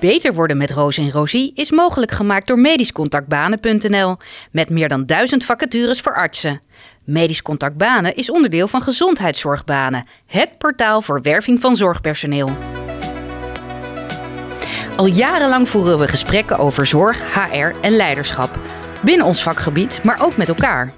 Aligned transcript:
Beter 0.00 0.34
worden 0.34 0.56
met 0.56 0.70
Roos 0.70 0.98
en 0.98 1.10
Rosie 1.10 1.52
is 1.54 1.70
mogelijk 1.70 2.12
gemaakt 2.12 2.46
door 2.46 2.58
medischcontactbanen.nl 2.58 4.16
met 4.50 4.70
meer 4.70 4.88
dan 4.88 5.06
duizend 5.06 5.44
vacatures 5.44 6.00
voor 6.00 6.14
artsen. 6.14 6.60
Medisch 7.04 7.42
Contact 7.42 7.76
Banen 7.76 8.14
is 8.14 8.30
onderdeel 8.30 8.68
van 8.68 8.82
Gezondheidszorgbanen, 8.82 10.06
het 10.26 10.58
portaal 10.58 11.02
voor 11.02 11.22
werving 11.22 11.60
van 11.60 11.76
zorgpersoneel. 11.76 12.56
Al 14.96 15.06
jarenlang 15.06 15.68
voeren 15.68 15.98
we 15.98 16.08
gesprekken 16.08 16.58
over 16.58 16.86
zorg, 16.86 17.34
HR 17.34 17.80
en 17.80 17.96
leiderschap. 17.96 18.58
Binnen 19.02 19.26
ons 19.26 19.42
vakgebied, 19.42 20.00
maar 20.04 20.22
ook 20.22 20.36
met 20.36 20.48
elkaar. 20.48 20.92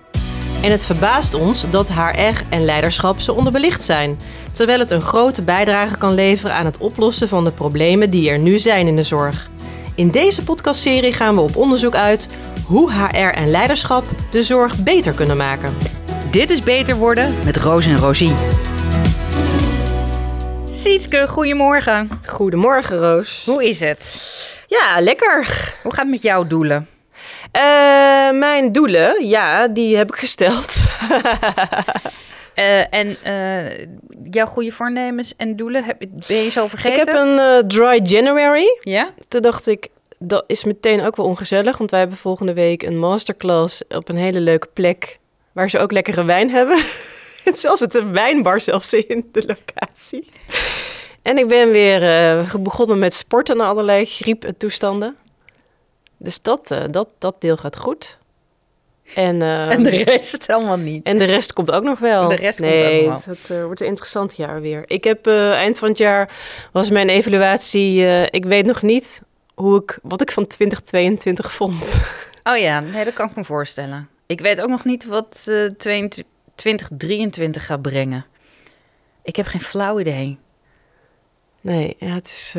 En 0.62 0.70
het 0.70 0.86
verbaast 0.86 1.34
ons 1.34 1.70
dat 1.70 1.92
HR 1.92 2.42
en 2.50 2.64
leiderschap 2.64 3.20
zo 3.20 3.32
onderbelicht 3.32 3.84
zijn, 3.84 4.18
terwijl 4.52 4.78
het 4.78 4.90
een 4.90 5.02
grote 5.02 5.42
bijdrage 5.42 5.98
kan 5.98 6.14
leveren 6.14 6.54
aan 6.54 6.64
het 6.64 6.78
oplossen 6.78 7.28
van 7.28 7.44
de 7.44 7.50
problemen 7.50 8.10
die 8.10 8.30
er 8.30 8.38
nu 8.38 8.58
zijn 8.58 8.86
in 8.86 8.96
de 8.96 9.02
zorg. 9.02 9.48
In 9.94 10.10
deze 10.10 10.42
podcastserie 10.42 11.12
gaan 11.12 11.34
we 11.34 11.40
op 11.40 11.56
onderzoek 11.56 11.94
uit 11.94 12.28
hoe 12.66 12.92
HR 12.92 13.16
en 13.16 13.50
leiderschap 13.50 14.04
de 14.30 14.42
zorg 14.42 14.76
beter 14.76 15.12
kunnen 15.12 15.36
maken. 15.36 15.74
Dit 16.30 16.50
is 16.50 16.62
Beter 16.62 16.96
Worden 16.96 17.34
met 17.44 17.56
Roos 17.56 17.86
en 17.86 17.98
Rosie. 17.98 18.32
Sietske, 20.70 21.28
goedemorgen. 21.28 22.20
Goedemorgen, 22.26 22.98
Roos. 22.98 23.42
Hoe 23.46 23.68
is 23.68 23.80
het? 23.80 24.18
Ja, 24.66 25.00
lekker. 25.00 25.74
Hoe 25.82 25.94
gaat 25.94 26.02
het 26.02 26.10
met 26.10 26.22
jouw 26.22 26.46
doelen? 26.46 26.88
Uh, 27.56 27.62
mijn 28.38 28.72
doelen, 28.72 29.26
ja, 29.26 29.68
die 29.68 29.96
heb 29.96 30.08
ik 30.08 30.16
gesteld. 30.16 30.76
uh, 32.60 32.94
en 32.94 33.16
uh, 33.26 33.86
jouw 34.30 34.46
goede 34.46 34.72
voornemens 34.72 35.36
en 35.36 35.56
doelen, 35.56 35.84
heb, 35.84 35.98
ben 36.26 36.36
je 36.36 36.50
zo 36.50 36.66
vergeten? 36.66 37.00
Ik 37.00 37.04
heb 37.04 37.14
een 37.14 37.68
dry 37.68 38.00
January. 38.02 38.78
Ja? 38.80 39.14
Toen 39.28 39.42
dacht 39.42 39.66
ik, 39.66 39.88
dat 40.18 40.44
is 40.46 40.64
meteen 40.64 41.02
ook 41.02 41.16
wel 41.16 41.26
ongezellig, 41.26 41.78
want 41.78 41.90
wij 41.90 42.00
hebben 42.00 42.18
volgende 42.18 42.52
week 42.52 42.82
een 42.82 42.98
masterclass 42.98 43.82
op 43.88 44.08
een 44.08 44.16
hele 44.16 44.40
leuke 44.40 44.68
plek 44.72 45.18
waar 45.52 45.70
ze 45.70 45.78
ook 45.78 45.92
lekkere 45.92 46.24
wijn 46.24 46.50
hebben. 46.50 46.82
Zelfs 47.52 47.80
het 47.80 47.94
een 47.94 48.12
wijnbar 48.12 48.60
zelfs 48.60 48.92
in 48.92 49.28
de 49.32 49.44
locatie. 49.46 50.28
En 51.22 51.38
ik 51.38 51.48
ben 51.48 51.70
weer 51.70 52.00
begonnen 52.60 52.98
met 52.98 53.14
sporten 53.14 53.60
en 53.60 53.66
allerlei 53.66 54.04
griep 54.04 54.44
en 54.44 54.56
toestanden. 54.56 55.16
Dus 56.16 56.42
dat, 56.42 56.74
dat, 56.90 57.08
dat 57.18 57.40
deel 57.40 57.56
gaat 57.56 57.76
goed. 57.76 58.18
En, 59.14 59.40
uh, 59.40 59.72
en 59.72 59.82
de 59.82 59.90
rest 59.90 60.46
helemaal 60.46 60.76
niet. 60.76 61.06
En 61.06 61.18
de 61.18 61.24
rest 61.24 61.52
komt 61.52 61.70
ook 61.70 61.82
nog 61.82 61.98
wel. 61.98 62.28
De 62.28 62.34
rest 62.34 62.58
nee, 62.58 63.04
komt 63.04 63.06
ook 63.06 63.12
nog 63.12 63.24
het, 63.24 63.48
het 63.48 63.62
wordt 63.62 63.80
een 63.80 63.86
interessant 63.86 64.36
jaar 64.36 64.60
weer. 64.60 64.82
Ik 64.86 65.04
heb 65.04 65.26
eind 65.26 65.78
van 65.78 65.88
het 65.88 65.98
jaar 65.98 66.30
was 66.72 66.90
mijn 66.90 67.08
evaluatie. 67.08 68.04
ik 68.30 68.44
weet 68.44 68.66
nog 68.66 68.82
niet 68.82 69.22
hoe 69.54 69.82
ik, 69.82 69.98
wat 70.02 70.20
ik 70.20 70.32
van 70.32 70.46
2022 70.46 71.52
vond. 71.52 72.00
Oh 72.42 72.56
ja, 72.56 72.80
nee, 72.80 73.04
dat 73.04 73.14
kan 73.14 73.28
ik 73.28 73.36
me 73.36 73.44
voorstellen. 73.44 74.08
Ik 74.26 74.40
weet 74.40 74.60
ook 74.60 74.68
nog 74.68 74.84
niet 74.84 75.04
wat 75.04 75.46
uh, 75.48 75.70
2023 75.76 77.66
gaat 77.66 77.82
brengen. 77.82 78.26
Ik 79.22 79.36
heb 79.36 79.46
geen 79.46 79.60
flauw 79.60 80.00
idee. 80.00 80.38
Nee, 81.60 81.96
ja, 81.98 82.14
het 82.14 82.26
is. 82.26 82.54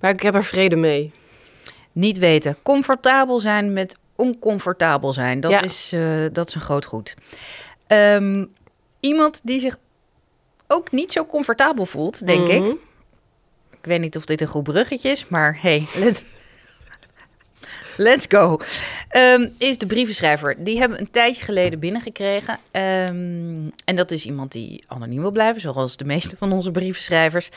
Maar 0.00 0.10
ik 0.10 0.22
heb 0.22 0.34
er 0.34 0.44
vrede 0.44 0.76
mee. 0.76 1.12
Niet 1.92 2.18
weten. 2.18 2.56
Comfortabel 2.62 3.40
zijn 3.40 3.72
met 3.72 3.96
oncomfortabel 4.20 5.12
zijn. 5.12 5.40
Dat, 5.40 5.50
ja. 5.50 5.62
is, 5.62 5.92
uh, 5.92 6.26
dat 6.32 6.48
is 6.48 6.54
een 6.54 6.60
groot 6.60 6.84
goed. 6.84 7.14
Um, 7.88 8.52
iemand 9.00 9.40
die 9.42 9.60
zich 9.60 9.78
ook 10.66 10.90
niet 10.90 11.12
zo 11.12 11.26
comfortabel 11.26 11.86
voelt, 11.86 12.26
denk 12.26 12.40
mm 12.40 12.46
-hmm. 12.46 12.70
ik. 12.70 12.78
Ik 13.70 13.86
weet 13.86 14.00
niet 14.00 14.16
of 14.16 14.24
dit 14.24 14.40
een 14.40 14.46
goed 14.46 14.62
bruggetje 14.62 15.10
is, 15.10 15.28
maar 15.28 15.58
hey, 15.60 15.86
let, 15.94 16.24
Let's 18.00 18.26
go. 18.28 18.60
Um, 19.16 19.52
is 19.58 19.78
de 19.78 19.86
brievenschrijver. 19.86 20.64
Die 20.64 20.78
hebben 20.78 20.98
we 20.98 21.04
een 21.04 21.10
tijdje 21.10 21.44
geleden 21.44 21.78
binnengekregen. 21.78 22.54
Um, 22.54 23.72
en 23.84 23.96
dat 23.96 24.10
is 24.10 24.26
iemand 24.26 24.52
die 24.52 24.84
anoniem 24.86 25.20
wil 25.20 25.30
blijven, 25.30 25.60
zoals 25.60 25.96
de 25.96 26.04
meeste 26.04 26.36
van 26.36 26.52
onze 26.52 26.70
brievenschrijvers. 26.70 27.48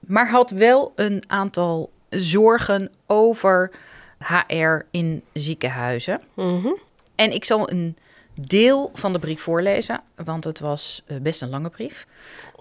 Maar 0.00 0.30
had 0.30 0.50
wel 0.50 0.92
een 0.94 1.22
aantal 1.26 1.90
zorgen 2.08 2.90
over 3.06 3.70
HR 4.18 4.86
in 4.90 5.22
ziekenhuizen. 5.32 6.20
Mm 6.34 6.60
-hmm. 6.60 6.78
En 7.14 7.32
ik 7.32 7.44
zal 7.44 7.70
een 7.70 7.96
deel 8.34 8.90
van 8.94 9.12
de 9.12 9.18
brief 9.18 9.40
voorlezen, 9.40 10.00
want 10.24 10.44
het 10.44 10.60
was 10.60 11.02
best 11.22 11.42
een 11.42 11.48
lange 11.48 11.70
brief. 11.70 12.06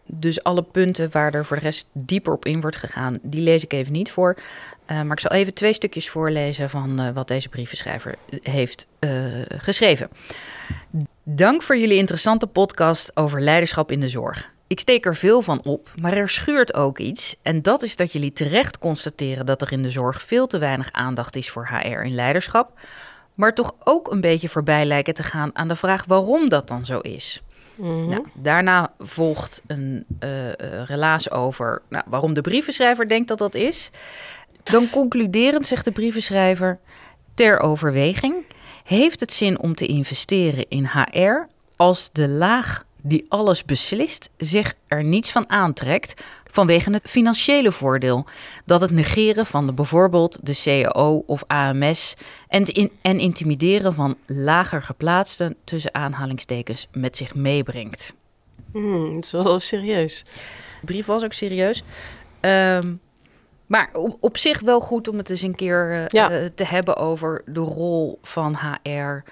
Dus 0.05 0.43
alle 0.43 0.63
punten 0.63 1.11
waar 1.11 1.33
er 1.33 1.45
voor 1.45 1.57
de 1.57 1.63
rest 1.63 1.87
dieper 1.91 2.33
op 2.33 2.45
in 2.45 2.61
wordt 2.61 2.75
gegaan, 2.75 3.19
die 3.21 3.41
lees 3.41 3.63
ik 3.63 3.73
even 3.73 3.91
niet 3.91 4.11
voor. 4.11 4.37
Uh, 4.91 5.01
maar 5.01 5.11
ik 5.11 5.19
zal 5.19 5.31
even 5.31 5.53
twee 5.53 5.73
stukjes 5.73 6.09
voorlezen 6.09 6.69
van 6.69 7.01
uh, 7.01 7.09
wat 7.09 7.27
deze 7.27 7.49
brievenschrijver 7.49 8.15
heeft 8.41 8.87
uh, 8.99 9.41
geschreven. 9.47 10.09
Dank 11.23 11.61
voor 11.61 11.77
jullie 11.77 11.97
interessante 11.97 12.47
podcast 12.47 13.17
over 13.17 13.41
leiderschap 13.41 13.91
in 13.91 13.99
de 13.99 14.09
zorg. 14.09 14.51
Ik 14.68 14.79
steek 14.79 15.06
er 15.06 15.16
veel 15.16 15.41
van 15.41 15.62
op, 15.63 15.91
maar 16.01 16.13
er 16.13 16.29
schuurt 16.29 16.74
ook 16.74 17.00
iets. 17.00 17.35
En 17.41 17.62
dat 17.62 17.84
is 17.84 17.96
dat 17.96 18.12
jullie 18.12 18.31
terecht 18.31 18.78
constateren 18.78 19.46
dat 19.46 19.62
er 19.62 19.72
in 19.72 19.81
de 19.84 19.91
zorg 19.91 20.22
veel 20.22 20.47
te 20.47 20.57
weinig 20.57 20.91
aandacht 20.91 21.35
is 21.35 21.50
voor 21.50 21.68
HR 21.68 21.88
in 21.88 22.16
leiderschap. 22.16 22.79
Maar 23.34 23.53
toch 23.53 23.74
ook 23.84 24.12
een 24.12 24.22
beetje 24.22 24.50
voorbij 24.50 24.85
lijken 24.85 25.13
te 25.13 25.24
gaan 25.24 25.50
aan 25.53 25.68
de 25.68 25.75
vraag 25.75 26.06
waarom 26.06 26.50
dat 26.50 26.68
dan 26.68 26.85
zo 26.85 27.00
is. 27.00 27.41
-hmm. 27.75 28.09
nou, 28.09 28.25
daarna 28.34 28.94
volgt 29.00 29.62
een 29.68 30.06
uh, 30.19 30.51
relaas 30.85 31.31
over 31.31 31.81
nou, 31.90 32.03
waarom 32.07 32.34
de 32.34 32.41
brievenschrijver 32.41 33.07
denkt 33.07 33.28
dat 33.28 33.38
dat 33.38 33.56
is. 33.56 33.90
Dan 34.63 34.90
concluderend 34.90 35.66
zegt 35.66 35.85
de 35.85 35.91
brievenschrijver 35.91 36.80
ter 37.34 37.59
overweging: 37.59 38.35
heeft 38.84 39.19
het 39.19 39.34
zin 39.34 39.59
om 39.59 39.75
te 39.75 39.85
investeren 39.85 40.66
in 40.69 40.85
HR 40.85 41.47
als 41.75 42.09
de 42.12 42.28
laag 42.28 42.85
die 43.05 43.25
alles 43.29 43.65
beslist 43.65 44.29
zich 44.37 44.73
er 44.87 45.03
niets 45.03 45.31
van 45.31 45.49
aantrekt 45.49 46.23
vanwege 46.51 46.91
het 46.91 47.09
financiële 47.09 47.71
voordeel 47.71 48.25
dat 48.65 48.81
het 48.81 48.91
negeren 48.91 49.45
van 49.45 49.65
de, 49.65 49.73
bijvoorbeeld 49.73 50.39
de 50.45 50.61
CAO 50.63 51.23
of 51.25 51.43
AMS 51.47 52.15
en, 52.47 52.63
in, 52.63 52.91
en 53.01 53.19
intimideren 53.19 53.93
van 53.93 54.17
lager 54.25 54.81
geplaatsten 54.81 55.55
tussen 55.63 55.93
aanhalingstekens 55.93 56.87
met 56.91 57.17
zich 57.17 57.35
meebrengt. 57.35 58.13
Hmm, 58.71 59.13
dat 59.13 59.23
is 59.23 59.31
wel 59.31 59.59
serieus. 59.59 60.23
De 60.79 60.85
brief 60.85 61.05
was 61.05 61.23
ook 61.23 61.33
serieus. 61.33 61.83
Um, 62.41 63.01
maar 63.65 63.89
op, 63.93 64.17
op, 64.19 64.37
zich 64.37 64.59
wel 64.59 64.79
goed 64.79 65.07
om 65.07 65.17
het 65.17 65.29
eens 65.29 65.41
een 65.41 65.55
keer 65.55 65.91
uh, 65.91 66.07
ja. 66.07 66.31
uh, 66.31 66.45
te 66.55 66.65
hebben 66.65 66.97
over 66.97 67.41
de 67.45 67.59
rol 67.59 68.19
van 68.21 68.55
HR. 68.55 69.23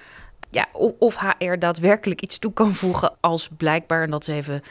Ja, 0.52 0.68
of, 0.98 1.16
HR 1.16 1.58
daadwerkelijk 1.60 2.22
iets 2.22 2.40
toe 2.40 2.54
kan 2.54 2.74
voegen 2.74 3.14
als 3.20 3.50
blijkbaar, 3.58 4.04
en 4.04 4.12
dat 4.12 4.28
is 4.28 4.36
even 4.36 4.64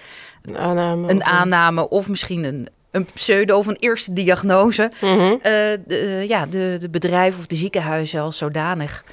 een 0.42 0.58
aanname, 0.58 1.10
een 1.10 1.24
aanname 1.24 1.88
of 1.88 2.08
misschien 2.08 2.44
een, 2.44 2.68
een 2.91 3.04
pseudo 3.14 3.58
of 3.58 3.66
een 3.66 3.76
eerste 3.76 4.12
diagnose. 4.12 4.91
Mm 5.00 5.18
-hmm. 5.18 5.32
uh, 5.32 5.41
de, 5.42 6.24
ja, 6.28 6.46
de, 6.46 6.76
de 6.80 6.91
bedrijven 6.91 7.41
of 7.41 7.46
de 7.46 7.56
ziekenhuizen 7.56 8.20
als 8.20 8.38
zodanig 8.38 9.04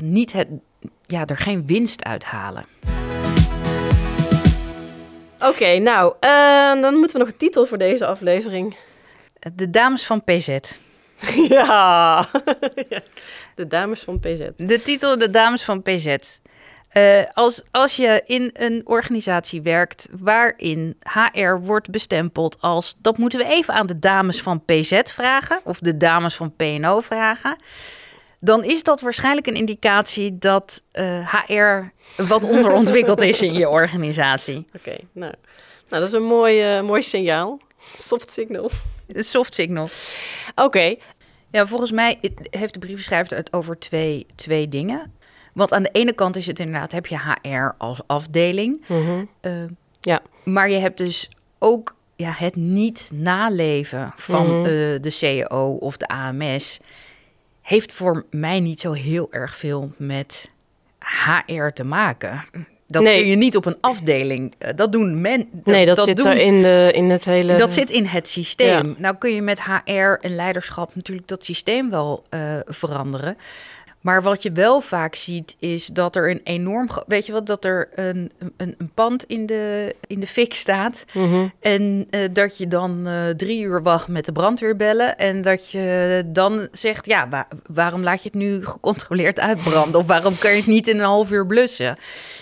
niet 0.00 0.32
het, 0.32 0.48
ja, 1.06 1.26
er 1.26 1.36
geen 1.36 1.66
winst 1.66 2.04
uithalen. 2.04 2.64
Oké, 5.38 5.50
okay, 5.50 5.78
nou, 5.78 6.14
dan 6.80 6.94
moeten 6.94 7.12
we 7.12 7.18
nog 7.18 7.32
een 7.32 7.36
titel 7.36 7.66
voor 7.66 7.78
deze 7.78 8.06
aflevering. 8.06 8.76
De 9.54 9.70
dames 9.70 10.06
van 10.06 10.24
PZ. 10.24 10.58
Ja, 11.48 12.28
de 13.54 13.66
dames 13.66 14.00
van 14.00 14.20
PZ. 14.20 14.48
De 14.56 14.82
titel 14.82 15.18
De 15.18 15.30
dames 15.30 15.62
van 15.62 15.82
PZ. 15.82 16.16
Uh, 16.92 17.22
als, 17.32 17.62
als 17.70 17.96
je 17.96 18.22
in 18.26 18.50
een 18.52 18.82
organisatie 18.84 19.62
werkt 19.62 20.08
waarin 20.18 20.96
HR 21.02 21.54
wordt 21.60 21.90
bestempeld 21.90 22.56
als... 22.60 22.94
dat 23.00 23.18
moeten 23.18 23.38
we 23.38 23.44
even 23.44 23.74
aan 23.74 23.86
de 23.86 23.98
dames 23.98 24.42
van 24.42 24.64
PZ 24.64 25.00
vragen 25.04 25.60
of 25.64 25.78
de 25.78 25.96
dames 25.96 26.34
van 26.34 26.56
PNO 26.56 27.00
vragen... 27.00 27.56
dan 28.40 28.64
is 28.64 28.82
dat 28.82 29.00
waarschijnlijk 29.00 29.46
een 29.46 29.54
indicatie 29.54 30.38
dat 30.38 30.82
uh, 30.92 31.34
HR 31.34 31.92
wat 32.16 32.44
onderontwikkeld 32.44 33.20
is 33.20 33.42
in 33.42 33.52
je 33.52 33.68
organisatie. 33.68 34.56
Oké, 34.66 34.76
okay, 34.76 35.00
nou. 35.12 35.32
nou, 35.88 36.02
dat 36.02 36.02
is 36.02 36.12
een 36.12 36.22
mooi, 36.22 36.76
uh, 36.76 36.82
mooi 36.82 37.02
signaal. 37.02 37.60
Soft 37.96 38.32
signal. 38.32 38.70
Een 39.08 39.24
soft 39.24 39.54
signal. 39.54 39.88
Oké. 40.54 40.62
Okay. 40.62 40.98
Ja, 41.52 41.66
volgens 41.66 41.92
mij 41.92 42.18
heeft 42.50 42.72
de 42.72 42.78
brievenschrijver 42.78 43.36
het 43.36 43.52
over 43.52 43.78
twee, 43.78 44.26
twee 44.34 44.68
dingen. 44.68 45.12
Want 45.54 45.72
aan 45.72 45.82
de 45.82 45.88
ene 45.92 46.12
kant 46.12 46.36
is 46.36 46.46
het 46.46 46.58
inderdaad, 46.58 46.92
heb 46.92 47.06
je 47.06 47.18
HR 47.18 47.74
als 47.78 48.00
afdeling. 48.06 48.84
Mm 48.88 49.02
-hmm. 49.04 49.28
uh, 49.42 49.52
ja. 50.00 50.22
Maar 50.44 50.70
je 50.70 50.78
hebt 50.78 50.98
dus 50.98 51.30
ook 51.58 51.94
ja, 52.16 52.32
het 52.36 52.56
niet 52.56 53.10
naleven 53.14 54.12
van 54.16 54.46
Mhm. 54.46 54.58
uh, 54.58 54.64
de 55.00 55.10
CEO 55.10 55.76
of 55.80 55.96
de 55.96 56.08
AMS. 56.08 56.80
Heeft 57.62 57.92
voor 57.92 58.24
mij 58.30 58.60
niet 58.60 58.80
zo 58.80 58.92
heel 58.92 59.26
erg 59.30 59.56
veel 59.56 59.90
met 59.96 60.50
HR 60.98 61.68
te 61.68 61.84
maken. 61.84 62.44
Dat 62.92 63.02
Nee. 63.02 63.18
kun 63.20 63.28
je 63.30 63.36
niet 63.36 63.56
op 63.56 63.64
een 63.66 63.76
afdeling. 63.80 64.54
Eh, 64.58 64.70
Dat 64.76 64.92
doen 64.92 65.20
men. 65.20 65.48
nee, 65.64 65.86
dat, 65.86 65.98
zit 66.04 66.16
doen- 66.16 66.26
er 66.26 66.36
in, 66.36 66.62
de, 66.62 66.90
in 66.94 67.10
het 67.10 67.24
hele... 67.24 67.54
Dat 67.54 67.72
zit 67.72 67.90
in 67.90 68.04
het 68.04 68.28
systeem. 68.28 68.86
Ja. 68.88 68.94
Nou 68.96 69.16
kun 69.16 69.34
je 69.34 69.42
met 69.42 69.62
HR 69.62 69.92
en 70.20 70.34
leiderschap 70.34 70.94
natuurlijk 70.94 71.28
dat 71.28 71.44
systeem 71.44 71.90
wel 71.90 72.22
eh, 72.30 72.40
veranderen. 72.64 73.36
Maar 74.02 74.22
wat 74.22 74.42
je 74.42 74.52
wel 74.52 74.80
vaak 74.80 75.14
ziet, 75.14 75.56
is 75.58 75.86
dat 75.86 76.16
er 76.16 76.30
een 76.30 76.40
enorm. 76.44 76.88
Weet 77.06 77.26
je 77.26 77.32
wat, 77.32 77.46
dat 77.46 77.64
er 77.64 77.88
een, 77.94 78.30
een, 78.56 78.74
een 78.78 78.90
pand 78.94 79.24
in 79.24 79.46
de, 79.46 79.94
in 80.06 80.20
de 80.20 80.26
fik 80.26 80.54
staat. 80.54 81.04
Mhm. 81.12 81.46
En 81.60 82.06
eh, 82.10 82.28
dat 82.32 82.58
je 82.58 82.66
dan 82.66 83.06
eh, 83.06 83.28
drie 83.28 83.62
uur 83.62 83.82
wacht 83.82 84.08
met 84.08 84.24
de 84.24 84.32
brandweer 84.32 84.76
bellen. 84.76 85.18
En 85.18 85.42
dat 85.42 85.70
je 85.70 86.22
dan 86.26 86.68
zegt: 86.72 87.06
Ja, 87.06 87.28
wa- 87.28 87.48
waarom 87.66 88.02
laat 88.02 88.22
je 88.22 88.28
het 88.28 88.38
nu 88.38 88.64
gecontroleerd 88.66 89.40
uitbranden? 89.40 90.00
Of 90.00 90.06
waarom 90.06 90.38
kan 90.38 90.50
je 90.50 90.56
het 90.56 90.66
niet 90.66 90.88
in 90.88 90.98
een 90.98 91.04
half 91.04 91.30
uur 91.30 91.46
blussen? 91.46 91.96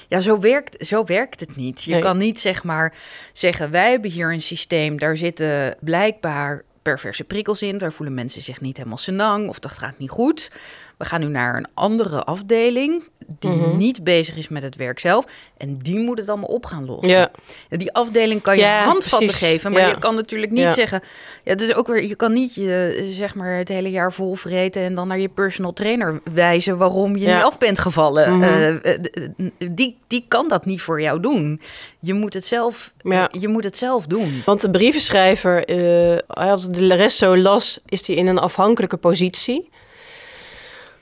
Ja, 0.09 0.21
zo 0.21 0.39
werkt, 0.39 0.87
zo 0.87 1.05
werkt 1.05 1.41
het 1.41 1.57
niet. 1.57 1.83
Je 1.83 1.93
Nee. 1.93 2.01
kan 2.01 2.17
niet 2.17 2.41
zeg 2.41 2.65
maar 2.65 2.95
zeggen: 3.33 3.71
Wij 3.71 3.91
hebben 3.91 4.11
hier 4.11 4.33
een 4.33 4.43
systeem, 4.43 4.99
daar 4.99 5.17
zitten 5.17 5.77
blijkbaar 5.81 6.62
perverse 6.83 7.25
prikkels 7.25 7.62
in. 7.62 7.79
Daar 7.79 7.93
voelen 7.93 8.15
mensen 8.15 8.43
zich 8.43 8.61
niet 8.61 8.77
helemaal 8.77 8.99
senang 8.99 9.49
of 9.49 9.59
dat 9.59 9.73
gaat 9.73 9.99
niet 9.99 10.11
goed. 10.11 10.51
We 11.00 11.06
gaan 11.06 11.20
nu 11.20 11.26
naar 11.26 11.56
een 11.56 11.67
andere 11.75 12.25
afdeling 12.25 13.02
die 13.38 13.50
Mhm. 13.50 13.76
niet 13.76 14.05
bezig 14.05 14.37
is 14.37 14.49
met 14.49 14.62
het 14.62 14.76
werk 14.76 14.99
zelf. 14.99 15.25
En 15.56 15.79
die 15.79 15.99
moet 15.99 16.19
het 16.19 16.29
allemaal 16.29 16.49
op 16.49 16.67
gaan 16.67 16.85
lossen. 16.87 17.08
Ja, 17.08 17.31
Die 17.69 17.93
afdeling 17.93 18.43
kan 18.43 18.56
je 18.56 18.62
Ja, 18.62 18.85
handvatten 18.85 19.29
precies. 19.29 19.49
geven, 19.49 19.73
maar 19.73 19.81
Ja. 19.81 19.88
je 19.88 19.99
kan 19.99 20.14
natuurlijk 20.14 20.52
niet 20.52 20.73
zeggen. 20.73 21.00
Ja, 21.44 21.55
dus 21.55 21.75
ook 21.75 21.87
weer, 21.87 22.05
je 22.05 22.14
kan 22.14 22.32
niet 22.32 22.55
je 22.55 23.08
zeg 23.11 23.35
maar 23.35 23.56
het 23.56 23.69
hele 23.69 23.91
jaar 23.91 24.12
vol 24.12 24.35
vreten 24.35 24.82
en 24.82 24.94
dan 24.94 25.08
naar 25.08 25.19
je 25.19 25.29
personal 25.29 25.73
trainer 25.73 26.20
wijzen 26.35 26.76
waarom 26.79 27.17
je 27.17 27.26
niet 27.26 27.43
af 27.44 27.58
bent 27.58 27.79
gevallen. 27.79 28.32
Mhm. 28.38 28.43
Eh, 28.43 28.69
eh, 28.94 29.00
d- 29.02 29.76
die, 29.76 29.97
die 30.06 30.25
kan 30.29 30.49
dat 30.49 30.64
niet 30.64 30.81
voor 30.82 31.00
jou 31.00 31.20
doen. 31.20 31.61
Je 32.00 32.14
moet 32.14 32.35
het 32.35 32.44
zelf, 32.44 32.93
je 33.31 33.49
moet 33.49 33.64
het 33.64 33.76
zelf 33.76 34.06
doen. 34.06 34.43
want 34.44 34.61
de 34.61 34.70
brievenschrijver, 34.70 35.64
eh, 35.64 36.19
als 36.26 36.69
de 36.69 36.94
rest 36.94 37.17
zo 37.17 37.37
las, 37.37 37.81
is 37.87 38.06
hij 38.06 38.17
in 38.17 38.26
een 38.26 38.38
afhankelijke 38.38 38.97
positie. 38.97 39.69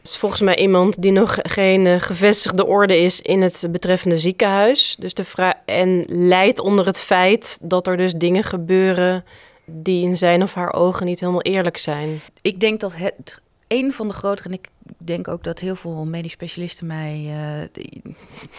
Is 0.09 0.17
volgens 0.17 0.41
mij 0.41 0.57
iemand 0.57 1.03
die 1.03 1.13
nog 1.13 1.39
geen 1.43 1.87
eh, 1.87 2.01
gevestigde 2.01 2.67
orde 2.67 2.99
is 2.99 3.21
in 3.21 3.43
het 3.43 3.67
betreffende 3.71 4.19
ziekenhuis. 4.19 4.97
Dus 4.99 5.15
de 5.15 5.25
en 5.65 6.05
leidt 6.07 6.59
onder 6.59 6.87
het 6.87 6.99
feit 6.99 7.59
dat 7.63 7.87
er 7.87 7.97
dus 7.97 8.13
dingen 8.13 8.45
gebeuren 8.45 9.25
die 9.65 10.05
in 10.05 10.17
zijn 10.17 10.43
of 10.43 10.55
haar 10.55 10.73
ogen 10.73 11.07
niet 11.07 11.21
helemaal 11.21 11.43
eerlijk 11.43 11.77
zijn. 11.77 12.21
Ik 12.43 12.61
denk 12.61 12.81
dat 12.81 12.97
het 12.97 13.41
een 13.69 13.93
van 13.93 14.09
de 14.09 14.15
grotere, 14.15 14.59
denk 14.99 15.29
ook 15.29 15.44
dat 15.44 15.58
heel 15.61 15.76
veel 15.76 16.05
medisch 16.05 16.32
specialisten 16.32 16.87
mij 16.87 17.25
eh, 17.29 17.69
die- 17.73 18.02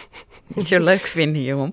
niet 0.54 0.66
zo 0.68 0.78
leuk 0.78 1.06
vinden 1.06 1.42
hierom. 1.42 1.70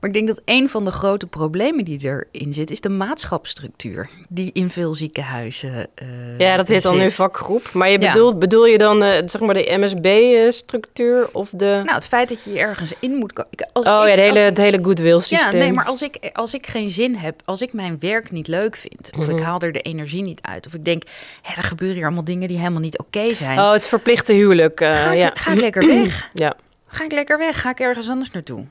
Maar 0.00 0.10
ik 0.10 0.16
denk 0.16 0.28
dat 0.28 0.40
een 0.44 0.68
van 0.68 0.84
de 0.84 0.90
grote 0.90 1.26
problemen 1.26 1.84
die 1.84 1.98
erin 2.32 2.52
zit, 2.54 2.70
is 2.70 2.80
de 2.80 2.88
maatschapsstructuur. 2.88 4.08
Die 4.28 4.50
in 4.52 4.70
veel 4.70 4.94
ziekenhuizen. 4.94 5.86
eh, 5.94 6.38
Ja, 6.38 6.56
dat 6.56 6.68
heet 6.68 6.82
dan 6.82 6.92
zit. 6.94 7.02
nu 7.02 7.10
vakgroep. 7.10 7.72
Maar 7.72 7.90
je 7.90 8.00
Ja. 8.00 8.12
bedoelt, 8.12 8.38
bedoel 8.38 8.66
je 8.66 8.78
dan 8.78 9.02
eh, 9.02 9.22
zeg 9.26 9.40
maar 9.40 9.54
de 9.54 9.74
MSB-structuur 9.78 11.28
of 11.32 11.50
de... 11.50 11.64
Nou, 11.84 11.94
het 11.94 12.06
feit 12.06 12.28
dat 12.28 12.44
je 12.44 12.58
ergens 12.58 12.92
in 13.00 13.14
moet 13.14 13.32
komen. 13.32 13.50
Als 13.72 13.86
oh 13.86 14.02
ik- 14.02 14.08
ja, 14.08 14.14
de 14.14 14.20
hele, 14.20 14.34
als- 14.34 14.42
het 14.48 14.58
hele 14.58 14.78
goodwill 14.82 15.20
systeem. 15.20 15.52
Ja, 15.52 15.58
nee, 15.58 15.72
maar 15.72 15.84
als 15.84 16.02
ik, 16.02 16.30
als 16.32 16.54
ik 16.54 16.66
geen 16.66 16.90
zin 16.90 17.16
heb, 17.16 17.42
als 17.44 17.62
ik 17.62 17.72
mijn 17.72 17.96
werk 18.00 18.30
niet 18.30 18.48
leuk 18.48 18.76
vind, 18.76 19.10
of 19.18 19.28
ik 19.28 19.34
Mhm. 19.34 19.42
haal 19.44 19.60
er 19.60 19.72
de 19.72 19.80
energie 19.80 20.22
niet 20.22 20.42
uit, 20.42 20.66
of 20.66 20.74
ik 20.74 20.84
denk, 20.84 21.02
hè, 21.42 21.54
er 21.56 21.62
gebeuren 21.62 21.96
hier 21.96 22.06
allemaal 22.06 22.24
dingen 22.24 22.48
die 22.48 22.58
helemaal 22.58 22.80
niet 22.80 22.98
oké 22.98 23.34
zijn, 23.34 23.58
Oh, 23.58 23.72
het 23.72 23.88
verplichte 23.98 24.32
huwelijk. 24.32 24.80
eh, 24.80 24.96
ga, 24.96 25.10
ik, 25.12 25.18
ja. 25.18 25.30
ga 25.34 25.52
ik 25.52 25.58
lekker 25.60 25.86
weg. 25.86 26.28
Ja. 26.44 26.56
Ga 26.86 27.04
ik 27.04 27.12
lekker 27.12 27.38
weg, 27.38 27.60
ga 27.60 27.70
ik 27.70 27.80
ergens 27.80 28.08
anders 28.08 28.30
naartoe. 28.30 28.64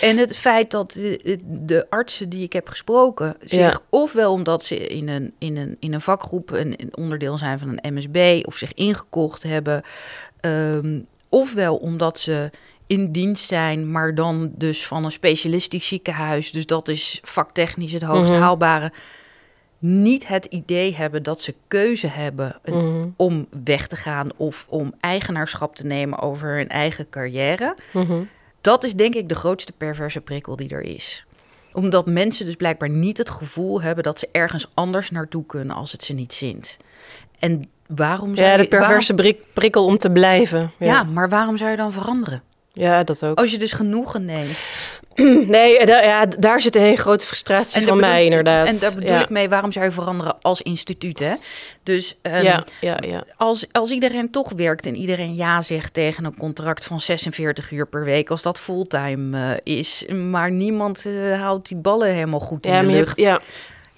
En 0.00 0.16
het 0.16 0.36
feit 0.36 0.70
dat 0.70 0.92
de, 0.92 1.38
de 1.44 1.86
artsen 1.90 2.28
die 2.28 2.42
ik 2.42 2.52
heb 2.52 2.68
gesproken 2.68 3.36
zich 3.40 3.58
Ja. 3.58 3.78
ofwel 3.90 4.32
omdat 4.32 4.64
ze 4.64 4.86
in 4.86 5.08
een, 5.08 5.32
in 5.38 5.56
een, 5.56 5.76
in 5.80 5.92
een 5.94 6.00
vakgroep 6.00 6.50
een, 6.50 6.74
een 6.76 6.96
onderdeel 6.96 7.38
zijn 7.38 7.58
van 7.58 7.68
een 7.80 7.94
MSB 7.94 8.42
of 8.46 8.56
zich 8.56 8.74
ingekocht 8.74 9.42
hebben, 9.42 9.82
ehm, 10.40 11.00
ofwel 11.28 11.76
omdat 11.76 12.18
ze 12.18 12.50
in 12.86 13.12
dienst 13.12 13.46
zijn, 13.46 13.90
maar 13.90 14.14
dan 14.14 14.52
dus 14.56 14.86
van 14.86 15.04
een 15.04 15.12
specialistisch 15.12 15.86
ziekenhuis, 15.88 16.50
dus 16.52 16.66
dat 16.66 16.88
is 16.88 17.18
vaktechnisch 17.22 17.92
het 17.92 18.02
hoogst 18.02 18.32
Mhm. 18.32 18.40
haalbare, 18.42 18.92
niet 19.78 20.28
het 20.28 20.44
idee 20.44 20.94
hebben 20.94 21.22
dat 21.22 21.40
ze 21.40 21.54
keuze 21.68 22.06
hebben 22.06 22.60
Mhm, 22.64 23.06
om 23.16 23.46
weg 23.64 23.86
te 23.86 23.96
gaan 23.96 24.28
of 24.36 24.66
om 24.68 24.92
eigenaarschap 25.00 25.76
te 25.76 25.86
nemen 25.86 26.18
over 26.18 26.56
hun 26.56 26.68
eigen 26.68 27.08
carrière. 27.08 27.76
mhm. 27.92 28.22
Dat 28.60 28.84
is 28.84 28.94
denk 28.94 29.14
ik 29.14 29.28
de 29.28 29.34
grootste 29.34 29.72
perverse 29.72 30.20
prikkel 30.20 30.56
die 30.56 30.68
er 30.68 30.82
is. 30.82 31.24
Omdat 31.72 32.06
mensen 32.06 32.44
dus 32.44 32.54
blijkbaar 32.56 32.90
niet 32.90 33.18
het 33.18 33.30
gevoel 33.30 33.82
hebben 33.82 34.04
dat 34.04 34.18
ze 34.18 34.28
ergens 34.32 34.66
anders 34.74 35.10
naartoe 35.10 35.46
kunnen 35.46 35.76
als 35.76 35.92
het 35.92 36.04
ze 36.04 36.12
niet 36.12 36.34
zint. 36.34 36.76
En 37.38 37.68
waarom 37.86 38.36
zou 38.36 38.48
Ja, 38.48 38.56
de 38.56 38.62
je- 38.62 38.68
waarom- 38.68 38.88
perverse 38.88 39.42
prikkel 39.54 39.84
om 39.84 39.98
te 39.98 40.10
blijven. 40.10 40.70
ja. 40.78 40.86
Ja, 40.86 41.02
maar 41.04 41.28
waarom 41.28 41.56
zou 41.56 41.70
je 41.70 41.76
dan 41.76 41.92
veranderen? 41.92 42.42
Ja 42.78 43.04
dat 43.04 43.24
ook. 43.24 43.38
Als 43.38 43.50
je 43.50 43.58
dus 43.58 43.72
genoegen 43.72 44.24
neemt. 44.24 44.70
Nee, 45.48 45.86
da- 45.86 46.02
ja, 46.02 46.26
daar 46.26 46.60
zit 46.60 46.74
een 46.76 46.82
hele 46.82 46.96
grote 46.96 47.26
frustratie 47.26 47.86
van 47.86 48.00
mij 48.00 48.24
inderdaad. 48.24 48.66
En 48.66 48.78
daar 48.78 48.94
bedoel 48.94 49.10
ja. 49.12 49.22
ik 49.22 49.28
mee, 49.30 49.48
waarom 49.48 49.72
zou 49.72 49.84
je 49.84 49.90
veranderen 49.90 50.36
als 50.42 50.62
instituut, 50.62 51.18
hè? 51.18 51.34
Dus 51.82 52.18
ehm, 52.22 52.42
ja, 52.44 52.64
ja, 52.80 52.98
ja. 53.06 53.24
als, 53.36 53.66
als 53.72 53.90
iedereen 53.90 54.30
toch 54.30 54.52
werkt 54.56 54.86
en 54.86 54.96
iedereen 54.96 55.34
ja 55.34 55.62
zegt 55.62 55.94
tegen 55.94 56.24
een 56.24 56.36
contract 56.36 56.84
van 56.84 57.00
46 57.00 57.70
uur 57.70 57.86
per 57.86 58.04
week, 58.04 58.30
als 58.30 58.42
dat 58.42 58.60
fulltime 58.60 59.54
eh, 59.64 59.76
is, 59.78 60.04
maar 60.30 60.50
niemand 60.50 61.04
eh, 61.06 61.40
houdt 61.40 61.68
die 61.68 61.76
ballen 61.76 62.12
helemaal 62.14 62.40
goed 62.40 62.66
in 62.66 62.78
de 62.78 62.86
lucht. 62.86 63.06
hebt- 63.16 63.20
ja. 63.20 63.40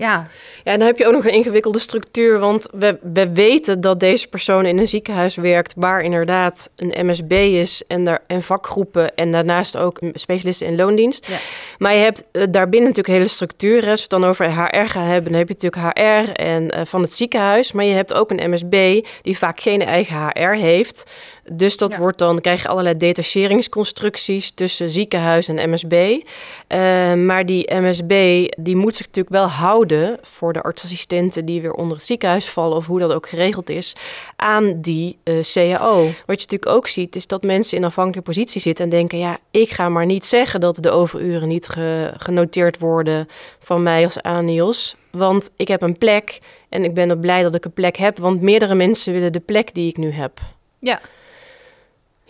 Ja, 0.00 0.26
ja, 0.64 0.72
en 0.72 0.78
dan 0.78 0.86
heb 0.86 0.98
je 0.98 1.06
ook 1.06 1.12
nog 1.12 1.24
een 1.24 1.32
ingewikkelde 1.32 1.78
structuur. 1.78 2.38
Want 2.38 2.68
we, 2.72 2.98
we 3.12 3.32
weten 3.32 3.80
dat 3.80 4.00
deze 4.00 4.28
persoon 4.28 4.66
in 4.66 4.78
een 4.78 4.88
ziekenhuis 4.88 5.34
werkt... 5.34 5.74
waar 5.76 6.02
inderdaad 6.02 6.70
een 6.76 7.06
MSB 7.06 7.32
is 7.32 7.82
en, 7.86 8.04
daar, 8.04 8.20
en 8.26 8.42
vakgroepen... 8.42 9.14
en 9.14 9.32
daarnaast 9.32 9.76
ook 9.76 9.98
specialisten 10.14 10.66
in 10.66 10.76
loondienst. 10.76 11.26
Ja. 11.26 11.36
Maar 11.78 11.94
je 11.94 12.00
hebt 12.00 12.24
eh, 12.32 12.42
daarbinnen 12.50 12.88
natuurlijk 12.88 13.16
hele 13.16 13.28
structuren. 13.28 13.90
Als 13.90 14.06
we 14.06 14.14
het 14.14 14.22
dan 14.22 14.24
over 14.24 14.52
HR 14.52 14.88
gaan 14.88 15.06
hebben... 15.06 15.30
dan 15.30 15.40
heb 15.40 15.48
je 15.48 15.54
natuurlijk 15.58 15.98
HR 15.98 16.32
en, 16.32 16.70
eh, 16.70 16.80
van 16.84 17.02
het 17.02 17.12
ziekenhuis. 17.12 17.72
Maar 17.72 17.84
je 17.84 17.94
hebt 17.94 18.14
ook 18.14 18.30
een 18.30 18.50
MSB 18.50 19.06
die 19.22 19.38
vaak 19.38 19.60
geen 19.60 19.82
eigen 19.82 20.16
HR 20.16 20.54
heeft... 20.54 21.10
Dus 21.52 21.76
dat 21.76 21.92
Ja. 21.92 21.98
wordt 21.98 22.18
dan, 22.18 22.40
krijg 22.40 22.62
je 22.62 22.68
allerlei 22.68 22.96
detacheringsconstructies 22.96 24.50
tussen 24.50 24.90
ziekenhuis 24.90 25.48
en 25.48 25.70
MSB. 25.70 26.18
Eh, 26.66 27.14
maar 27.14 27.46
die 27.46 27.74
MSB 27.74 28.44
die 28.58 28.76
moet 28.76 28.96
zich 28.96 29.06
natuurlijk 29.06 29.34
wel 29.34 29.46
houden 29.46 30.18
voor 30.22 30.52
de 30.52 30.62
artsassistenten 30.62 31.44
die 31.44 31.60
weer 31.60 31.72
onder 31.72 31.96
het 31.96 32.06
ziekenhuis 32.06 32.48
vallen, 32.48 32.76
of 32.76 32.86
hoe 32.86 32.98
dat 33.00 33.12
ook 33.12 33.28
geregeld 33.28 33.70
is, 33.70 33.92
aan 34.36 34.80
die 34.80 35.16
eh, 35.22 35.34
CAO. 35.52 36.02
Wat 36.04 36.12
je 36.40 36.46
natuurlijk 36.50 36.66
ook 36.66 36.86
ziet, 36.86 37.16
is 37.16 37.26
dat 37.26 37.42
mensen 37.42 37.76
in 37.76 37.84
afhankelijke 37.84 38.30
positie 38.30 38.60
zitten 38.60 38.84
en 38.84 38.90
denken: 38.90 39.18
ja, 39.18 39.38
ik 39.50 39.70
ga 39.70 39.88
maar 39.88 40.06
niet 40.06 40.26
zeggen 40.26 40.60
dat 40.60 40.76
de 40.82 40.90
overuren 40.90 41.48
niet 41.48 41.68
ge- 41.68 42.12
genoteerd 42.16 42.78
worden 42.78 43.28
van 43.60 43.82
mij 43.82 44.04
als 44.04 44.22
ANIOS. 44.22 44.96
Want 45.10 45.50
ik 45.56 45.68
heb 45.68 45.82
een 45.82 45.98
plek 45.98 46.40
en 46.68 46.84
ik 46.84 46.94
ben 46.94 47.10
er 47.10 47.18
blij 47.18 47.42
dat 47.42 47.54
ik 47.54 47.64
een 47.64 47.72
plek 47.72 47.96
heb, 47.96 48.18
want 48.18 48.40
meerdere 48.42 48.74
mensen 48.74 49.12
willen 49.12 49.32
de 49.32 49.40
plek 49.40 49.74
die 49.74 49.88
ik 49.88 49.96
nu 49.96 50.10
heb. 50.12 50.38
ja. 50.78 51.00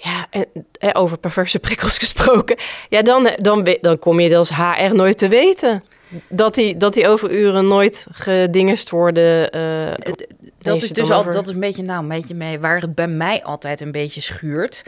Ja, 0.03 0.27
en 0.79 0.95
over 0.95 1.19
perverse 1.19 1.59
prikkels 1.59 1.99
gesproken. 2.05 2.57
Ja, 2.89 3.03
dan, 3.03 3.27
eh, 3.27 3.35
dan, 3.41 3.77
dan 3.81 3.99
kom 3.99 4.21
je 4.21 4.37
als 4.37 4.51
HR 4.55 4.95
nooit 4.95 5.19
te 5.19 5.29
weten. 5.29 5.85
Dat 6.29 6.55
die, 6.55 6.77
dat 6.77 6.95
die 6.95 7.09
overuren 7.09 7.69
nooit 7.69 8.07
gedingest 8.11 8.91
worden. 8.91 9.51
eh, 9.51 9.91
Eh, 9.91 9.97
dat 10.59 10.83
is 10.83 10.91
dus 10.93 11.11
al, 11.11 11.25
dat 11.31 11.47
is 11.47 11.53
een 11.55 11.61
beetje, 11.61 11.83
nou, 11.83 12.03
een 12.03 12.09
beetje 12.09 12.35
mee 12.35 12.59
waar 12.61 12.81
het 12.81 12.95
bij 12.95 13.09
mij 13.09 13.43
altijd 13.45 13.81
een 13.81 13.93
beetje 13.93 14.21
schuurt. 14.21 14.83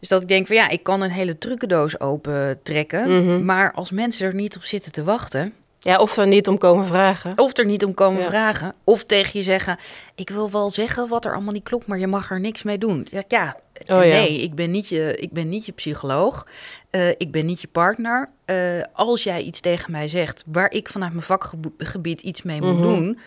Dus 0.00 0.08
dat 0.08 0.22
ik 0.22 0.28
denk 0.28 0.46
van 0.46 0.56
ja, 0.56 0.68
ik 0.68 0.82
kan 0.82 1.00
een 1.02 1.10
hele 1.10 1.38
trucendoos 1.38 2.00
open 2.00 2.58
trekken, 2.62 3.24
Mhm. 3.24 3.44
maar 3.44 3.72
als 3.72 3.90
mensen 3.90 4.26
er 4.26 4.34
niet 4.34 4.56
op 4.56 4.62
zitten 4.64 4.92
te 4.92 5.04
wachten, 5.04 5.52
ja, 5.88 5.98
of 5.98 6.16
er 6.16 6.26
niet 6.26 6.48
om 6.48 6.58
komen 6.58 6.86
vragen. 6.86 7.32
Of 7.36 7.58
er 7.58 7.64
niet 7.64 7.84
om 7.84 7.94
komen 7.94 8.22
Ja. 8.22 8.28
vragen. 8.28 8.74
Of 8.84 9.04
tegen 9.04 9.30
je 9.38 9.42
zeggen: 9.42 9.76
Ik 10.14 10.30
wil 10.30 10.50
wel 10.50 10.70
zeggen 10.70 11.08
wat 11.08 11.24
er 11.24 11.32
allemaal 11.34 11.52
niet 11.52 11.62
klopt, 11.62 11.86
maar 11.86 11.98
je 11.98 12.06
mag 12.06 12.30
er 12.30 12.40
niks 12.40 12.62
mee 12.62 12.78
doen. 12.78 13.06
Ja, 13.10 13.22
ja, 13.28 13.56
Oh, 13.86 13.86
ja. 14.04 14.10
nee, 14.10 14.42
ik 14.42 14.54
ben 14.54 14.70
niet 14.70 14.88
je, 14.88 15.14
ik 15.16 15.32
ben 15.32 15.48
niet 15.48 15.66
je 15.66 15.72
psycholoog. 15.72 16.46
Eh, 16.90 17.08
ik 17.08 17.30
ben 17.32 17.46
niet 17.46 17.60
je 17.60 17.68
partner. 17.68 18.28
Eh, 18.44 18.56
als 18.92 19.22
jij 19.22 19.42
iets 19.42 19.60
tegen 19.60 19.92
mij 19.92 20.08
zegt 20.08 20.44
waar 20.46 20.70
ik 20.70 20.88
vanuit 20.88 21.12
mijn 21.12 21.24
vakgebied 21.24 22.20
iets 22.22 22.42
mee 22.42 22.62
moet 22.62 22.74
Mhm. 22.78 22.82
doen. 22.82 23.18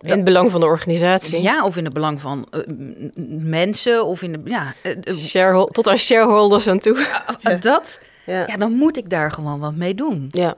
In 0.00 0.10
het 0.10 0.24
belang 0.24 0.50
van 0.50 0.60
de 0.60 0.66
organisatie. 0.66 1.42
Ja, 1.42 1.64
of 1.64 1.76
in 1.76 1.84
het 1.84 1.92
belang 1.92 2.20
van 2.20 2.46
eh, 2.50 2.60
mensen. 3.42 4.04
Of 4.06 4.22
in 4.22 4.32
de. 4.32 4.40
Ja, 4.44 4.74
tot 5.72 5.88
aan 5.88 5.98
shareholders 5.98 6.66
aan 6.68 6.78
toe. 6.78 7.06
dat. 7.60 8.00
Ja. 8.26 8.44
Ja, 8.46 8.56
dan 8.56 8.72
moet 8.72 8.96
ik 8.96 9.10
daar 9.10 9.30
gewoon 9.32 9.60
wat 9.60 9.74
mee 9.74 9.94
doen. 9.94 10.26
ja. 10.30 10.56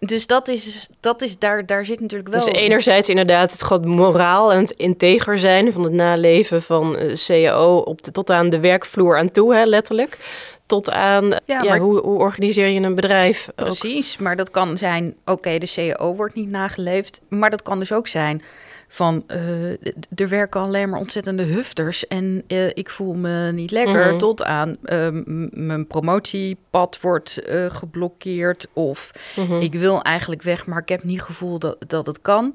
Dus 0.00 0.26
dat 0.26 0.48
is, 0.48 0.88
dat 1.00 1.22
is 1.22 1.38
daar, 1.38 1.66
daar 1.66 1.84
zit 1.84 2.00
natuurlijk 2.00 2.28
wel. 2.34 2.44
Dus 2.44 2.54
enerzijds 2.54 3.08
inderdaad 3.08 3.52
het 3.52 3.62
gewoon 3.62 3.88
moraal 3.88 4.52
en 4.52 4.60
het 4.60 4.70
integer 4.70 5.38
zijn 5.38 5.72
van 5.72 5.82
het 5.82 5.92
naleven 5.92 6.62
van 6.62 6.96
eh, 6.96 7.12
CAO 7.26 7.76
op 7.76 8.02
de, 8.02 8.10
tot 8.10 8.30
aan 8.30 8.50
de 8.50 8.60
werkvloer 8.60 9.18
aan 9.18 9.30
toe, 9.30 9.54
hè, 9.54 9.64
letterlijk. 9.64 10.18
tot 10.66 10.90
aan 10.90 11.36
ja, 11.44 11.62
maar- 11.62 11.78
hoe, 11.78 12.00
hoe 12.00 12.18
organiseer 12.18 12.66
je 12.68 12.80
een 12.80 12.94
bedrijf. 12.94 13.48
Ook. 13.56 13.64
Precies, 13.64 14.16
maar 14.16 14.36
dat 14.36 14.50
kan 14.50 14.78
zijn, 14.78 15.14
oké, 15.24 15.58
de 15.58 15.66
CEO 15.66 16.14
wordt 16.14 16.34
niet 16.34 16.50
nageleefd. 16.50 17.20
Maar 17.28 17.50
dat 17.50 17.62
kan 17.62 17.78
dus 17.78 17.92
ook 17.92 18.08
zijn 18.08 18.42
van, 18.90 19.24
eh, 19.26 19.70
er 20.14 20.28
werken 20.28 20.60
alleen 20.60 20.88
maar 20.90 21.00
ontzettende 21.00 21.42
hufters 21.42 22.06
en 22.06 22.42
eh, 22.46 22.66
ik 22.66 22.90
voel 22.90 23.14
me 23.14 23.52
niet 23.52 23.70
lekker. 23.70 24.08
Mhm. 24.08 24.18
Tot 24.18 24.42
aan 24.42 24.76
eh, 24.84 25.08
m- 25.08 25.48
mijn 25.52 25.86
promotiepad 25.86 27.00
wordt 27.00 27.38
eh, 27.38 27.70
geblokkeerd 27.70 28.66
of 28.72 29.10
Mhm. 29.36 29.60
ik 29.60 29.74
wil 29.74 30.02
eigenlijk 30.02 30.42
weg, 30.42 30.66
maar 30.66 30.78
ik 30.82 30.88
heb 30.88 31.02
niet 31.02 31.22
gevoel 31.22 31.58
dat, 31.58 31.76
dat 31.86 32.06
het 32.06 32.20
kan. 32.20 32.54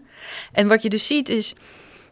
En 0.51 0.67
wat 0.67 0.81
je 0.81 0.89
dus 0.89 1.07
ziet 1.07 1.29
is, 1.29 1.55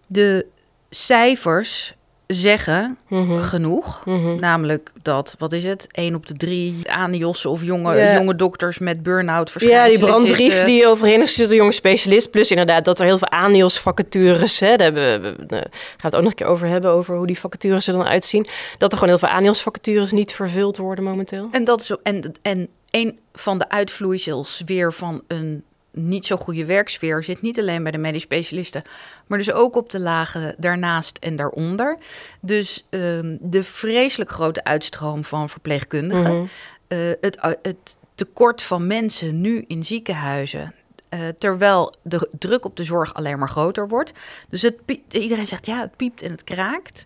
de 0.07 0.45
cijfers 0.89 1.95
zeggen 2.33 2.97
Mhm. 3.07 3.39
genoeg. 3.39 4.05
Mhm. 4.05 4.39
Namelijk 4.39 4.91
dat, 5.01 5.35
wat 5.37 5.51
is 5.51 5.63
het? 5.63 5.87
1 5.91 6.15
op 6.15 6.25
de 6.27 6.33
drie 6.33 6.91
ANIOS'en 6.91 7.49
of 7.49 7.63
jonge, 7.63 8.13
jonge 8.13 8.35
dokters 8.35 8.79
met 8.79 9.03
burn-out 9.03 9.53
Ja, 9.57 9.87
die 9.87 9.99
brandbrief 9.99 10.37
zitten. 10.51 10.65
die 10.65 10.87
overheen 10.87 11.21
is 11.21 11.35
door 11.35 11.55
jonge 11.55 11.71
specialist. 11.71 12.31
Plus 12.31 12.49
inderdaad 12.49 12.85
dat 12.85 12.99
er 12.99 13.05
heel 13.05 13.17
veel 13.17 13.27
ANIOS 13.27 13.79
vacatures, 13.79 14.59
hè, 14.59 14.75
daar 14.75 14.93
hebben 14.93 15.21
we, 15.21 15.45
daar 15.45 15.59
gaan 15.69 15.69
we 15.97 16.05
het 16.07 16.15
ook 16.15 16.21
nog 16.21 16.29
een 16.29 16.35
keer 16.37 16.47
over 16.47 16.67
hebben, 16.67 16.91
over 16.91 17.15
hoe 17.15 17.27
die 17.27 17.39
vacatures 17.39 17.87
er 17.87 17.93
dan 17.93 18.05
uitzien. 18.07 18.45
Dat 18.77 18.91
er 18.91 18.97
gewoon 18.97 19.17
heel 19.17 19.27
veel 19.27 19.37
ANIOS 19.37 19.61
vacatures 19.61 20.11
niet 20.11 20.31
vervuld 20.33 20.77
worden 20.77 21.03
momenteel. 21.03 21.47
En, 21.51 21.63
dat 21.63 21.81
is, 21.81 21.95
en, 22.03 22.31
en 22.41 22.67
een 22.91 23.19
van 23.33 23.57
de 23.57 23.69
uitvloeisels 23.69 24.61
weer 24.65 24.93
van 24.93 25.21
een 25.27 25.63
niet 25.91 26.25
zo 26.25 26.35
goede 26.37 26.65
werksfeer 26.65 27.23
zit 27.23 27.41
niet 27.41 27.59
alleen 27.59 27.83
bij 27.83 27.91
de 27.91 27.97
medisch 27.97 28.21
specialisten, 28.21 28.81
maar 29.27 29.37
dus 29.37 29.51
ook 29.51 29.75
op 29.75 29.89
de 29.89 29.99
lagen 29.99 30.55
daarnaast 30.57 31.17
en 31.17 31.35
daaronder. 31.35 31.97
Dus 32.41 32.85
ehm, 32.89 33.37
de 33.39 33.63
vreselijk 33.63 34.29
grote 34.29 34.63
uitstroom 34.63 35.23
van 35.23 35.49
verpleegkundigen, 35.49 36.35
Mhm. 36.37 36.45
eh, 36.87 36.97
het, 37.21 37.37
het 37.61 37.97
tekort 38.15 38.61
van 38.61 38.87
mensen 38.87 39.41
nu 39.41 39.63
in 39.67 39.83
ziekenhuizen. 39.83 40.73
eh, 41.09 41.19
terwijl 41.37 41.93
de 42.01 42.29
druk 42.39 42.65
op 42.65 42.75
de 42.75 42.83
zorg 42.83 43.13
alleen 43.13 43.39
maar 43.39 43.49
groter 43.49 43.87
wordt. 43.87 44.11
Dus 44.49 44.61
het 44.61 44.85
piept, 44.85 45.13
iedereen 45.13 45.47
zegt 45.47 45.65
ja, 45.65 45.79
het 45.81 45.95
piept 45.95 46.21
en 46.21 46.31
het 46.31 46.43
kraakt. 46.43 47.03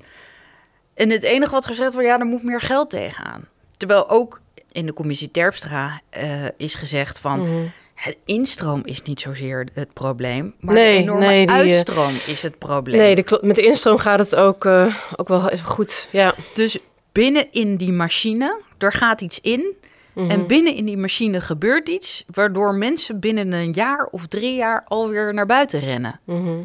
En 0.94 1.10
het 1.10 1.24
enige 1.24 1.52
wat 1.52 1.66
gezegd 1.66 1.94
wordt, 1.94 2.08
ja, 2.08 2.20
er 2.20 2.26
moet 2.26 2.44
meer 2.44 2.62
geld 2.62 2.90
tegenaan. 2.90 3.48
Terwijl 3.78 4.10
ook 4.10 4.42
in 4.72 4.86
de 4.86 4.94
commissie 4.94 5.32
Terpstra 5.32 6.02
eh, 6.10 6.46
is 6.58 6.76
gezegd 6.76 7.20
van... 7.20 7.40
Mhm. 7.40 7.66
Het 7.96 8.18
instroom 8.26 8.82
is 8.84 9.02
niet 9.02 9.20
zozeer 9.20 9.68
het 9.74 9.94
probleem, 9.94 10.56
maar 10.60 10.74
Nee, 10.74 10.96
de 10.96 11.02
enorme 11.02 11.26
nee, 11.26 11.46
die, 11.46 11.56
eh, 11.56 11.62
uitstroom 11.62 12.14
is 12.28 12.42
het 12.42 12.58
probleem. 12.58 12.98
Nee, 12.98 13.16
de, 13.16 13.40
met 13.42 13.56
de 13.56 13.66
instroom 13.66 13.98
gaat 13.98 14.20
het 14.20 14.36
ook, 14.36 14.66
eh, 14.66 14.96
ook 15.16 15.28
wel 15.28 15.50
goed. 15.64 16.08
Ja. 16.12 16.36
Dus 16.54 16.78
binnen 17.12 17.48
in 17.52 17.76
die 17.76 17.92
machine, 17.92 18.62
er 18.78 18.94
gaat 18.94 19.22
iets 19.22 19.42
in... 19.42 19.76
Mhm. 20.14 20.30
En 20.30 20.48
binnen 20.48 20.76
in 20.76 20.86
die 20.86 20.98
machine 20.98 21.42
gebeurt 21.42 21.90
iets 21.90 22.24
waardoor 22.34 22.76
mensen 22.76 23.20
binnen 23.20 23.54
een 23.54 23.72
jaar 23.72 24.08
of 24.12 24.28
drie 24.28 24.56
jaar 24.56 24.84
alweer 24.88 25.34
naar 25.34 25.46
buiten 25.46 25.80
rennen. 25.80 26.20
Mhm. 26.24 26.62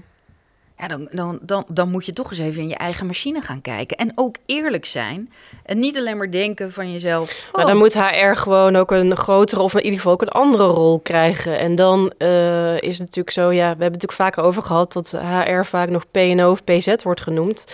Ja, 0.80 0.88
dan, 0.88 1.08
dan, 1.12 1.38
dan, 1.42 1.64
dan 1.68 1.90
moet 1.90 2.06
je 2.06 2.12
toch 2.12 2.30
eens 2.30 2.38
even 2.38 2.62
in 2.62 2.68
je 2.68 2.74
eigen 2.74 3.06
machine 3.06 3.40
gaan 3.40 3.60
kijken. 3.60 3.96
En 3.96 4.12
ook 4.14 4.36
eerlijk 4.46 4.84
zijn. 4.84 5.32
En 5.64 5.78
niet 5.78 5.96
alleen 5.98 6.16
maar 6.16 6.30
denken 6.30 6.72
van 6.72 6.92
jezelf. 6.92 7.48
Maar 7.52 7.62
oh, 7.62 7.68
dan 7.70 7.78
moet 7.78 7.94
HR 7.94 8.34
gewoon 8.34 8.76
ook 8.76 8.90
een 8.90 9.16
grotere 9.16 9.62
of 9.62 9.74
in 9.74 9.82
ieder 9.82 9.96
geval 9.98 10.12
ook 10.12 10.22
een 10.22 10.28
andere 10.28 10.64
rol 10.66 10.98
krijgen. 11.00 11.58
En 11.58 11.74
dan 11.74 12.12
eh, 12.18 12.74
is 12.80 12.90
het 12.98 12.98
natuurlijk 12.98 13.30
zo, 13.30 13.42
ja, 13.42 13.48
we 13.50 13.58
hebben 13.66 13.76
het 13.92 14.02
natuurlijk 14.02 14.12
vaker 14.12 14.42
over 14.42 14.62
gehad 14.62 14.92
dat 14.92 15.10
HR 15.20 15.62
vaak 15.64 15.88
nog 15.88 16.10
PNO 16.10 16.50
of 16.50 16.64
PZ 16.64 16.94
wordt 17.02 17.20
genoemd. 17.20 17.64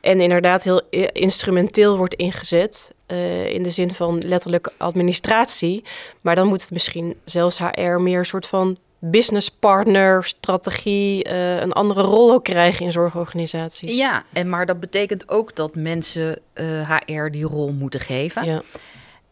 En 0.00 0.20
inderdaad 0.20 0.62
heel 0.62 0.80
i- 0.94 1.08
instrumenteel 1.12 1.96
wordt 1.96 2.14
ingezet. 2.14 2.92
eh, 3.06 3.46
in 3.54 3.62
de 3.62 3.70
zin 3.70 3.94
van 3.94 4.18
letterlijk 4.26 4.68
administratie. 4.76 5.84
Maar 6.20 6.34
dan 6.34 6.46
moet 6.46 6.60
het 6.62 6.70
misschien 6.70 7.16
zelfs 7.24 7.58
HR 7.58 7.80
meer 8.00 8.18
een 8.18 8.26
soort 8.26 8.46
van 8.46 8.76
business 9.04 9.50
partner, 9.50 10.24
strategie, 10.24 11.24
eh, 11.24 11.60
een 11.60 11.72
andere 11.72 12.02
rol 12.02 12.32
ook 12.32 12.44
krijgen 12.44 12.84
in 12.84 12.92
zorgorganisaties. 12.92 13.96
Ja, 13.96 14.24
en 14.32 14.48
maar 14.48 14.66
dat 14.66 14.80
betekent 14.80 15.28
ook 15.28 15.56
dat 15.56 15.74
mensen 15.74 16.38
eh, 16.52 16.90
HR 16.90 17.28
die 17.28 17.44
rol 17.44 17.72
moeten 17.72 18.00
geven. 18.00 18.44
Ja. 18.44 18.62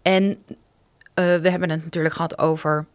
En 0.03 0.43
eh, 1.15 1.25
we 1.25 1.51
hebben 1.51 1.71
het 1.71 1.85
natuurlijk 1.85 2.15
gehad 2.15 2.39
over. 2.39 2.87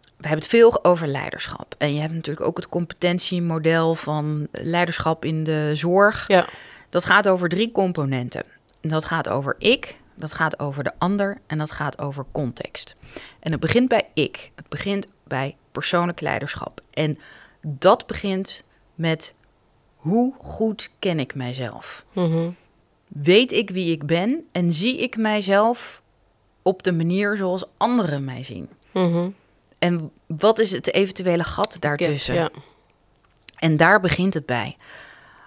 We 0.00 0.28
hebben 0.28 0.38
het 0.38 0.48
veel 0.48 0.84
over 0.84 1.06
leiderschap. 1.06 1.74
En 1.78 1.94
je 1.94 2.00
hebt 2.00 2.12
natuurlijk 2.12 2.46
ook 2.46 2.56
het 2.56 2.68
competentiemodel 2.68 3.94
van 3.94 4.48
leiderschap 4.50 5.24
in 5.24 5.44
de 5.44 5.70
zorg. 5.74 6.28
Ja. 6.28 6.46
Dat 6.88 7.04
gaat 7.04 7.28
over 7.28 7.48
drie 7.48 7.72
componenten. 7.72 8.42
Dat 8.80 9.04
gaat 9.04 9.28
over 9.28 9.54
ik, 9.58 9.96
dat 10.14 10.32
gaat 10.32 10.58
over 10.58 10.84
de 10.84 10.92
ander 10.98 11.38
en 11.46 11.58
dat 11.58 11.70
gaat 11.70 11.98
over 11.98 12.24
context. 12.32 12.94
En 13.40 13.52
het 13.52 13.60
begint 13.60 13.88
bij 13.88 14.08
ik. 14.14 14.50
Het 14.54 14.68
begint 14.68 15.06
bij 15.24 15.56
persoonlijk 15.74 16.20
leiderschap. 16.20 16.80
En 16.90 17.18
dat 17.60 18.06
begint 18.06 18.62
met 18.94 19.34
hoe 19.96 20.34
goed 20.38 20.90
ken 20.98 21.18
ik 21.18 21.34
mijzelf? 21.34 22.04
Mhm. 22.12 22.50
Weet 23.08 23.52
ik 23.52 23.70
wie 23.70 23.92
ik 23.92 24.06
ben 24.06 24.46
en 24.52 24.72
zie 24.72 24.98
ik 24.98 25.16
mijzelf 25.16 26.02
op 26.62 26.82
de 26.82 26.92
manier 26.92 27.36
zoals 27.36 27.64
anderen 27.76 28.24
mij 28.24 28.42
zien? 28.42 28.68
Mhm. 28.92 29.28
En 29.78 30.10
wat 30.26 30.58
is 30.58 30.70
het 30.70 30.92
eventuele 30.92 31.44
gat 31.44 31.76
daartussen? 31.80 32.34
Ja. 32.34 32.50
En 33.56 33.76
daar 33.76 34.00
begint 34.00 34.34
het 34.34 34.46
bij. 34.46 34.76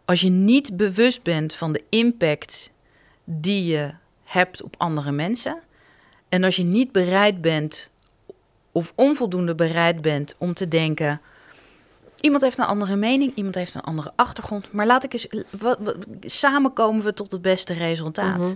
Als 0.06 0.22
je 0.22 0.30
niet 0.30 0.78
bewust 0.78 1.24
bent 1.24 1.54
van 1.54 1.72
de 1.74 1.84
impact 1.90 2.72
die 3.24 3.66
je 3.66 3.94
hebt 4.24 4.64
op 4.64 4.76
andere 4.78 5.12
mensen. 5.12 5.62
En 6.30 6.44
als 6.44 6.56
je 6.56 6.64
niet 6.64 6.92
bereid 6.92 7.42
bent 7.42 7.90
of 8.78 8.92
onvoldoende 8.96 9.56
bereid 9.56 10.02
bent 10.02 10.36
om 10.38 10.54
te 10.54 10.68
denken. 10.68 11.22
Iemand 12.20 12.44
heeft 12.44 12.58
een 12.58 12.66
andere 12.66 12.96
mening, 12.96 13.32
iemand 13.36 13.56
heeft 13.56 13.76
een 13.76 13.82
andere 13.82 14.12
achtergrond. 14.16 14.72
Maar 14.72 14.86
laat 14.86 15.04
ik 15.04 15.14
eens. 15.14 15.28
Wat, 15.50 15.78
wat- 15.80 15.96
samen 16.22 16.74
komen 16.74 17.04
we 17.04 17.14
tot 17.14 17.32
het 17.32 17.42
beste 17.42 17.74
resultaat. 17.74 18.38
Mhm. 18.38 18.54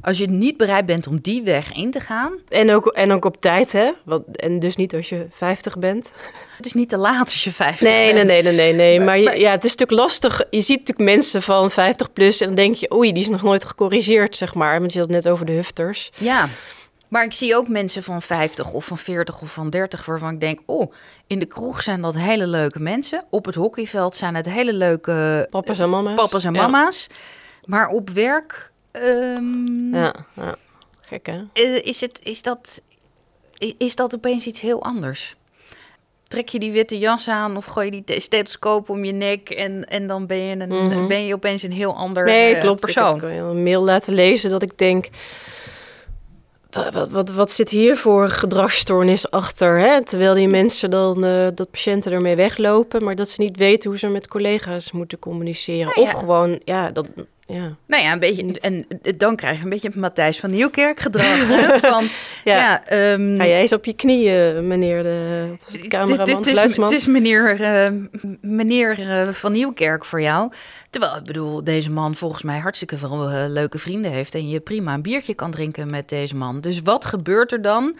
Als 0.00 0.18
je 0.18 0.26
niet 0.28 0.56
bereid 0.56 0.86
bent 0.86 1.06
om 1.06 1.18
die 1.20 1.42
weg 1.42 1.72
in 1.72 1.90
te 1.90 2.00
gaan. 2.00 2.32
En 2.48 2.72
ook, 2.72 2.86
en 2.86 3.12
ook 3.12 3.24
op 3.24 3.40
tijd, 3.40 3.72
hè? 3.72 3.90
Want, 4.04 4.36
en 4.40 4.58
dus 4.60 4.76
niet 4.76 4.94
als 4.94 5.08
je 5.08 5.26
50 5.30 5.78
bent. 5.78 6.12
Het 6.56 6.66
is 6.66 6.72
niet 6.72 6.88
te 6.88 6.96
laat 6.96 7.20
als 7.20 7.44
je 7.44 7.52
50 7.52 7.80
Nee, 7.88 8.04
nee, 8.04 8.24
bent. 8.24 8.26
nee, 8.28 8.42
nee, 8.42 8.52
nee. 8.52 8.72
nee. 8.72 8.96
Maar- 8.96 9.06
Maar, 9.06 9.18
je- 9.18 9.24
maar- 9.24 9.38
ja, 9.38 9.50
het 9.50 9.64
is 9.64 9.70
natuurlijk 9.76 10.00
lastig. 10.00 10.42
Je 10.50 10.60
ziet 10.60 10.78
natuurlijk 10.78 11.10
mensen 11.10 11.42
van 11.42 11.70
50 11.70 12.12
plus 12.12 12.40
en 12.40 12.46
dan 12.46 12.54
denk 12.54 12.74
je, 12.74 12.94
oei, 12.94 13.12
die 13.12 13.22
is 13.22 13.28
nog 13.28 13.42
nooit 13.42 13.64
gecorrigeerd, 13.64 14.36
zeg 14.36 14.54
maar. 14.54 14.78
Want 14.80 14.92
je 14.92 14.98
had 14.98 15.08
het 15.08 15.24
net 15.24 15.32
over 15.32 15.46
de 15.46 15.52
hufters. 15.52 16.10
Ja, 16.16 16.48
maar 17.08 17.24
ik 17.24 17.32
zie 17.32 17.56
ook 17.56 17.68
mensen 17.68 18.02
van 18.02 18.22
50 18.22 18.72
of 18.72 18.84
van 18.84 18.98
40 18.98 19.40
of 19.42 19.52
van 19.52 19.70
30 19.70 20.04
waarvan 20.06 20.32
ik 20.34 20.40
denk, 20.40 20.60
oh, 20.66 20.92
in 21.26 21.38
de 21.38 21.46
kroeg 21.46 21.82
zijn 21.82 22.00
dat 22.02 22.14
hele 22.14 22.46
leuke 22.46 22.80
mensen. 22.80 23.24
Op 23.30 23.44
het 23.44 23.54
hockeyveld 23.54 24.14
zijn 24.16 24.34
het 24.34 24.46
hele 24.48 24.72
leuke 24.72 25.46
Papa's 25.50 25.78
en 25.78 25.90
mama's. 25.90 26.14
papa's 26.14 26.44
en 26.44 26.54
Ja. 26.54 26.60
mama's. 26.68 27.06
Maar 27.64 27.88
op 27.88 28.10
werk 28.10 28.72
ehm, 28.92 29.94
Ja, 29.94 30.14
ja. 30.34 30.54
Gek, 31.00 31.26
hè? 31.26 31.40
eh, 31.52 31.84
is, 31.86 32.00
het, 32.00 32.20
is, 32.22 32.42
dat, 32.42 32.82
is 33.78 33.94
dat 33.96 34.14
opeens 34.14 34.46
iets 34.46 34.60
heel 34.60 34.82
anders. 34.82 35.36
Trek 36.28 36.48
je 36.48 36.58
die 36.58 36.72
witte 36.72 36.98
jas 36.98 37.28
aan 37.28 37.56
of 37.56 37.64
gooi 37.64 37.84
je 37.86 37.92
die 37.92 38.04
te- 38.04 38.20
stethoscoop 38.20 38.88
om 38.88 39.04
je 39.04 39.12
nek 39.12 39.50
en, 39.50 39.84
en 39.88 40.06
dan 40.06 40.26
ben 40.26 40.38
je, 40.38 40.56
een, 40.56 40.68
Mhm. 40.86 41.06
ben 41.06 41.26
je 41.26 41.34
opeens 41.34 41.62
een 41.62 41.72
heel 41.72 41.96
ander 41.96 42.24
Nee, 42.24 42.54
eh, 42.54 42.60
klopt. 42.60 42.80
persoon. 42.80 43.16
Ik 43.16 43.22
heb 43.22 43.30
een 43.44 43.62
mail 43.62 43.82
laten 43.82 44.14
lezen 44.14 44.50
dat 44.50 44.62
ik 44.62 44.78
denk... 44.78 45.08
Wat, 46.70 47.10
wat, 47.10 47.30
wat, 47.30 47.50
zit 47.50 47.70
hier 47.70 47.96
voor 47.96 48.28
gedragsstoornis 48.28 49.30
achter? 49.30 49.78
Hè? 49.78 50.04
Terwijl 50.04 50.34
die 50.34 50.48
mensen 50.48 50.90
dan, 50.90 51.24
eh, 51.24 51.46
dat 51.54 51.70
patiënten 51.70 52.12
ermee 52.12 52.36
weglopen... 52.36 53.04
maar 53.04 53.16
dat 53.16 53.28
ze 53.28 53.40
niet 53.40 53.56
weten 53.56 53.90
hoe 53.90 53.98
ze 53.98 54.06
met 54.06 54.28
collega's 54.28 54.92
moeten 54.92 55.18
communiceren. 55.18 55.86
Nou 55.86 56.00
ja. 56.00 56.12
Of 56.12 56.18
gewoon, 56.18 56.60
ja, 56.64 56.90
dat... 56.90 57.08
Ja. 57.52 57.76
Nou 57.86 58.02
ja, 58.02 58.12
een 58.12 58.18
beetje. 58.18 58.42
Niet. 58.42 58.58
En 58.58 58.86
dan 59.16 59.36
krijg 59.36 59.56
je 59.56 59.62
een 59.62 59.70
beetje 59.70 59.90
Matthijs 59.94 60.40
van 60.40 60.50
Nieuwkerk 60.50 61.00
gedrag. 61.00 61.36
van, 61.80 62.08
Ja. 62.44 62.56
ja, 62.56 62.86
ehm, 62.86 63.36
Ga 63.36 63.46
jij 63.46 63.60
eens 63.60 63.72
op 63.72 63.84
je 63.84 63.92
knieën, 63.92 64.66
meneer 64.66 65.02
de, 65.02 65.48
het, 65.72 65.86
cameraman, 65.86 66.24
dit 66.24 66.46
is, 66.46 66.76
het 66.76 66.92
is 66.92 67.06
meneer, 67.06 67.60
eh, 67.60 67.92
meneer 68.40 68.98
eh, 69.00 69.28
van 69.28 69.52
Nieuwkerk 69.52 70.04
voor 70.04 70.20
jou. 70.20 70.52
Terwijl, 70.90 71.16
ik 71.16 71.24
bedoel, 71.24 71.64
deze 71.64 71.90
man 71.90 72.14
volgens 72.14 72.42
mij 72.42 72.58
hartstikke 72.58 72.96
veel 72.96 73.30
eh, 73.30 73.44
leuke 73.48 73.78
vrienden 73.78 74.10
heeft. 74.10 74.34
En 74.34 74.48
je 74.48 74.60
prima 74.60 74.94
een 74.94 75.02
biertje 75.02 75.34
kan 75.34 75.50
drinken 75.50 75.90
met 75.90 76.08
deze 76.08 76.36
man. 76.36 76.60
Dus 76.60 76.80
wat 76.82 77.04
gebeurt 77.04 77.52
er 77.52 77.62
dan? 77.62 77.96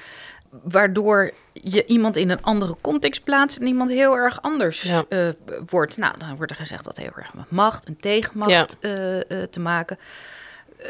Waardoor 0.51 1.31
je 1.53 1.85
iemand 1.87 2.17
in 2.17 2.31
een 2.31 2.43
andere 2.43 2.77
context 2.81 3.25
plaatst 3.25 3.59
en 3.59 3.67
iemand 3.67 3.91
heel 3.91 4.17
erg 4.17 4.43
anders 4.43 4.83
Ja. 4.83 5.05
eh, 5.09 5.29
wordt. 5.67 5.97
Nou, 5.97 6.19
dan 6.19 6.37
wordt 6.37 6.51
er 6.53 6.59
gezegd 6.59 6.85
dat 6.85 6.97
heel 6.97 7.13
erg 7.17 7.35
met 7.35 7.51
macht 7.51 7.85
en 7.87 7.97
tegenmacht 7.97 8.77
eh, 8.81 9.17
eh, 9.17 9.49
te 9.51 9.61
maken. 9.61 9.99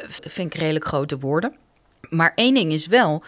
Vind 0.09 0.55
ik 0.55 0.61
redelijk 0.61 0.85
grote 0.85 1.19
woorden. 1.19 1.57
Maar 2.11 2.33
één 2.35 2.55
ding 2.55 2.73
is 2.73 2.87
wel 2.87 3.23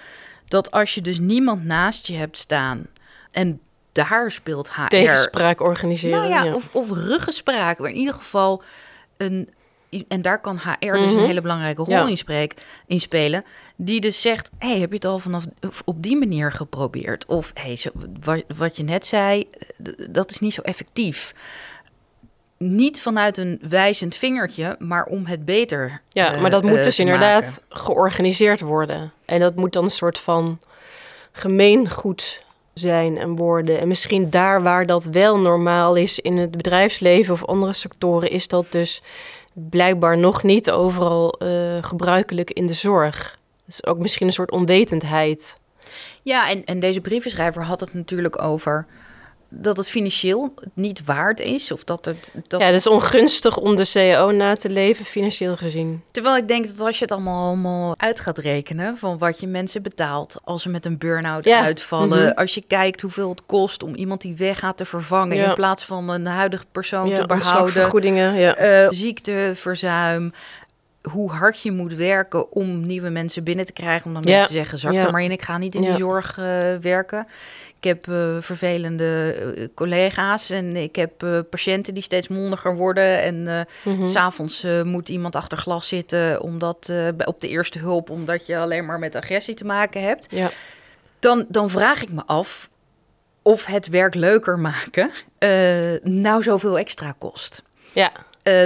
dat 0.48 0.70
als 0.70 0.94
je 0.94 1.00
dus 1.00 1.18
niemand 1.18 1.64
naast 1.64 2.06
je 2.06 2.16
hebt 2.16 2.38
staan 2.38 2.86
en 3.30 3.60
daar 3.92 4.30
speelt 4.30 4.72
HR. 4.74 4.86
Tegenspraak 4.86 5.60
organiseren. 5.60 6.18
Nou 6.18 6.30
ja, 6.30 6.44
ja. 6.44 6.54
Of, 6.54 6.68
of 6.72 6.90
ruggespraak, 6.90 7.78
maar 7.78 7.90
in 7.90 7.96
ieder 7.96 8.14
geval 8.14 8.62
een, 9.16 9.48
en 10.08 10.22
daar 10.22 10.40
kan 10.40 10.56
HR 10.58 10.92
dus 10.92 11.10
Mhm. 11.10 11.18
een 11.18 11.26
hele 11.26 11.40
belangrijke 11.40 11.82
rol 11.82 11.94
Ja. 11.94 12.06
in, 12.08 12.16
spreek, 12.16 12.54
in 12.86 13.00
spelen, 13.00 13.44
die 13.76 14.00
dus 14.00 14.20
zegt, 14.20 14.50
hey, 14.58 14.78
heb 14.78 14.88
je 14.88 14.94
het 14.94 15.04
al 15.04 15.18
vanaf 15.18 15.44
op 15.84 16.02
die 16.02 16.16
manier 16.16 16.52
geprobeerd? 16.52 17.26
Of 17.26 17.50
hey, 17.54 17.76
zo, 17.76 17.90
wat, 18.20 18.42
wat 18.56 18.76
je 18.76 18.82
net 18.82 19.06
zei, 19.06 19.48
dat 20.10 20.30
is 20.30 20.38
niet 20.38 20.54
zo 20.54 20.60
effectief. 20.60 21.34
Niet 22.58 23.00
vanuit 23.00 23.38
een 23.38 23.60
wijzend 23.68 24.14
vingertje, 24.14 24.76
maar 24.78 25.04
om 25.04 25.26
het 25.26 25.44
beter 25.44 26.00
Ja, 26.08 26.32
eh, 26.34 26.40
maar 26.40 26.50
dat 26.50 26.62
moet 26.62 26.76
eh, 26.76 26.82
dus 26.82 26.98
inderdaad 26.98 27.42
maken. 27.42 27.62
georganiseerd 27.68 28.60
worden. 28.60 29.12
En 29.24 29.40
dat 29.40 29.56
moet 29.56 29.72
dan 29.72 29.84
een 29.84 29.90
soort 29.90 30.18
van 30.18 30.58
gemeengoed 31.32 32.42
zijn 32.74 33.18
en 33.18 33.36
worden. 33.36 33.80
En 33.80 33.88
misschien 33.88 34.30
daar 34.30 34.62
waar 34.62 34.86
dat 34.86 35.04
wel 35.04 35.38
normaal 35.38 35.94
is 35.94 36.18
in 36.18 36.36
het 36.36 36.50
bedrijfsleven 36.50 37.34
of 37.34 37.44
andere 37.44 37.72
sectoren, 37.72 38.30
is 38.30 38.48
dat 38.48 38.66
dus 38.70 39.02
blijkbaar 39.70 40.18
nog 40.18 40.42
niet 40.42 40.70
overal 40.70 41.32
eh, 41.32 41.48
gebruikelijk 41.80 42.50
in 42.50 42.66
de 42.66 42.74
zorg. 42.74 43.38
Is 43.66 43.86
ook 43.86 43.98
misschien 43.98 44.26
een 44.26 44.32
soort 44.32 44.50
onwetendheid. 44.50 45.56
Ja, 46.22 46.48
en, 46.48 46.64
en 46.64 46.80
deze 46.80 47.00
brievenschrijver 47.00 47.64
had 47.64 47.80
het 47.80 47.94
natuurlijk 47.94 48.42
over 48.42 48.86
dat 49.52 49.76
het 49.76 49.90
financieel 49.90 50.54
niet 50.74 51.04
waard 51.04 51.40
is. 51.40 51.72
Of 51.72 51.84
dat 51.84 52.04
het. 52.04 52.32
Dat 52.48 52.60
Ja, 52.60 52.66
het 52.66 52.74
is 52.74 52.86
ongunstig 52.86 53.56
om 53.58 53.76
de 53.76 53.90
CAO 53.92 54.30
na 54.30 54.54
te 54.54 54.70
leven, 54.70 55.04
financieel 55.04 55.56
gezien. 55.56 56.02
Terwijl 56.10 56.36
ik 56.36 56.48
denk 56.48 56.66
dat 56.66 56.80
als 56.80 56.96
je 56.98 57.02
het 57.04 57.12
allemaal, 57.12 57.46
allemaal 57.46 57.94
uit 57.96 58.20
gaat 58.20 58.38
rekenen 58.38 58.96
van 58.96 59.18
wat 59.18 59.40
je 59.40 59.46
mensen 59.46 59.82
betaalt 59.82 60.38
als 60.44 60.62
ze 60.62 60.68
met 60.68 60.84
een 60.86 60.98
burn-out 60.98 61.44
Ja. 61.44 61.60
uitvallen. 61.62 62.24
Mhm. 62.26 62.38
Als 62.38 62.54
je 62.54 62.62
kijkt 62.66 63.00
hoeveel 63.00 63.28
het 63.28 63.42
kost 63.46 63.82
om 63.82 63.94
iemand 63.94 64.20
die 64.20 64.36
weggaat 64.36 64.76
te 64.76 64.84
vervangen 64.84 65.36
Ja. 65.36 65.48
in 65.48 65.54
plaats 65.54 65.84
van 65.84 66.08
een 66.08 66.26
huidige 66.26 66.64
persoon 66.72 67.08
Ja, 67.08 67.16
te 67.16 67.26
behouden. 67.26 67.36
ontslagvergoedingen, 67.62 68.34
ja. 68.34 68.54
Eh, 68.54 68.86
ziekteverzuim. 68.90 70.32
Hoe 71.02 71.30
hard 71.30 71.62
je 71.62 71.72
moet 71.72 71.94
werken 71.94 72.52
om 72.52 72.86
nieuwe 72.86 73.08
mensen 73.10 73.44
binnen 73.44 73.66
te 73.66 73.72
krijgen. 73.72 74.06
Om 74.06 74.12
dan 74.14 74.22
Ja. 74.22 74.28
mensen 74.30 74.48
te 74.48 74.54
zeggen, 74.56 74.78
zak 74.78 74.92
Ja. 74.92 75.04
er 75.04 75.10
maar 75.10 75.22
in, 75.22 75.30
ik 75.30 75.42
ga 75.42 75.58
niet 75.58 75.74
in 75.74 75.82
Ja. 75.82 75.90
de 75.92 75.96
zorg 75.98 76.38
eh, 76.38 76.44
werken. 76.80 77.26
Ik 77.78 77.84
heb 77.84 78.08
eh, 78.08 78.36
vervelende 78.40 79.32
eh, 79.56 79.66
collega's 79.74 80.50
en 80.50 80.76
ik 80.76 80.96
heb 80.96 81.12
patiënten 81.50 81.94
die 81.94 82.02
steeds 82.02 82.28
mondiger 82.28 82.76
worden. 82.76 83.22
En 83.22 83.48
eh, 83.48 83.92
Mhm. 83.94 84.06
S'avonds 84.06 84.66
moet 84.84 85.08
iemand 85.08 85.34
achter 85.36 85.58
glas 85.58 85.88
zitten 85.88 86.40
omdat, 86.42 86.92
op 87.24 87.40
de 87.40 87.48
eerste 87.48 87.78
hulp, 87.78 88.10
omdat 88.10 88.46
je 88.46 88.56
alleen 88.58 88.86
maar 88.86 88.98
met 88.98 89.14
agressie 89.14 89.54
te 89.54 89.64
maken 89.64 90.02
hebt. 90.02 90.26
Ja. 90.30 90.50
Dan, 91.18 91.44
dan 91.48 91.70
vraag 91.70 92.02
ik 92.02 92.12
me 92.12 92.22
af 92.26 92.68
of 93.42 93.64
het 93.64 93.88
werk 93.88 94.14
leuker 94.14 94.58
maken 94.58 95.10
nou 96.02 96.42
zoveel 96.42 96.78
extra 96.78 97.14
kost. 97.18 97.62
ja. 97.92 98.12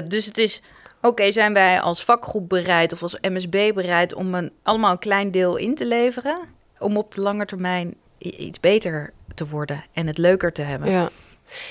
Dus 0.08 0.26
het 0.26 0.38
is, 0.38 0.62
oké, 1.06 1.32
zijn 1.32 1.52
wij 1.52 1.80
als 1.80 2.04
vakgroep 2.04 2.48
bereid 2.48 2.92
of 2.92 3.02
als 3.02 3.16
MSB 3.20 3.70
bereid 3.74 4.14
om 4.14 4.34
een, 4.34 4.52
allemaal 4.62 4.90
een 4.90 4.98
klein 4.98 5.30
deel 5.30 5.56
in 5.56 5.74
te 5.74 5.84
leveren? 5.84 6.38
Om 6.78 6.96
op 6.96 7.14
de 7.14 7.20
lange 7.20 7.44
termijn 7.46 7.94
iets 8.18 8.60
beter 8.60 9.12
te 9.34 9.48
worden 9.48 9.84
en 9.92 10.06
het 10.06 10.18
leuker 10.18 10.52
te 10.52 10.62
hebben. 10.62 10.90
Ja. 10.90 11.10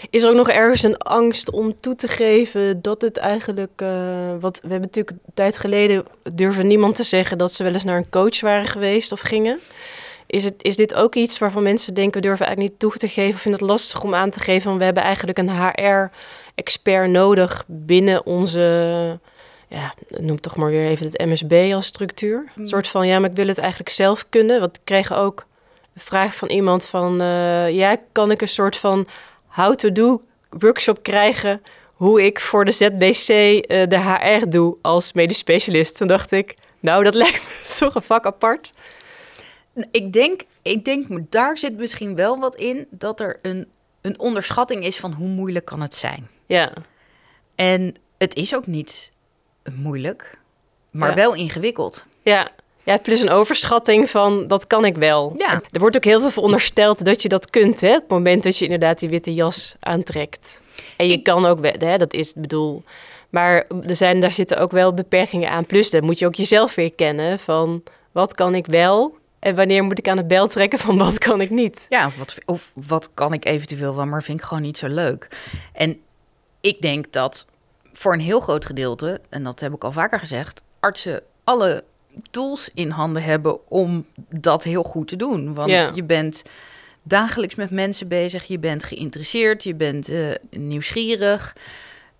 Is 0.09 0.23
er 0.23 0.29
ook 0.29 0.35
nog 0.35 0.49
ergens 0.49 0.83
een 0.83 0.97
angst 0.97 1.51
om 1.51 1.79
toe 1.79 1.95
te 1.95 2.07
geven 2.07 2.81
dat 2.81 3.01
het 3.01 3.17
eigenlijk... 3.17 3.71
eh 3.75 4.35
wat 4.39 4.55
we 4.61 4.67
hebben 4.67 4.89
natuurlijk 4.91 5.17
een 5.25 5.33
tijd 5.33 5.57
geleden... 5.57 6.05
durven 6.33 6.67
niemand 6.67 6.95
te 6.95 7.03
zeggen 7.03 7.37
dat 7.37 7.53
ze 7.53 7.63
wel 7.63 7.73
eens 7.73 7.83
naar 7.83 7.97
een 7.97 8.09
coach 8.09 8.41
waren 8.41 8.67
geweest 8.67 9.11
of 9.11 9.19
gingen. 9.19 9.59
Is, 10.33 10.43
het, 10.43 10.63
is 10.63 10.75
dit 10.75 10.93
ook 10.93 11.15
iets 11.15 11.37
waarvan 11.37 11.63
mensen 11.63 11.93
denken... 11.93 12.21
we 12.21 12.27
durven 12.27 12.45
eigenlijk 12.45 12.71
niet 12.71 12.79
toe 12.91 12.99
te 12.99 13.07
geven... 13.07 13.33
of 13.33 13.41
vinden 13.41 13.59
het 13.61 13.69
lastig 13.69 14.03
om 14.03 14.15
aan 14.15 14.29
te 14.29 14.39
geven... 14.39 14.77
we 14.77 14.83
hebben 14.83 15.03
eigenlijk 15.03 15.37
een 15.37 15.49
HR-expert 15.49 17.09
nodig 17.09 17.63
binnen 17.67 18.25
onze... 18.25 19.19
Ja, 19.67 19.93
noem 20.07 20.39
toch 20.41 20.55
maar 20.55 20.69
weer 20.69 20.87
even 20.87 21.05
het 21.05 21.25
MSB 21.25 21.71
als 21.73 21.85
structuur. 21.85 22.37
Een 22.37 22.61
Mm. 22.61 22.65
soort 22.65 22.87
van, 22.87 23.07
ja, 23.07 23.19
maar 23.19 23.29
ik 23.29 23.35
wil 23.35 23.47
het 23.47 23.57
eigenlijk 23.57 23.89
zelf 23.89 24.25
kunnen. 24.29 24.59
Want 24.59 24.75
ik 24.75 24.81
kreeg 24.83 25.13
ook 25.13 25.45
een 25.95 26.01
vraag 26.01 26.35
van 26.35 26.49
iemand 26.49 26.85
van... 26.85 27.21
eh, 27.21 27.69
ja, 27.69 27.95
kan 28.11 28.31
ik 28.31 28.41
een 28.41 28.47
soort 28.47 28.75
van 28.75 29.07
how 29.47 29.75
to 29.75 29.91
do 29.91 30.21
workshop 30.49 31.03
krijgen 31.03 31.61
hoe 31.93 32.25
ik 32.25 32.39
voor 32.39 32.65
de 32.65 32.71
ZBC 32.71 33.27
eh, 33.27 33.87
de 33.87 33.99
HR 33.99 34.49
doe 34.49 34.75
als 34.81 35.13
medisch 35.13 35.37
specialist. 35.37 35.97
Toen 35.97 36.07
dacht 36.07 36.31
ik, 36.31 36.55
nou, 36.79 37.03
dat 37.03 37.13
lijkt 37.23 37.41
me 37.41 37.75
toch 37.79 37.95
een 37.95 38.01
vak 38.01 38.25
apart. 38.25 38.73
Ik 39.91 40.13
denk, 40.13 40.41
ik 40.61 40.85
denk, 40.85 41.31
daar 41.31 41.57
zit 41.57 41.77
misschien 41.77 42.15
wel 42.15 42.39
wat 42.39 42.55
in 42.55 42.87
dat 42.89 43.19
er 43.19 43.39
een, 43.41 43.67
een 44.01 44.19
onderschatting 44.19 44.85
is 44.85 44.97
van 44.99 45.11
hoe 45.13 45.27
moeilijk 45.27 45.65
kan 45.65 45.81
het 45.81 45.95
zijn. 45.95 46.29
Ja, 46.45 46.71
En 47.55 47.95
het 48.17 48.35
is 48.35 48.55
ook 48.55 48.67
niet 48.67 49.11
moeilijk, 49.75 50.37
maar 50.91 51.09
Ja. 51.09 51.15
wel 51.15 51.33
ingewikkeld. 51.35 52.05
ja. 52.23 52.49
Ja, 52.85 52.97
plus 52.97 53.21
een 53.21 53.29
overschatting 53.29 54.09
van 54.09 54.47
dat 54.47 54.67
kan 54.67 54.85
ik 54.85 54.95
wel. 54.95 55.33
Ja. 55.37 55.61
Er 55.71 55.79
wordt 55.79 55.95
ook 55.95 56.03
heel 56.03 56.19
veel 56.19 56.29
verondersteld 56.29 57.05
dat 57.05 57.21
je 57.21 57.29
dat 57.29 57.49
kunt, 57.49 57.81
hè? 57.81 57.89
Het 57.91 58.09
moment 58.09 58.43
dat 58.43 58.57
je 58.57 58.63
inderdaad 58.63 58.99
die 58.99 59.09
witte 59.09 59.33
jas 59.33 59.75
aantrekt. 59.79 60.61
En 60.97 61.07
je 61.07 61.13
Ik- 61.13 61.23
kan 61.23 61.45
ook, 61.45 61.59
wel, 61.59 61.71
hè, 61.77 61.97
dat 61.97 62.13
is 62.13 62.27
het 62.27 62.41
bedoel. 62.41 62.83
Maar 63.29 63.65
er 63.87 63.95
zijn, 63.95 64.19
daar 64.19 64.31
zitten 64.31 64.57
ook 64.57 64.71
wel 64.71 64.93
beperkingen 64.93 65.49
aan. 65.49 65.65
Plus, 65.65 65.89
dan 65.89 66.03
moet 66.03 66.19
je 66.19 66.25
ook 66.25 66.35
jezelf 66.35 66.75
weer 66.75 66.93
kennen 66.93 67.39
van 67.39 67.83
wat 68.11 68.35
kan 68.35 68.55
ik 68.55 68.65
wel 68.65 69.17
en 69.43 69.55
wanneer 69.55 69.83
moet 69.83 69.97
ik 69.97 70.07
aan 70.07 70.17
de 70.17 70.25
bel 70.25 70.47
trekken 70.47 70.79
van 70.79 70.97
wat 70.97 71.17
kan 71.17 71.41
ik 71.41 71.49
niet. 71.49 71.85
Ja, 71.89 72.05
of 72.07 72.15
wat, 72.17 72.37
of 72.45 72.71
wat 72.87 73.09
kan 73.13 73.33
ik 73.33 73.45
eventueel 73.45 73.95
wel, 73.95 74.05
maar 74.05 74.23
vind 74.23 74.39
ik 74.39 74.45
gewoon 74.45 74.63
niet 74.63 74.77
zo 74.77 74.87
leuk. 74.87 75.27
En 75.73 75.97
ik 76.61 76.81
denk 76.81 77.11
dat 77.11 77.45
voor 77.93 78.13
een 78.13 78.19
heel 78.19 78.39
groot 78.39 78.65
gedeelte, 78.65 79.21
en 79.29 79.43
dat 79.43 79.59
heb 79.59 79.73
ik 79.73 79.83
al 79.83 79.91
vaker 79.91 80.19
gezegd, 80.19 80.63
artsen 80.79 81.21
alle 81.43 81.83
tools 82.31 82.69
in 82.73 82.89
handen 82.89 83.23
hebben 83.23 83.69
om 83.69 84.05
dat 84.29 84.63
heel 84.63 84.83
goed 84.83 85.07
te 85.07 85.15
doen. 85.15 85.53
Want 85.53 85.69
Ja. 85.69 85.91
je 85.93 86.03
bent 86.03 86.43
dagelijks 87.03 87.55
met 87.55 87.69
mensen 87.71 88.07
bezig, 88.07 88.43
je 88.43 88.59
bent 88.59 88.83
geïnteresseerd, 88.83 89.63
je 89.63 89.75
bent 89.75 90.09
eh, 90.09 90.19
nieuwsgierig. 90.49 91.55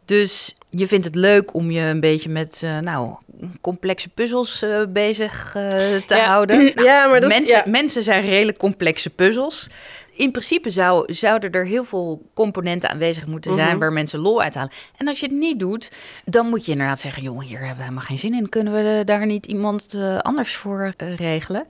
Dus 0.05 0.55
je 0.69 0.87
vindt 0.87 1.05
het 1.05 1.15
leuk 1.15 1.53
om 1.53 1.71
je 1.71 1.81
een 1.81 1.99
beetje 1.99 2.29
met 2.29 2.61
eh, 2.63 2.79
nou, 2.79 3.15
complexe 3.61 4.09
puzzels 4.09 4.61
eh, 4.61 4.81
bezig 4.89 5.51
eh, 5.55 5.67
te 6.05 6.15
Ja. 6.15 6.25
houden. 6.25 6.57
Nou, 6.75 6.83
ja, 6.89 7.07
maar 7.07 7.19
dat 7.21 7.29
mensen, 7.29 7.55
ja. 7.55 7.63
mensen 7.67 8.03
zijn 8.03 8.21
redelijk 8.23 8.57
complexe 8.57 9.09
puzzels. 9.09 9.69
In 10.15 10.31
principe 10.31 10.69
zou, 10.69 11.13
zouden 11.13 11.51
er 11.51 11.65
heel 11.65 11.83
veel 11.83 12.21
componenten 12.33 12.89
aanwezig 12.89 13.25
moeten 13.25 13.53
zijn 13.55 13.69
Mhm. 13.69 13.79
waar 13.79 13.93
mensen 13.93 14.19
lol 14.19 14.41
uithalen. 14.41 14.71
En 14.97 15.07
als 15.07 15.19
je 15.19 15.25
het 15.25 15.35
niet 15.35 15.59
doet, 15.59 15.91
dan 16.25 16.49
moet 16.49 16.65
je 16.65 16.71
inderdaad 16.71 16.99
zeggen: 16.99 17.23
jongen, 17.23 17.45
hier 17.45 17.57
hebben 17.57 17.77
we 17.77 17.83
helemaal 17.83 18.03
geen 18.03 18.19
zin 18.19 18.33
in. 18.33 18.49
Kunnen 18.49 18.73
we 18.73 19.01
daar 19.05 19.25
niet 19.25 19.45
iemand 19.45 19.97
anders 20.21 20.55
voor 20.55 20.93
regelen? 20.97 21.65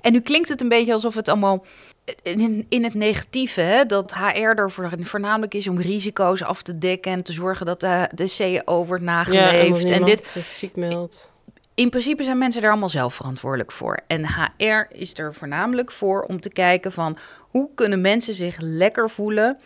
En 0.00 0.12
nu 0.12 0.20
klinkt 0.20 0.48
het 0.48 0.60
een 0.60 0.68
beetje 0.68 0.92
alsof 0.92 1.14
het 1.14 1.28
allemaal 1.28 1.64
in, 2.22 2.66
in 2.68 2.84
het 2.84 2.94
negatieve, 2.94 3.60
hè, 3.60 3.84
dat 3.86 4.14
HR 4.14 4.38
er 4.38 4.70
voor, 4.70 4.90
voornamelijk 5.02 5.54
is 5.54 5.68
om 5.68 5.80
risico's 5.80 6.42
af 6.42 6.62
te 6.62 6.78
dekken 6.78 7.12
en 7.12 7.22
te 7.22 7.32
zorgen 7.32 7.66
dat 7.66 7.80
de, 7.80 8.08
de 8.14 8.26
CEO 8.26 8.86
wordt 8.86 9.02
nageleefd. 9.02 9.84
en 9.84 9.92
en 9.92 10.04
dit 10.04 10.26
zich 10.26 10.46
ziek 10.46 10.76
meldt. 10.76 11.30
in 11.74 11.90
principe 11.90 12.24
zijn 12.24 12.38
mensen 12.38 12.60
daar 12.62 12.70
allemaal 12.70 12.88
zelf 12.88 13.14
verantwoordelijk 13.14 13.72
voor. 13.72 13.98
En 14.06 14.26
HR 14.26 14.86
is 14.88 15.18
er 15.18 15.34
voornamelijk 15.34 15.92
voor 15.92 16.22
om 16.22 16.40
te 16.40 16.50
kijken 16.50 16.92
van 16.92 17.18
hoe 17.38 17.70
kunnen 17.74 18.00
mensen 18.00 18.34
zich 18.34 18.56
lekker 18.60 19.10
voelen. 19.10 19.58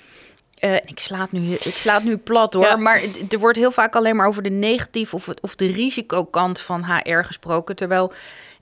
Eh, 0.58 0.74
ik, 0.74 0.98
sla 0.98 1.20
het 1.20 1.32
nu, 1.32 1.52
ik 1.52 1.76
sla 1.76 1.94
het 1.94 2.04
nu 2.04 2.16
plat 2.16 2.54
hoor, 2.54 2.64
Ja. 2.64 2.76
maar 2.76 3.02
er 3.28 3.38
wordt 3.38 3.58
heel 3.58 3.70
vaak 3.70 3.96
alleen 3.96 4.16
maar 4.16 4.26
over 4.26 4.42
de 4.42 4.50
negatief 4.50 5.14
of, 5.14 5.28
of 5.40 5.54
de 5.54 5.66
risicokant 5.72 6.60
van 6.60 6.84
HR 6.84 7.22
gesproken. 7.22 7.76
Terwijl 7.76 8.12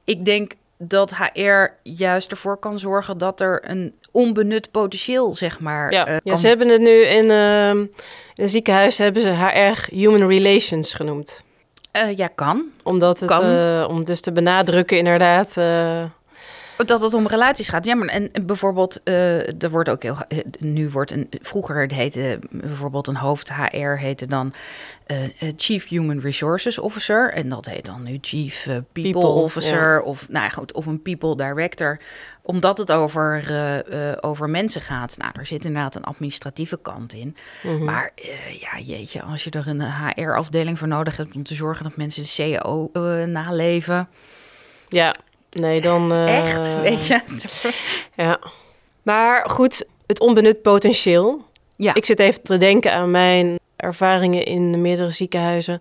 ik 0.04 0.24
denk 0.24 0.52
dat 0.78 1.14
HR 1.16 1.64
juist 1.82 2.30
ervoor 2.30 2.56
kan 2.56 2.78
zorgen 2.78 3.18
dat 3.18 3.40
er 3.40 3.60
een 3.70 3.94
onbenut 4.10 4.70
potentieel, 4.70 5.34
zeg 5.34 5.60
maar, 5.60 5.92
Ja, 5.92 6.06
eh, 6.06 6.16
ja 6.22 6.36
ze 6.36 6.46
hebben 6.48 6.68
het 6.68 6.80
nu 6.80 7.00
in, 7.00 7.30
ehm, 7.30 7.78
in 7.78 7.90
een 8.34 8.48
ziekenhuis 8.48 8.98
hebben 8.98 9.22
ze 9.22 9.28
HR 9.28 9.94
Human 9.94 10.28
Relations 10.28 10.94
genoemd. 10.94 11.42
Eh, 11.90 12.16
ja, 12.16 12.26
kan. 12.34 12.64
Omdat 12.82 13.20
het, 13.20 13.28
Kan. 13.28 13.42
eh, 13.44 13.86
om 13.88 14.04
dus 14.04 14.20
te 14.20 14.32
benadrukken 14.32 14.96
inderdaad. 14.98 15.56
Dat 16.86 17.00
het 17.00 17.14
om 17.14 17.26
relaties 17.26 17.68
gaat. 17.68 17.84
Ja, 17.84 17.94
maar 17.94 18.08
en, 18.08 18.32
en 18.32 18.46
bijvoorbeeld, 18.46 19.02
eh, 19.02 19.62
er 19.62 19.70
wordt 19.70 19.88
ook 19.88 20.02
heel. 20.02 20.16
eh, 20.28 20.38
Nu 20.58 20.90
wordt 20.90 21.10
een. 21.10 21.28
Vroeger 21.42 21.80
het 21.80 21.92
heette 21.92 22.38
bijvoorbeeld 22.50 23.06
een 23.06 23.16
hoofd 23.16 23.52
HR 23.52 23.76
heette 23.88 24.26
dan 24.26 24.52
eh, 25.06 25.16
Chief 25.56 25.88
Human 25.88 26.20
Resources 26.20 26.78
Officer. 26.78 27.32
En 27.32 27.48
dat 27.48 27.66
heet 27.66 27.86
dan 27.86 28.02
nu 28.02 28.18
Chief 28.20 28.62
People, 28.64 28.82
People, 28.92 29.28
Officer. 29.28 30.00
Of, 30.00 30.28
nou 30.28 30.44
ja, 30.44 30.50
goed, 30.50 30.72
of 30.72 30.86
een 30.86 31.02
People 31.02 31.36
Director. 31.36 32.00
Omdat 32.42 32.78
het 32.78 32.92
over, 32.92 33.44
over 34.20 34.50
mensen 34.50 34.80
gaat. 34.80 35.16
Nou, 35.16 35.32
er 35.38 35.46
zit 35.46 35.64
inderdaad 35.64 35.94
een 35.94 36.04
administratieve 36.04 36.78
kant 36.82 37.12
in. 37.12 37.36
mhm. 37.62 37.84
Maar 37.84 38.10
ja, 38.60 38.78
jeetje, 38.84 39.22
als 39.22 39.44
je 39.44 39.50
er 39.50 39.68
een 39.68 39.82
HR-afdeling 39.82 40.78
voor 40.78 40.88
nodig 40.88 41.16
hebt 41.16 41.34
om 41.34 41.42
te 41.42 41.54
zorgen 41.54 41.84
dat 41.84 41.96
mensen 41.96 42.22
de 42.22 42.28
CEO 42.28 42.90
naleven. 43.26 44.08
Ja, 44.88 45.14
nee, 45.50 45.80
dan... 45.80 46.12
eh, 46.12 46.38
Echt, 46.38 46.80
weet 46.80 47.06
je? 47.06 47.20
Ja. 48.22 48.38
Maar 49.02 49.50
goed, 49.50 49.86
het 50.06 50.20
onbenut 50.20 50.62
potentieel. 50.62 51.44
Ja. 51.76 51.94
Ik 51.94 52.04
zit 52.04 52.18
even 52.18 52.42
te 52.42 52.56
denken 52.56 52.92
aan 52.92 53.10
mijn 53.10 53.58
ervaringen 53.76 54.44
in 54.44 54.80
meerdere 54.82 55.10
ziekenhuizen. 55.10 55.80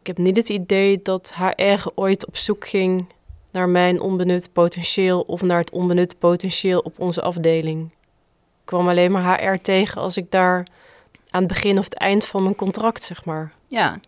Ik 0.00 0.06
heb 0.06 0.18
niet 0.18 0.36
het 0.36 0.48
idee 0.48 1.00
dat 1.02 1.32
HR 1.36 1.88
ooit 1.94 2.26
op 2.26 2.36
zoek 2.36 2.68
ging 2.68 3.06
naar 3.50 3.68
mijn 3.68 4.00
onbenut 4.00 4.52
potentieel 4.52 5.20
of 5.20 5.42
naar 5.42 5.58
het 5.58 5.70
onbenut 5.70 6.18
potentieel 6.18 6.78
op 6.80 6.98
onze 7.00 7.22
afdeling. 7.22 7.90
Ik 7.90 8.76
kwam 8.76 8.88
alleen 8.88 9.10
maar 9.12 9.40
HR 9.42 9.54
tegen 9.62 10.00
als 10.00 10.16
ik 10.16 10.30
daar 10.30 10.66
aan 11.30 11.42
het 11.42 11.48
begin 11.48 11.78
of 11.78 11.84
het 11.84 11.94
eind 11.94 12.26
van 12.26 12.42
mijn 12.42 12.54
contract, 12.54 13.04
zeg 13.04 13.24
maar. 13.24 13.52
Ja, 13.68 14.00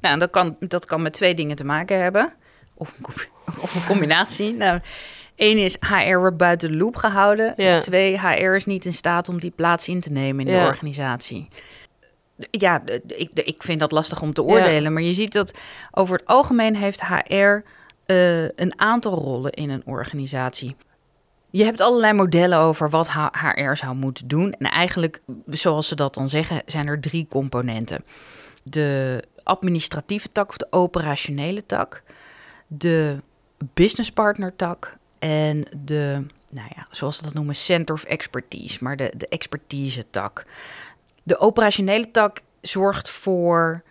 nou, 0.00 0.18
dat, 0.18 0.30
kan, 0.30 0.56
dat 0.60 0.84
kan 0.84 1.02
met 1.02 1.12
twee 1.12 1.34
dingen 1.34 1.56
te 1.56 1.64
maken 1.64 2.02
hebben. 2.02 2.32
Of 2.76 2.94
een, 2.98 3.06
of 3.60 3.74
een 3.74 3.86
combinatie. 3.86 4.52
nou, 4.52 4.80
Eén 5.36 5.58
is 5.58 5.76
HR 5.80 6.16
wordt 6.16 6.36
buiten 6.36 6.70
de 6.70 6.76
loop 6.76 6.96
gehouden. 6.96 7.52
Ja. 7.56 7.78
Twee, 7.80 8.18
HR 8.20 8.54
is 8.54 8.64
niet 8.64 8.84
in 8.84 8.92
staat 8.92 9.28
om 9.28 9.40
die 9.40 9.50
plaats 9.50 9.88
in 9.88 10.00
te 10.00 10.12
nemen 10.12 10.46
in 10.46 10.52
Ja. 10.52 10.60
de 10.60 10.66
organisatie. 10.66 11.48
Ja, 12.50 12.82
ik, 13.06 13.30
ik 13.34 13.62
vind 13.62 13.80
dat 13.80 13.92
lastig 13.92 14.22
om 14.22 14.32
te 14.32 14.42
oordelen. 14.42 14.92
Maar 14.92 15.02
je 15.02 15.12
ziet 15.12 15.32
dat 15.32 15.58
over 15.90 16.16
het 16.16 16.26
algemeen 16.26 16.76
heeft 16.76 17.02
HR 17.06 17.56
eh, 18.06 18.42
een 18.42 18.72
aantal 18.76 19.14
rollen 19.14 19.52
in 19.52 19.70
een 19.70 19.82
organisatie. 19.84 20.76
Je 21.50 21.64
hebt 21.64 21.80
allerlei 21.80 22.12
modellen 22.12 22.58
over 22.58 22.90
wat 22.90 23.10
HR 23.12 23.74
zou 23.74 23.94
moeten 23.94 24.28
doen. 24.28 24.52
En 24.52 24.70
eigenlijk, 24.70 25.20
zoals 25.46 25.88
ze 25.88 25.94
dat 25.94 26.14
dan 26.14 26.28
zeggen, 26.28 26.62
zijn 26.66 26.86
er 26.86 27.00
drie 27.00 27.26
componenten. 27.30 28.04
De 28.62 29.22
administratieve 29.42 30.32
tak 30.32 30.48
of 30.48 30.56
de 30.56 30.66
operationele 30.70 31.66
tak. 31.66 32.02
De 32.66 33.20
business 33.74 34.12
partner 34.12 34.56
tak. 34.56 34.96
En 35.18 35.66
de, 35.76 36.26
nou 36.50 36.68
ja, 36.76 36.86
zoals 36.90 37.16
ze 37.16 37.22
dat 37.22 37.34
noemen, 37.34 37.56
center 37.56 37.94
of 37.94 38.04
expertise. 38.04 38.78
Maar 38.84 38.96
de, 38.96 39.12
de 39.16 39.28
expertise 39.28 40.04
tak. 40.10 40.44
De 41.22 41.38
operationele 41.38 42.10
tak 42.10 42.40
zorgt 42.60 43.08
voor 43.08 43.82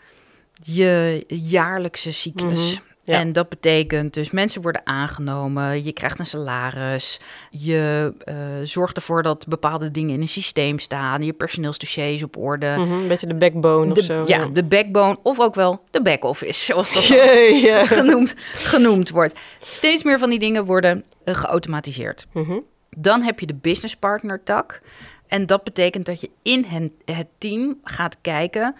je 0.63 1.23
jaarlijkse 1.27 2.13
cyclus. 2.13 2.73
Mhm, 2.73 2.83
ja. 3.05 3.19
En 3.19 3.33
dat 3.33 3.49
betekent 3.49 4.13
dus 4.13 4.31
mensen 4.31 4.61
worden 4.61 4.81
aangenomen, 4.83 5.83
je 5.83 5.91
krijgt 5.93 6.19
een 6.19 6.25
salaris, 6.25 7.19
je 7.51 8.13
eh, 8.23 8.35
zorgt 8.63 8.95
ervoor 8.95 9.23
dat 9.23 9.47
bepaalde 9.47 9.91
dingen 9.91 10.13
in 10.13 10.21
een 10.21 10.27
systeem 10.27 10.79
staan, 10.79 11.23
je 11.23 11.33
personeelsdossiers 11.33 12.23
op 12.23 12.37
orde. 12.37 12.75
Mhm, 12.77 12.91
Een 12.93 13.07
beetje 13.07 13.27
de 13.27 13.33
backbone 13.35 13.91
of 13.91 13.97
De, 13.97 14.03
zo. 14.03 14.23
ja, 14.27 14.45
de 14.45 14.63
backbone 14.63 15.17
of 15.23 15.39
ook 15.39 15.55
wel 15.55 15.83
de 15.91 16.01
back-office, 16.01 16.63
zoals 16.63 16.93
dat 16.93 17.03
genoemd, 17.97 18.33
genoemd 18.53 19.09
wordt. 19.09 19.39
Steeds 19.65 20.03
meer 20.03 20.19
van 20.19 20.29
die 20.29 20.39
dingen 20.39 20.65
worden 20.65 21.03
eh, 21.23 21.35
geautomatiseerd. 21.35 22.25
Mhm. 22.33 22.59
Dan 22.97 23.21
heb 23.21 23.39
je 23.39 23.45
de 23.45 23.55
business 23.61 23.95
partner 23.95 24.43
tak. 24.43 24.81
En 25.27 25.45
dat 25.45 25.63
betekent 25.63 26.05
dat 26.05 26.21
je 26.21 26.29
in 26.41 26.65
hen- 26.67 26.91
het 27.05 27.27
team 27.37 27.79
gaat 27.83 28.17
kijken 28.21 28.75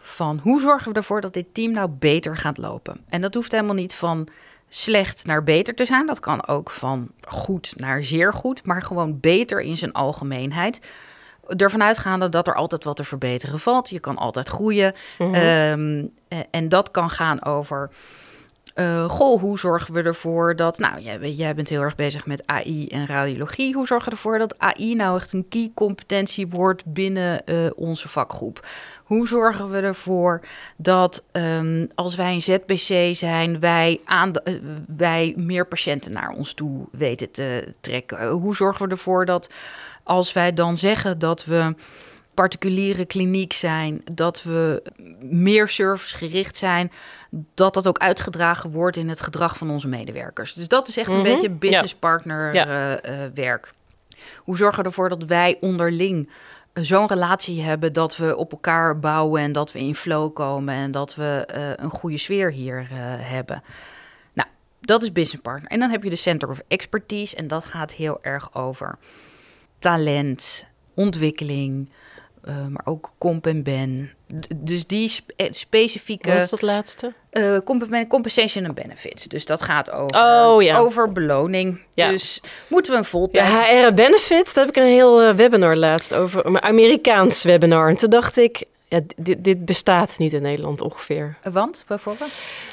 van 0.00 0.40
hoe 0.42 0.60
zorgen 0.60 0.92
we 0.92 0.98
ervoor 0.98 1.20
dat 1.20 1.34
dit 1.34 1.54
team 1.54 1.72
nou 1.72 1.88
beter 1.90 2.36
gaat 2.36 2.58
lopen. 2.58 3.00
En 3.08 3.20
dat 3.20 3.34
hoeft 3.34 3.52
helemaal 3.52 3.74
niet 3.74 3.94
van 3.94 4.28
slecht 4.68 5.26
naar 5.26 5.42
beter 5.42 5.74
te 5.74 5.84
zijn. 5.84 6.06
Dat 6.06 6.20
kan 6.20 6.46
ook 6.46 6.70
van 6.70 7.08
goed 7.28 7.74
naar 7.76 8.04
zeer 8.04 8.32
goed, 8.32 8.66
maar 8.66 8.82
gewoon 8.82 9.20
beter 9.20 9.60
in 9.60 9.76
zijn 9.76 9.92
algemeenheid. 9.92 10.80
Ervan 11.46 11.82
uitgaande 11.82 12.28
dat 12.28 12.46
er 12.46 12.54
altijd 12.54 12.84
wat 12.84 12.96
te 12.96 13.04
verbeteren 13.04 13.60
valt. 13.60 13.90
Je 13.90 14.00
kan 14.00 14.16
altijd 14.16 14.48
groeien. 14.48 14.94
Mhm. 15.18 15.34
Ehm, 15.34 16.04
eh, 16.28 16.38
en 16.50 16.68
dat 16.68 16.90
kan 16.90 17.10
gaan 17.10 17.44
over. 17.44 17.90
Eh, 18.80 19.08
goh, 19.08 19.40
hoe 19.40 19.58
zorgen 19.58 19.94
we 19.94 20.02
ervoor 20.02 20.56
dat. 20.56 20.78
Nou, 20.78 21.00
jij, 21.00 21.54
bent 21.54 21.68
heel 21.68 21.82
erg 21.82 21.94
bezig 21.94 22.26
met 22.26 22.42
AI 22.46 22.88
en 22.88 23.06
radiologie. 23.06 23.74
Hoe 23.74 23.86
zorgen 23.86 24.08
we 24.08 24.14
ervoor 24.14 24.38
dat 24.38 24.58
AI 24.58 24.94
nou 24.94 25.16
echt 25.16 25.32
een 25.32 25.48
key 25.48 25.70
competentie 25.74 26.48
wordt 26.48 26.84
binnen 26.84 27.44
eh, 27.44 27.56
onze 27.74 28.08
vakgroep? 28.08 28.66
Hoe 29.04 29.28
zorgen 29.28 29.70
we 29.70 29.80
ervoor 29.80 30.40
dat 30.76 31.24
ehm, 31.32 31.86
als 31.94 32.16
wij 32.16 32.34
een 32.34 32.42
ZBC 32.42 33.16
zijn, 33.16 33.60
wij, 33.60 34.00
aan 34.04 34.34
eh, 34.34 34.54
wij 34.96 35.34
meer 35.36 35.66
patiënten 35.66 36.12
naar 36.12 36.30
ons 36.30 36.54
toe 36.54 36.86
weten 36.92 37.30
te 37.30 37.74
trekken? 37.80 38.28
Hoe 38.28 38.56
zorgen 38.56 38.86
we 38.86 38.92
ervoor 38.92 39.24
dat 39.26 39.50
als 40.02 40.32
wij 40.32 40.52
dan 40.52 40.76
zeggen 40.76 41.18
dat 41.18 41.44
we 41.44 41.74
particuliere 42.34 43.04
kliniek 43.04 43.52
zijn, 43.52 44.02
dat 44.04 44.42
we 44.42 44.82
meer 45.20 45.68
servicegericht 45.68 46.56
zijn, 46.56 46.92
dat 47.54 47.74
dat 47.74 47.86
ook 47.88 47.98
uitgedragen 47.98 48.70
wordt 48.70 48.96
in 48.96 49.08
het 49.08 49.20
gedrag 49.20 49.56
van 49.56 49.70
onze 49.70 49.88
medewerkers. 49.88 50.54
Dus 50.54 50.68
dat 50.68 50.88
is 50.88 50.96
echt 50.96 51.08
een 51.08 51.14
Mhm. 51.20 51.24
beetje 51.24 51.50
business 51.50 51.94
partner 51.94 52.54
Ja. 52.54 52.66
eh, 52.66 53.24
eh, 53.24 53.30
werk. 53.34 53.70
Hoe 54.36 54.56
zorgen 54.56 54.82
we 54.82 54.88
ervoor 54.88 55.08
dat 55.08 55.24
wij 55.24 55.56
onderling 55.60 56.28
eh, 56.72 56.84
zo'n 56.84 57.06
relatie 57.06 57.62
hebben 57.62 57.92
dat 57.92 58.16
we 58.16 58.36
op 58.36 58.52
elkaar 58.52 58.98
bouwen 58.98 59.42
en 59.42 59.52
dat 59.52 59.72
we 59.72 59.78
in 59.78 59.94
flow 59.94 60.34
komen 60.34 60.74
en 60.74 60.90
dat 60.90 61.14
we 61.14 61.44
een 61.76 61.90
goede 61.90 62.18
sfeer 62.18 62.50
hier 62.52 62.86
hebben. 63.22 63.62
Nou, 64.32 64.48
dat 64.80 65.02
is 65.02 65.12
business 65.12 65.42
partner. 65.42 65.70
En 65.70 65.78
dan 65.78 65.90
heb 65.90 66.02
je 66.02 66.10
de 66.10 66.16
Center 66.16 66.48
of 66.50 66.62
Expertise 66.68 67.36
en 67.36 67.48
dat 67.48 67.64
gaat 67.64 67.92
heel 67.92 68.18
erg 68.22 68.54
over 68.54 68.98
talent, 69.78 70.66
ontwikkeling, 70.94 71.90
eh, 72.44 72.66
maar 72.66 72.82
ook 72.84 73.12
comp 73.18 73.46
en 73.46 73.62
ben. 73.62 74.10
Dus 74.56 74.86
die 74.86 75.12
eh, 75.36 75.46
specifieke 75.50 76.28
Wat 76.32 76.42
is 76.42 76.50
dat 76.50 76.62
laatste? 76.62 77.12
eh, 77.30 77.58
comp- 77.64 78.04
compensation 78.08 78.64
en 78.64 78.74
benefits. 78.74 79.24
Dus 79.24 79.46
dat 79.46 79.62
gaat 79.62 79.90
over, 79.90 80.20
Oh, 80.20 80.62
ja. 80.62 80.78
over 80.78 81.12
beloning. 81.12 81.80
Ja. 81.94 82.08
Dus 82.10 82.40
moeten 82.68 82.92
we 82.92 82.98
een 82.98 83.04
Ja, 83.04 83.10
voltijd... 83.10 83.48
HR 83.88 83.94
Benefits, 83.94 84.54
daar 84.54 84.64
heb 84.66 84.76
ik 84.76 84.82
een 84.82 84.88
heel 84.88 85.34
webinar 85.34 85.76
laatst 85.76 86.14
over. 86.14 86.46
Een 86.46 86.62
Amerikaans 86.62 87.42
webinar. 87.42 87.88
En 87.88 87.96
toen 87.96 88.10
dacht 88.10 88.36
ik, 88.36 88.64
ja, 88.88 89.00
dit, 89.16 89.44
dit 89.44 89.64
bestaat 89.64 90.18
niet 90.18 90.32
in 90.32 90.42
Nederland 90.42 90.80
ongeveer. 90.80 91.36
Want, 91.52 91.84
bijvoorbeeld? 91.86 92.30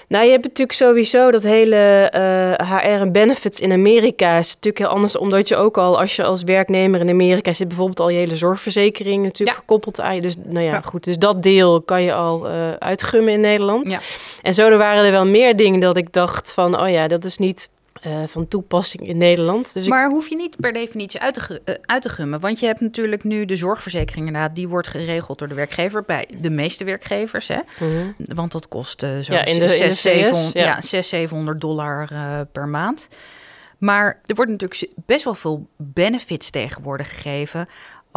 Nou, 0.10 0.26
je 0.26 0.32
hebt 0.32 0.44
natuurlijk 0.44 0.78
sowieso 0.78 1.32
dat 1.32 1.44
hele 1.44 1.76
eh, 2.12 2.72
HR 2.72 3.02
en 3.02 3.12
benefits 3.12 3.60
in 3.60 3.72
Amerika 3.72 4.38
is 4.38 4.48
natuurlijk 4.54 4.78
heel 4.78 4.88
anders, 4.94 5.18
omdat 5.18 5.48
je 5.48 5.56
ook 5.56 5.78
al 5.78 6.00
als 6.00 6.16
je 6.16 6.24
als 6.24 6.44
werknemer 6.44 7.00
in 7.00 7.10
Amerika 7.10 7.54
zit 7.54 7.68
bijvoorbeeld 7.68 8.00
al 8.00 8.10
je 8.10 8.18
hele 8.18 8.36
zorgverzekering 8.38 9.24
natuurlijk 9.24 9.58
Ja. 9.58 9.64
gekoppeld 9.64 10.00
aan 10.02 10.16
je. 10.16 10.22
Dus 10.22 10.36
nou 10.44 10.66
ja, 10.66 10.72
Ja. 10.72 10.82
goed. 10.82 11.04
Dus 11.04 11.18
dat 11.18 11.44
deel 11.44 11.82
kan 11.82 12.02
je 12.04 12.14
al 12.14 12.48
eh, 12.48 12.72
uitgummen 12.72 13.34
in 13.34 13.40
Nederland. 13.40 13.92
Ja. 13.92 14.00
En 14.42 14.54
zo 14.54 14.68
er 14.70 14.78
waren 14.78 15.06
er 15.06 15.12
wel 15.12 15.26
meer 15.26 15.56
dingen 15.56 15.80
dat 15.80 15.98
ik 15.98 16.14
dacht 16.14 16.54
van, 16.54 16.82
oh 16.82 16.90
ja, 16.90 17.08
dat 17.08 17.24
is 17.24 17.38
niet 17.38 17.70
eh, 18.02 18.24
van 18.28 18.48
toepassing 18.48 19.08
in 19.08 19.18
Nederland. 19.18 19.74
Dus 19.74 19.84
ik- 19.84 19.90
Maar 19.92 20.10
hoef 20.10 20.28
je 20.28 20.36
niet 20.36 20.56
per 20.60 20.74
definitie 20.74 21.20
uit 21.20 21.34
te, 21.34 21.62
eh, 21.64 21.76
uit 21.82 22.02
te 22.02 22.10
gummen. 22.10 22.40
Want 22.40 22.60
je 22.60 22.66
hebt 22.66 22.80
natuurlijk 22.82 23.24
nu 23.24 23.46
de 23.46 23.56
zorgverzekering 23.56 24.28
inderdaad. 24.28 24.56
Die 24.56 24.68
wordt 24.68 24.88
geregeld 24.88 25.40
door 25.40 25.48
de 25.48 25.54
werkgever 25.56 26.04
bij 26.04 26.30
de 26.42 26.50
meeste 26.50 26.84
werkgevers. 26.84 27.48
Hè? 27.48 27.60
Mhm. 27.80 28.34
Want 28.36 28.52
dat 28.52 28.68
kost 28.68 29.04
eh 29.04 29.10
zo 29.20 29.34
Ja, 29.34 29.46
in 29.46 29.46
de- 29.46 29.52
in 29.52 29.60
de 29.60 29.68
600, 29.68 29.96
CS, 29.96 30.02
700, 30.02 30.54
ja. 30.54 30.62
ja, 30.64 30.74
600, 30.82 31.06
700 31.06 31.62
dollar 31.62 32.08
per 32.52 32.68
maand. 32.68 33.08
Maar 33.78 34.20
er 34.26 34.36
wordt 34.36 34.52
natuurlijk 34.52 34.92
best 35.06 35.24
wel 35.24 35.34
veel 35.36 35.68
benefits 35.78 36.50
tegenwoordig 36.50 37.10
gegeven... 37.10 37.68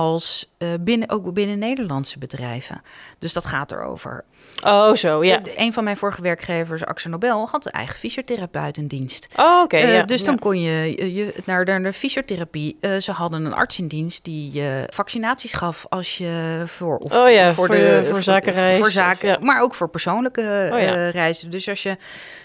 als 0.00 0.52
eh, 0.58 0.68
binnen, 0.80 1.08
ook 1.10 1.32
binnen 1.32 1.58
Nederlandse 1.58 2.18
bedrijven. 2.18 2.82
Dus 3.18 3.32
dat 3.32 3.46
gaat 3.46 3.72
erover. 3.72 4.24
Oh, 4.64 4.94
zo, 4.94 5.24
ja. 5.24 5.42
Eh, 5.42 5.52
een 5.64 5.72
van 5.72 5.84
mijn 5.84 5.96
vorige 5.96 6.22
werkgevers, 6.22 6.84
Axel 6.84 7.10
Nobel, 7.10 7.48
had 7.50 7.66
een 7.66 7.72
eigen 7.72 7.96
fysiotherapeut 7.96 8.76
in 8.76 8.86
dienst. 8.86 9.26
Oh, 9.36 9.60
oké. 9.62 9.76
Eh, 9.76 9.94
ja. 9.94 10.02
dus 10.02 10.20
ja. 10.20 10.26
dan 10.26 10.38
kon 10.38 10.60
je, 10.60 11.12
je, 11.14 11.34
naar, 11.44 11.64
naar 11.64 11.82
de 11.82 11.92
fysiotherapie. 11.92 12.78
Ze 13.00 13.12
hadden 13.12 13.44
een 13.44 13.52
arts 13.52 13.78
in 13.78 13.88
dienst 13.88 14.24
die 14.24 14.52
je 14.52 14.84
vaccinaties 14.92 15.52
gaf 15.52 15.86
als 15.88 16.18
je 16.18 16.62
voor 16.66 16.96
of 16.98 17.12
Oh 17.14 17.30
ja, 17.30 17.52
voor, 17.52 17.66
voor 17.66 17.74
de 17.74 17.80
je- 17.82 18.04
voor 18.10 18.22
zakenreis 18.22 18.76
voor 18.76 18.86
of- 18.86 18.92
zaken, 18.92 19.28
ja. 19.28 19.38
maar 19.40 19.60
ook 19.62 19.74
voor 19.74 19.88
persoonlijke 19.88 20.68
Oh 20.72 21.10
reizen. 21.10 21.50
Dus 21.50 21.68
als 21.68 21.82
je 21.82 21.96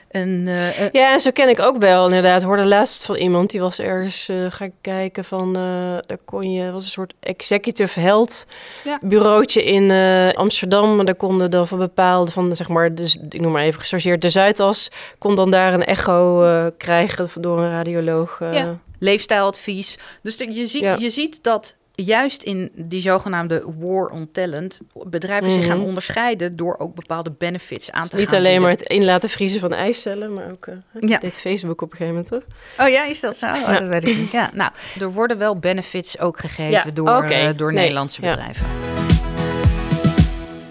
een 0.09 0.47
eh, 0.47 0.81
eh, 0.85 0.91
Ja, 0.91 1.13
en 1.13 1.19
zo 1.19 1.31
ken 1.31 1.49
ik 1.49 1.59
ook 1.59 1.77
wel 1.77 2.05
inderdaad. 2.05 2.41
Hoorde 2.43 2.65
laatst 2.65 3.05
van 3.05 3.15
iemand 3.15 3.49
die 3.49 3.59
was 3.59 3.79
ergens 3.79 4.29
eh, 4.29 4.45
gaan 4.49 4.71
kijken 4.81 5.23
van... 5.23 5.55
eh, 5.55 5.61
daar 6.07 6.17
kon 6.25 6.51
je, 6.51 6.71
was 6.71 6.83
een 6.83 6.89
soort 6.91 7.13
executive 7.19 7.99
health 7.99 8.45
Ja. 8.83 8.99
bureautje 9.01 9.63
in 9.63 9.91
Amsterdam. 10.35 10.99
En 10.99 11.05
daar 11.05 11.15
konden 11.15 11.51
dan 11.51 11.67
van 11.67 11.77
bepaalde, 11.77 12.31
van 12.31 12.55
zeg 12.55 12.67
maar, 12.67 12.95
dus, 12.95 13.17
ik 13.29 13.41
noem 13.41 13.51
maar 13.51 13.63
even 13.63 13.81
gechargeerd, 13.81 14.21
de 14.21 14.29
Zuidas... 14.29 14.89
kon 15.17 15.35
dan 15.35 15.51
daar 15.51 15.73
een 15.73 15.85
echo 15.85 16.43
krijgen 16.77 17.29
door 17.41 17.59
een 17.59 17.71
radioloog. 17.71 18.39
Ja. 18.39 18.79
leefstijladvies. 18.99 19.97
Dus 20.21 20.37
de- 20.37 20.53
je 20.53 20.65
ziet, 20.67 20.81
Ja. 20.83 20.95
je 20.99 21.09
ziet 21.09 21.43
dat 21.43 21.75
juist 21.95 22.43
in 22.43 22.71
die 22.75 23.01
zogenaamde 23.01 23.63
war 23.79 24.07
on 24.09 24.29
talent 24.31 24.81
bedrijven 24.93 25.51
zich 25.51 25.61
Mhm. 25.61 25.69
gaan 25.69 25.81
onderscheiden 25.81 26.55
door 26.55 26.75
ook 26.77 26.95
bepaalde 26.95 27.31
benefits 27.31 27.91
aan 27.91 28.07
te 28.07 28.15
Niet 28.15 28.27
gaan 28.29 28.37
alleen 28.37 28.61
maar 28.61 28.69
het 28.69 28.81
in 28.81 29.05
laten 29.05 29.29
vriezen 29.29 29.59
van 29.59 29.73
ijscellen, 29.73 30.33
maar 30.33 30.51
ook... 30.51 30.67
eh 30.67 31.09
Ja. 31.09 31.17
Dit 31.17 31.37
Facebook 31.39 31.81
op 31.81 31.91
een 31.91 31.97
gegeven 31.97 32.23
moment, 32.31 32.45
toch? 32.77 32.85
Oh 32.87 32.91
ja, 32.91 33.05
is 33.05 33.19
dat 33.19 33.37
zo? 33.37 33.45
Oh, 33.45 33.77
dat 33.79 33.87
weet 33.87 34.07
ik 34.07 34.17
niet. 34.17 34.31
Ja, 34.31 34.49
nou, 34.53 34.71
er 34.99 35.11
worden 35.11 35.37
wel 35.37 35.59
benefits 35.59 36.19
ook 36.19 36.39
gegeven 36.39 36.71
Ja, 36.71 36.83
door, 36.93 37.23
eh, 37.23 37.49
door 37.57 37.71
Nee, 37.73 37.81
Nederlandse 37.81 38.21
ja. 38.21 38.29
bedrijven. 38.29 38.65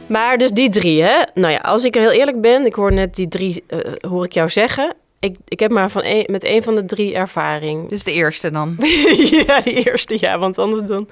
Maar 0.07 0.39
dus 0.39 0.51
die 0.51 0.69
drie, 0.69 1.03
hè? 1.03 1.23
Nou 1.35 1.53
ja, 1.53 1.59
als 1.59 1.85
ik 1.85 1.95
heel 1.95 2.11
eerlijk 2.13 2.41
ben, 2.41 2.67
ik 2.67 2.75
hoor 2.75 2.93
net 2.93 3.15
die 3.15 3.29
drie, 3.29 3.65
eh, 3.67 3.79
hoor 4.11 4.25
ik 4.25 4.33
jou 4.33 4.49
zeggen. 4.51 4.95
Ik, 5.25 5.37
ik 5.49 5.61
heb 5.61 5.71
maar 5.71 5.91
van 5.91 6.03
een, 6.05 6.27
met 6.31 6.47
een 6.47 6.63
van 6.63 6.75
de 6.75 6.85
drie 6.85 7.15
ervaring. 7.15 7.89
Dus 7.89 8.05
de 8.05 8.13
eerste 8.13 8.51
dan. 8.51 8.77
ja, 9.47 9.61
die 9.61 9.85
eerste, 9.85 10.17
ja, 10.21 10.39
want 10.39 10.59
anders 10.59 10.83
dan 10.83 11.09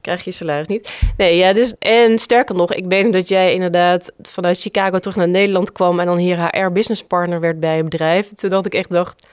krijg 0.00 0.24
je 0.24 0.30
salaris 0.30 0.66
niet. 0.66 1.00
Nee, 1.16 1.36
ja, 1.36 1.52
dus, 1.52 1.74
en 1.78 2.18
sterker 2.18 2.54
nog, 2.54 2.74
ik 2.74 2.84
weet 2.88 3.12
dat 3.12 3.28
jij 3.28 3.54
inderdaad 3.54 4.12
vanuit 4.22 4.60
Chicago 4.60 4.98
terug 4.98 5.16
naar 5.16 5.28
Nederland 5.28 5.72
kwam 5.72 6.00
en 6.00 6.06
dan 6.06 6.16
hier 6.16 6.48
HR 6.56 6.72
business 6.72 7.04
partner 7.04 7.40
werd 7.40 7.60
bij 7.60 7.78
een 7.78 7.84
bedrijf. 7.84 8.32
Toen 8.32 8.50
dat 8.50 8.66
ik 8.66 8.74
echt 8.74 8.90
dacht, 8.90 9.26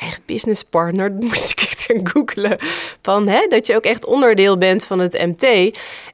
eigen 0.00 0.22
business 0.26 0.62
partner, 0.62 1.12
dat 1.14 1.22
moest 1.22 1.50
ik 1.50 1.60
echt 1.60 1.80
gaan 1.80 2.08
googlen. 2.08 2.58
Van, 3.02 3.28
hè, 3.28 3.46
dat 3.48 3.66
je 3.66 3.76
ook 3.76 3.84
echt 3.84 4.06
onderdeel 4.06 4.58
bent 4.58 4.84
van 4.84 4.98
het 4.98 5.26
MT. 5.26 5.42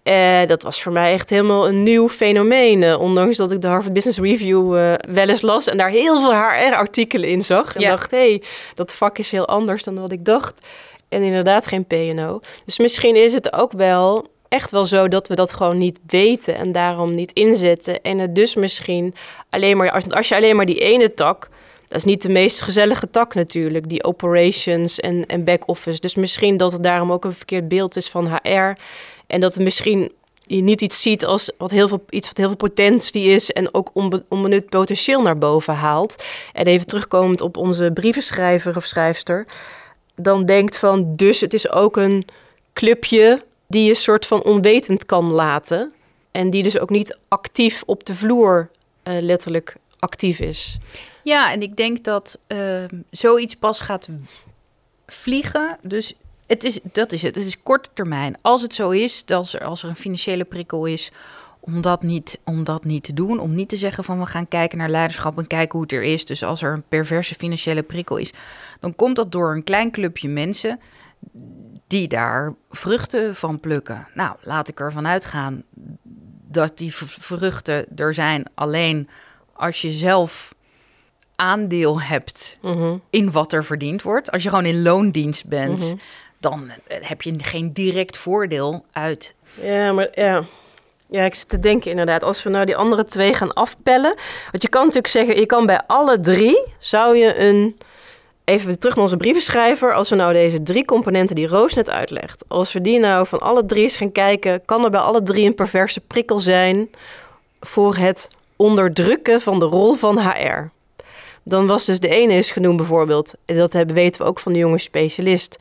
Uh, 0.04 0.46
dat 0.46 0.62
was 0.62 0.82
voor 0.82 0.92
mij 0.92 1.12
echt 1.12 1.30
helemaal 1.30 1.68
een 1.68 1.82
nieuw 1.82 2.08
fenomeen. 2.08 2.82
Uh, 2.82 3.00
ondanks 3.00 3.36
dat 3.36 3.52
ik 3.52 3.60
de 3.60 3.66
Harvard 3.66 3.92
Business 3.92 4.18
Review 4.18 4.76
uh, 4.76 4.92
wel 5.10 5.28
eens 5.28 5.42
las 5.42 5.68
en 5.68 5.76
daar 5.76 5.90
heel 5.90 6.20
veel 6.20 6.34
HR-artikelen 6.34 7.28
in 7.28 7.44
zag. 7.44 7.74
En 7.74 7.80
ja. 7.80 7.90
dacht, 7.90 8.10
hé, 8.10 8.28
hey, 8.28 8.42
dat 8.74 8.94
vak 8.94 9.18
is 9.18 9.30
heel 9.30 9.46
anders 9.46 9.82
dan 9.82 10.00
wat 10.00 10.12
ik 10.12 10.24
dacht. 10.24 10.66
En 11.08 11.22
inderdaad 11.22 11.66
geen 11.66 11.86
PNO. 11.86 12.40
Dus 12.64 12.78
misschien 12.78 13.16
is 13.16 13.32
het 13.32 13.52
ook 13.52 13.72
wel 13.72 14.26
echt 14.48 14.70
wel 14.70 14.86
zo 14.86 15.08
dat 15.08 15.28
we 15.28 15.34
dat 15.34 15.52
gewoon 15.52 15.78
niet 15.78 15.98
weten 16.06 16.56
en 16.56 16.72
daarom 16.72 17.14
niet 17.14 17.32
inzetten. 17.32 18.02
En 18.02 18.18
het 18.18 18.34
dus 18.34 18.54
misschien 18.54 19.14
alleen 19.50 19.76
maar, 19.76 19.90
als, 19.90 20.10
als 20.10 20.28
je 20.28 20.36
alleen 20.36 20.56
maar 20.56 20.66
die 20.66 20.80
ene 20.80 21.14
tak 21.14 21.48
dat 21.94 22.04
is 22.04 22.10
niet 22.10 22.22
de 22.22 22.28
meest 22.28 22.60
gezellige 22.60 23.10
tak 23.10 23.34
natuurlijk, 23.34 23.88
die 23.88 24.04
operations 24.04 25.00
en, 25.00 25.26
en 25.26 25.44
back-office. 25.44 26.00
Dus 26.00 26.14
misschien 26.14 26.56
dat 26.56 26.72
het 26.72 26.82
daarom 26.82 27.12
ook 27.12 27.24
een 27.24 27.34
verkeerd 27.34 27.68
beeld 27.68 27.96
is 27.96 28.08
van 28.08 28.26
HR. 28.26 28.72
En 29.26 29.40
dat 29.40 29.58
misschien 29.58 30.12
je 30.46 30.62
niet 30.62 30.80
iets 30.80 31.02
ziet 31.02 31.24
als 31.24 31.52
wat 31.58 31.70
heel 31.70 31.88
veel, 31.88 32.04
iets 32.10 32.28
wat 32.28 32.36
heel 32.36 32.46
veel 32.46 32.56
potentie 32.56 33.24
is 33.24 33.52
en 33.52 33.74
ook 33.74 33.90
onbe, 33.92 34.24
onbenut 34.28 34.68
potentieel 34.68 35.22
naar 35.22 35.38
boven 35.38 35.74
haalt. 35.74 36.24
En 36.52 36.66
even 36.66 36.86
terugkomend 36.86 37.40
op 37.40 37.56
onze 37.56 37.90
brievenschrijver 37.94 38.76
of 38.76 38.84
schrijfster, 38.84 39.46
dan 40.14 40.44
denkt 40.44 40.78
van 40.78 41.16
dus 41.16 41.40
het 41.40 41.54
is 41.54 41.70
ook 41.70 41.96
een 41.96 42.24
clubje 42.72 43.42
die 43.66 43.84
je 43.84 43.94
soort 43.94 44.26
van 44.26 44.42
onwetend 44.42 45.06
kan 45.06 45.32
laten. 45.32 45.92
En 46.30 46.50
die 46.50 46.62
dus 46.62 46.78
ook 46.78 46.90
niet 46.90 47.18
actief 47.28 47.82
op 47.86 48.04
de 48.04 48.14
vloer 48.14 48.70
uh, 49.04 49.14
letterlijk 49.20 49.76
actief 49.98 50.40
is. 50.40 50.78
Ja, 51.24 51.52
en 51.52 51.62
ik 51.62 51.76
denk 51.76 52.04
dat 52.04 52.38
uh, 52.48 52.84
zoiets 53.10 53.54
pas 53.54 53.80
gaat 53.80 54.08
vliegen. 55.06 55.78
Dus 55.82 56.14
het 56.46 56.64
is, 56.64 56.78
dat 56.92 57.12
is 57.12 57.22
het. 57.22 57.34
Het 57.34 57.44
is 57.44 57.62
korte 57.62 57.88
termijn. 57.94 58.36
Als 58.42 58.62
het 58.62 58.74
zo 58.74 58.90
is, 58.90 59.24
dat 59.24 59.52
er, 59.52 59.64
als 59.64 59.82
er 59.82 59.88
een 59.88 59.96
financiële 59.96 60.44
prikkel 60.44 60.86
is, 60.86 61.10
om 61.60 61.80
dat, 61.80 62.02
niet, 62.02 62.38
om 62.44 62.64
dat 62.64 62.84
niet 62.84 63.04
te 63.04 63.12
doen. 63.12 63.38
Om 63.38 63.54
niet 63.54 63.68
te 63.68 63.76
zeggen 63.76 64.04
van 64.04 64.18
we 64.18 64.26
gaan 64.26 64.48
kijken 64.48 64.78
naar 64.78 64.90
leiderschap 64.90 65.38
en 65.38 65.46
kijken 65.46 65.72
hoe 65.72 65.82
het 65.82 65.92
er 65.92 66.02
is. 66.02 66.24
Dus 66.24 66.42
als 66.42 66.62
er 66.62 66.72
een 66.72 66.88
perverse 66.88 67.34
financiële 67.34 67.82
prikkel 67.82 68.16
is, 68.16 68.32
dan 68.80 68.94
komt 68.94 69.16
dat 69.16 69.32
door 69.32 69.54
een 69.54 69.64
klein 69.64 69.90
clubje 69.90 70.28
mensen 70.28 70.80
die 71.86 72.08
daar 72.08 72.54
vruchten 72.70 73.36
van 73.36 73.60
plukken. 73.60 74.08
Nou, 74.14 74.36
laat 74.42 74.68
ik 74.68 74.80
ervan 74.80 75.06
uitgaan 75.06 75.62
dat 76.48 76.78
die 76.78 76.94
vruchten 76.94 77.86
er 77.96 78.14
zijn 78.14 78.44
alleen 78.54 79.08
als 79.52 79.80
je 79.80 79.92
zelf 79.92 80.53
aandeel 81.36 82.00
hebt 82.00 82.58
mhm. 82.60 82.96
in 83.10 83.30
wat 83.30 83.52
er 83.52 83.64
verdiend 83.64 84.02
wordt. 84.02 84.30
Als 84.30 84.42
je 84.42 84.48
gewoon 84.48 84.64
in 84.64 84.82
loondienst 84.82 85.46
bent, 85.46 85.80
Mhm. 85.80 85.94
dan 86.38 86.70
eh, 86.86 86.96
heb 87.00 87.22
je 87.22 87.34
geen 87.38 87.72
direct 87.72 88.16
voordeel 88.16 88.84
uit. 88.92 89.34
Ja, 89.62 89.92
maar 89.92 90.08
ja. 90.14 90.44
Ja, 91.06 91.22
ik 91.22 91.34
zit 91.34 91.48
te 91.48 91.58
denken 91.58 91.90
inderdaad. 91.90 92.24
Als 92.24 92.42
we 92.42 92.50
nou 92.50 92.64
die 92.64 92.76
andere 92.76 93.04
twee 93.04 93.34
gaan 93.34 93.52
afpellen. 93.52 94.14
Want 94.50 94.62
je 94.62 94.68
kan 94.68 94.80
natuurlijk 94.80 95.12
zeggen, 95.12 95.38
je 95.38 95.46
kan 95.46 95.66
bij 95.66 95.80
alle 95.86 96.20
drie, 96.20 96.66
zou 96.78 97.16
je 97.16 97.38
een... 97.38 97.78
Even 98.44 98.78
terug 98.78 98.94
naar 98.94 99.04
onze 99.04 99.16
brievenschrijver. 99.16 99.94
Als 99.94 100.08
we 100.10 100.16
nou 100.16 100.32
deze 100.32 100.62
drie 100.62 100.84
componenten 100.84 101.36
die 101.36 101.46
Roos 101.46 101.74
net 101.74 101.90
uitlegt. 101.90 102.44
Als 102.48 102.72
we 102.72 102.80
die 102.80 102.98
nou 102.98 103.26
van 103.26 103.40
alle 103.40 103.66
drie 103.66 103.82
eens 103.82 103.96
gaan 103.96 104.12
kijken. 104.12 104.64
Kan 104.64 104.84
er 104.84 104.90
bij 104.90 105.00
alle 105.00 105.22
drie 105.22 105.46
een 105.46 105.54
perverse 105.54 106.00
prikkel 106.00 106.40
zijn 106.40 106.90
voor 107.60 107.96
het 107.96 108.28
onderdrukken 108.56 109.40
van 109.40 109.58
de 109.58 109.64
rol 109.64 109.94
van 109.94 110.18
HR? 110.18 110.70
Dan 111.44 111.66
was 111.66 111.84
dus 111.84 112.00
de 112.00 112.08
ene 112.08 112.34
is 112.34 112.50
genoemd 112.50 112.76
bijvoorbeeld, 112.76 113.34
en 113.44 113.56
dat 113.56 113.72
hebben, 113.72 113.94
weten 113.94 114.22
we 114.22 114.28
ook 114.28 114.38
van 114.38 114.52
de 114.52 114.58
jonge 114.58 114.78
specialist, 114.78 115.58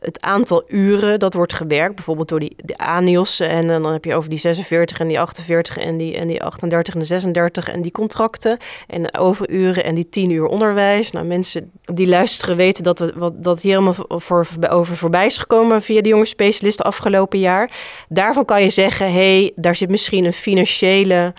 het 0.00 0.20
aantal 0.20 0.64
uren 0.68 1.18
dat 1.18 1.34
wordt 1.34 1.52
gewerkt, 1.52 1.94
bijvoorbeeld 1.94 2.28
door 2.28 2.40
die, 2.40 2.56
de 2.64 2.78
ANIOS. 2.78 3.40
En 3.40 3.66
dan 3.66 3.92
heb 3.92 4.04
je 4.04 4.14
over 4.14 4.30
die 4.30 4.38
46 4.38 5.00
en 5.00 5.08
die 5.08 5.20
48 5.20 5.78
en 5.78 5.96
die, 5.96 6.16
en 6.16 6.26
die 6.26 6.42
38 6.42 6.94
en 6.94 7.00
de 7.00 7.06
36 7.06 7.68
en 7.68 7.82
die 7.82 7.90
contracten. 7.90 8.58
En 8.86 9.02
de 9.02 9.18
overuren 9.18 9.84
en 9.84 9.94
die 9.94 10.08
10 10.08 10.30
uur 10.30 10.46
onderwijs. 10.46 11.10
Nou, 11.10 11.26
mensen 11.26 11.70
die 11.84 12.08
luisteren 12.08 12.56
weten 12.56 12.82
dat, 12.84 13.12
wat, 13.14 13.42
dat 13.44 13.60
hier 13.60 13.78
helemaal 13.78 14.20
voor, 14.20 14.46
over 14.68 14.96
voorbij 14.96 15.26
is 15.26 15.38
gekomen 15.38 15.82
via 15.82 16.02
de 16.02 16.08
jonge 16.08 16.24
specialisten 16.24 16.84
afgelopen 16.84 17.38
jaar. 17.38 17.70
Daarvan 18.08 18.44
kan 18.44 18.62
je 18.62 18.70
zeggen, 18.70 19.06
hé, 19.06 19.12
hey, 19.12 19.52
daar 19.56 19.76
zit 19.76 19.88
misschien 19.88 20.24
een 20.24 20.32
financiële 20.32 21.34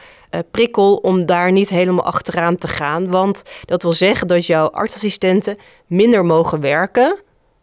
prikkel 0.51 0.95
om 0.95 1.25
daar 1.25 1.51
niet 1.51 1.69
helemaal 1.69 2.05
achteraan 2.05 2.57
te 2.57 2.67
gaan. 2.67 3.09
Want 3.09 3.43
dat 3.65 3.83
wil 3.83 3.93
zeggen 3.93 4.27
dat 4.27 4.45
jouw 4.45 4.69
artsassistenten 4.69 5.57
minder 5.87 6.25
mogen 6.25 6.61
werken. 6.61 7.19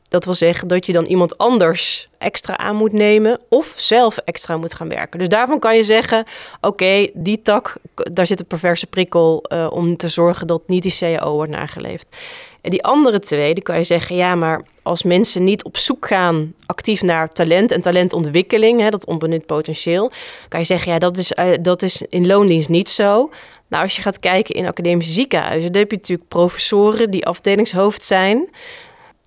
Dat 0.08 0.24
wil 0.24 0.34
zeggen 0.34 0.68
dat 0.68 0.86
je 0.86 0.92
dan 0.92 1.04
iemand 1.04 1.38
anders 1.38 2.08
extra 2.18 2.56
aan 2.56 2.76
moet 2.76 2.92
nemen 2.92 3.40
of 3.48 3.74
zelf 3.76 4.16
extra 4.16 4.56
moet 4.56 4.74
gaan 4.74 4.88
werken. 4.88 5.18
Dus 5.18 5.28
daarvan 5.28 5.58
kan 5.58 5.76
je 5.76 5.82
zeggen: 5.82 6.24
oké, 6.60 7.10
die 7.14 7.42
tak, 7.42 7.76
daar 7.94 8.26
zit 8.26 8.40
een 8.40 8.46
perverse 8.46 8.86
prikkel 8.86 9.44
uh, 9.52 9.66
om 9.70 9.96
te 9.96 10.08
zorgen 10.08 10.46
dat 10.46 10.62
niet 10.66 10.82
die 10.82 10.96
CAO 10.98 11.34
wordt 11.34 11.50
nageleefd. 11.50 12.16
En 12.60 12.70
die 12.70 12.84
andere 12.84 13.20
twee, 13.20 13.54
die 13.54 13.62
kan 13.62 13.76
je 13.76 13.84
zeggen: 13.84 14.16
ja, 14.16 14.34
maar 14.34 14.62
als 14.82 15.02
mensen 15.02 15.44
niet 15.44 15.64
op 15.64 15.76
zoek 15.76 16.06
gaan 16.06 16.54
actief 16.66 17.02
naar 17.02 17.28
talent 17.28 17.72
en 17.72 17.80
talentontwikkeling, 17.80 18.80
hè, 18.80 18.88
dat 18.88 19.06
onbenut 19.06 19.46
potentieel, 19.46 20.10
kan 20.48 20.60
je 20.60 20.66
zeggen: 20.66 20.92
ja, 20.92 20.98
dat 20.98 21.16
is, 21.16 21.32
uh, 21.32 21.44
dat 21.60 21.82
is 21.82 22.02
in 22.02 22.26
loondienst 22.26 22.68
niet 22.68 22.88
zo. 22.88 23.30
Nou, 23.68 23.82
als 23.82 23.96
je 23.96 24.02
gaat 24.02 24.20
kijken 24.20 24.54
in 24.54 24.66
academische 24.66 25.12
ziekenhuizen, 25.12 25.72
dan 25.72 25.80
heb 25.80 25.90
je 25.90 25.96
natuurlijk 25.96 26.28
professoren 26.28 27.10
die 27.10 27.26
afdelingshoofd 27.26 28.04
zijn 28.04 28.48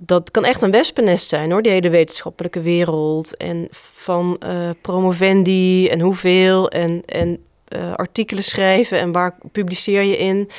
dat 0.05 0.31
kan 0.31 0.45
echt 0.45 0.61
een 0.61 0.71
wespennest 0.71 1.29
zijn 1.29 1.51
hoor, 1.51 1.61
die 1.61 1.71
hele 1.71 1.89
wetenschappelijke 1.89 2.61
wereld. 2.61 3.37
En 3.37 3.67
van 3.93 4.41
uh, 4.45 4.69
promovendi 4.81 5.87
en 5.87 5.99
hoeveel 5.99 6.69
en, 6.69 7.03
en 7.05 7.43
uh, 7.75 7.93
artikelen 7.93 8.43
schrijven 8.43 8.99
en 8.99 9.11
waar 9.11 9.37
publiceer 9.51 10.01
je 10.01 10.17
in. 10.17 10.49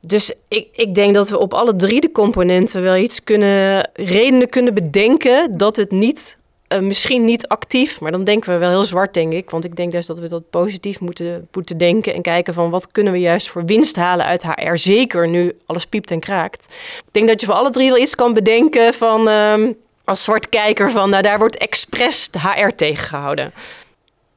Dus 0.00 0.32
ik, 0.48 0.68
ik 0.72 0.94
denk 0.94 1.14
dat 1.14 1.28
we 1.28 1.38
op 1.38 1.54
alle 1.54 1.76
drie 1.76 2.00
de 2.00 2.12
componenten 2.12 2.82
wel 2.82 2.96
iets 2.96 3.24
kunnen, 3.24 3.90
redenen 3.92 4.48
kunnen 4.48 4.74
bedenken 4.74 5.56
dat 5.56 5.76
het 5.76 5.90
niet 5.90 6.38
uh, 6.72 6.78
misschien 6.78 7.24
niet 7.24 7.48
actief, 7.48 8.00
maar 8.00 8.12
dan 8.12 8.24
denken 8.24 8.52
we 8.52 8.58
wel 8.58 8.70
heel 8.70 8.84
zwart, 8.84 9.14
denk 9.14 9.32
ik. 9.32 9.50
Want 9.50 9.64
ik 9.64 9.76
denk 9.76 9.92
dus 9.92 10.06
dat 10.06 10.18
we 10.18 10.26
dat 10.26 10.50
positief 10.50 11.00
moeten, 11.00 11.48
moeten 11.52 11.78
denken 11.78 12.14
en 12.14 12.22
kijken 12.22 12.54
van 12.54 12.70
wat 12.70 12.90
kunnen 12.92 13.12
we 13.12 13.18
juist 13.18 13.48
voor 13.48 13.64
winst 13.64 13.96
halen 13.96 14.26
uit 14.26 14.42
HR. 14.42 14.76
Zeker 14.76 15.28
nu 15.28 15.56
alles 15.66 15.86
piept 15.86 16.10
en 16.10 16.20
kraakt. 16.20 16.66
Ik 16.98 17.12
denk 17.12 17.28
dat 17.28 17.40
je 17.40 17.46
voor 17.46 17.54
alle 17.54 17.70
drie 17.70 17.90
wel 17.90 17.98
iets 17.98 18.14
kan 18.14 18.32
bedenken 18.32 18.94
van 18.94 19.28
um, 19.28 19.76
als 20.04 20.24
zwart 20.24 20.48
kijker 20.48 20.90
van 20.90 21.10
nou 21.10 21.22
daar 21.22 21.38
wordt 21.38 21.56
expres 21.56 22.28
HR 22.38 22.68
tegengehouden. 22.76 23.52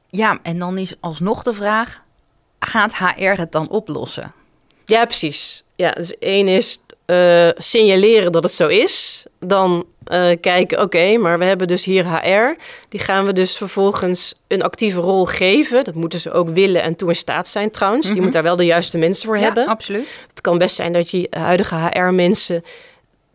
Ja, 0.08 0.38
en 0.42 0.58
dan 0.58 0.78
is 0.78 0.94
alsnog 1.00 1.42
de 1.42 1.52
vraag, 1.52 2.00
gaat 2.58 2.96
HR 2.96 3.24
het 3.24 3.52
dan 3.52 3.68
oplossen? 3.68 4.32
Ja, 4.84 5.04
precies. 5.04 5.62
Ja, 5.76 5.90
dus 5.90 6.18
één 6.18 6.48
is 6.48 6.78
uh, 7.06 7.48
signaleren 7.54 8.32
dat 8.32 8.42
het 8.42 8.52
zo 8.52 8.68
is. 8.68 9.24
Dan 9.40 9.86
uh, 10.12 10.30
kijken, 10.40 10.78
oké, 10.78 10.86
okay, 10.86 11.16
maar 11.16 11.38
we 11.38 11.44
hebben 11.44 11.66
dus 11.66 11.84
hier 11.84 12.06
HR. 12.06 12.56
Die 12.88 13.00
gaan 13.00 13.24
we 13.24 13.32
dus 13.32 13.56
vervolgens 13.56 14.34
een 14.48 14.62
actieve 14.62 15.00
rol 15.00 15.24
geven. 15.24 15.84
Dat 15.84 15.94
moeten 15.94 16.20
ze 16.20 16.32
ook 16.32 16.48
willen 16.48 16.82
en 16.82 16.96
toe 16.96 17.08
in 17.08 17.16
staat 17.16 17.48
zijn 17.48 17.70
trouwens. 17.70 18.04
Mm 18.04 18.08
-hmm. 18.08 18.18
Je 18.18 18.24
moet 18.24 18.34
daar 18.34 18.42
wel 18.42 18.56
de 18.56 18.64
juiste 18.64 18.98
mensen 18.98 19.26
voor 19.26 19.38
ja, 19.38 19.42
hebben. 19.42 19.66
absoluut. 19.66 20.14
Het 20.28 20.40
kan 20.40 20.58
best 20.58 20.76
zijn 20.76 20.92
dat 20.92 21.10
je 21.10 21.26
huidige 21.30 21.74
HR-mensen 21.74 22.64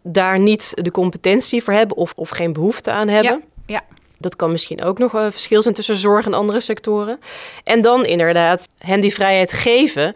daar 0.04 0.40
niet 0.40 0.72
de 0.76 0.92
competentie 0.92 1.64
voor 1.64 1.74
hebben 1.74 1.98
of, 1.98 2.14
of 2.16 2.30
geen 2.30 2.54
behoefte 2.54 2.92
aan 2.92 3.08
hebben. 3.08 3.44
Ja, 3.66 3.74
ja. 3.74 3.98
Dat 4.18 4.36
kan 4.36 4.52
misschien 4.52 4.84
ook 4.84 4.98
nog 4.98 5.14
een 5.14 5.32
verschil 5.32 5.62
zijn 5.62 5.74
tussen 5.74 5.96
zorg 5.96 6.26
en 6.26 6.34
andere 6.34 6.60
sectoren. 6.60 7.20
En 7.64 7.82
dan 7.82 8.06
inderdaad 8.06 8.68
hen 8.78 9.02
die 9.02 9.14
vrijheid 9.14 9.54
geven. 9.54 10.14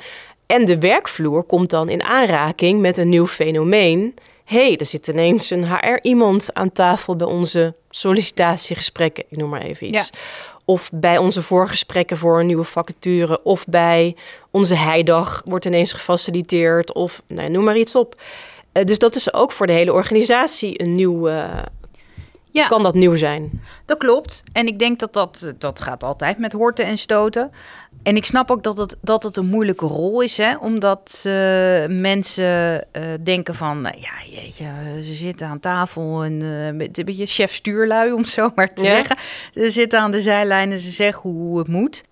En 0.54 0.66
de 0.66 0.80
werkvloer 0.80 1.44
komt 1.44 1.70
dan 1.70 1.90
in 1.90 2.04
aanraking 2.04 2.80
met 2.80 2.98
een 2.98 3.10
nieuw 3.10 3.28
fenomeen. 3.28 4.14
Hé, 4.44 4.66
hey, 4.66 4.78
er 4.78 4.86
zit 4.86 5.08
ineens 5.08 5.50
een 5.50 5.68
HR-iemand 5.68 6.54
aan 6.54 6.72
tafel 6.72 7.16
bij 7.16 7.28
onze 7.28 7.74
sollicitatiegesprekken, 7.90 9.24
ik 9.30 9.38
noem 9.38 9.50
maar 9.50 9.62
even 9.62 9.88
iets. 9.88 10.10
Ja. 10.12 10.20
Of 10.66 10.90
bij 10.94 11.18
onze 11.18 11.42
voorgesprekken 11.42 12.18
voor 12.18 12.40
een 12.40 12.46
nieuwe 12.46 12.64
vacature. 12.64 13.44
Of 13.44 13.66
bij 13.66 14.16
onze 14.52 14.76
heidag 14.76 15.42
wordt 15.46 15.66
ineens 15.66 15.94
gefaciliteerd. 15.94 16.94
Of 16.94 17.22
nou, 17.28 17.50
noem 17.50 17.64
maar 17.64 17.78
iets 17.78 17.96
op. 17.96 18.22
Uh, 18.74 18.84
dus 18.84 18.98
dat 18.98 19.16
is 19.16 19.34
ook 19.34 19.52
voor 19.52 19.68
de 19.68 19.74
hele 19.74 19.94
organisatie 19.94 20.82
een 20.82 20.92
nieuw. 20.92 21.30
Uh... 21.30 21.62
Ja. 22.54 22.68
kan 22.68 22.84
dat 22.84 22.94
nieuw 22.94 23.16
zijn. 23.16 23.62
Dat 23.86 23.98
klopt. 23.98 24.44
En 24.52 24.68
ik 24.68 24.80
denk 24.80 25.00
dat 25.00 25.14
dat, 25.14 25.54
dat 25.58 25.82
gaat 25.82 26.04
altijd 26.04 26.38
met 26.38 26.54
horten 26.54 26.86
en 26.86 26.98
stoten. 26.98 27.52
En 28.04 28.16
ik 28.16 28.26
snap 28.26 28.52
ook 28.52 28.64
dat 28.64 28.78
het, 28.78 28.96
dat 29.02 29.24
het 29.24 29.38
een 29.38 29.46
moeilijke 29.46 29.86
rol 29.86 30.22
is, 30.22 30.38
hè? 30.38 30.56
omdat 30.58 31.24
eh, 31.26 31.34
mensen 31.88 32.86
eh, 32.92 33.04
denken 33.24 33.56
van, 33.56 33.82
nou 33.82 33.96
ja, 34.00 34.12
jeetje, 34.40 34.66
ze 35.04 35.14
zitten 35.14 35.48
aan 35.48 35.60
tafel 35.60 36.24
en 36.24 36.44
uh, 36.44 36.72
met 36.72 36.98
een 36.98 37.06
beetje 37.06 37.26
chef-stuurlui, 37.26 38.12
om 38.12 38.20
het 38.20 38.30
zo 38.30 38.52
maar 38.56 38.74
te 38.74 38.82
Ja. 38.82 38.88
zeggen. 38.90 39.18
Ze 39.52 39.70
zitten 39.70 40.00
aan 40.00 40.12
de 40.12 40.22
zijlijn 40.22 40.72
en 40.72 40.80
ze 40.80 40.90
zeggen 40.92 41.30
hoe 41.30 41.58
het 41.58 41.68
moet. 41.68 42.04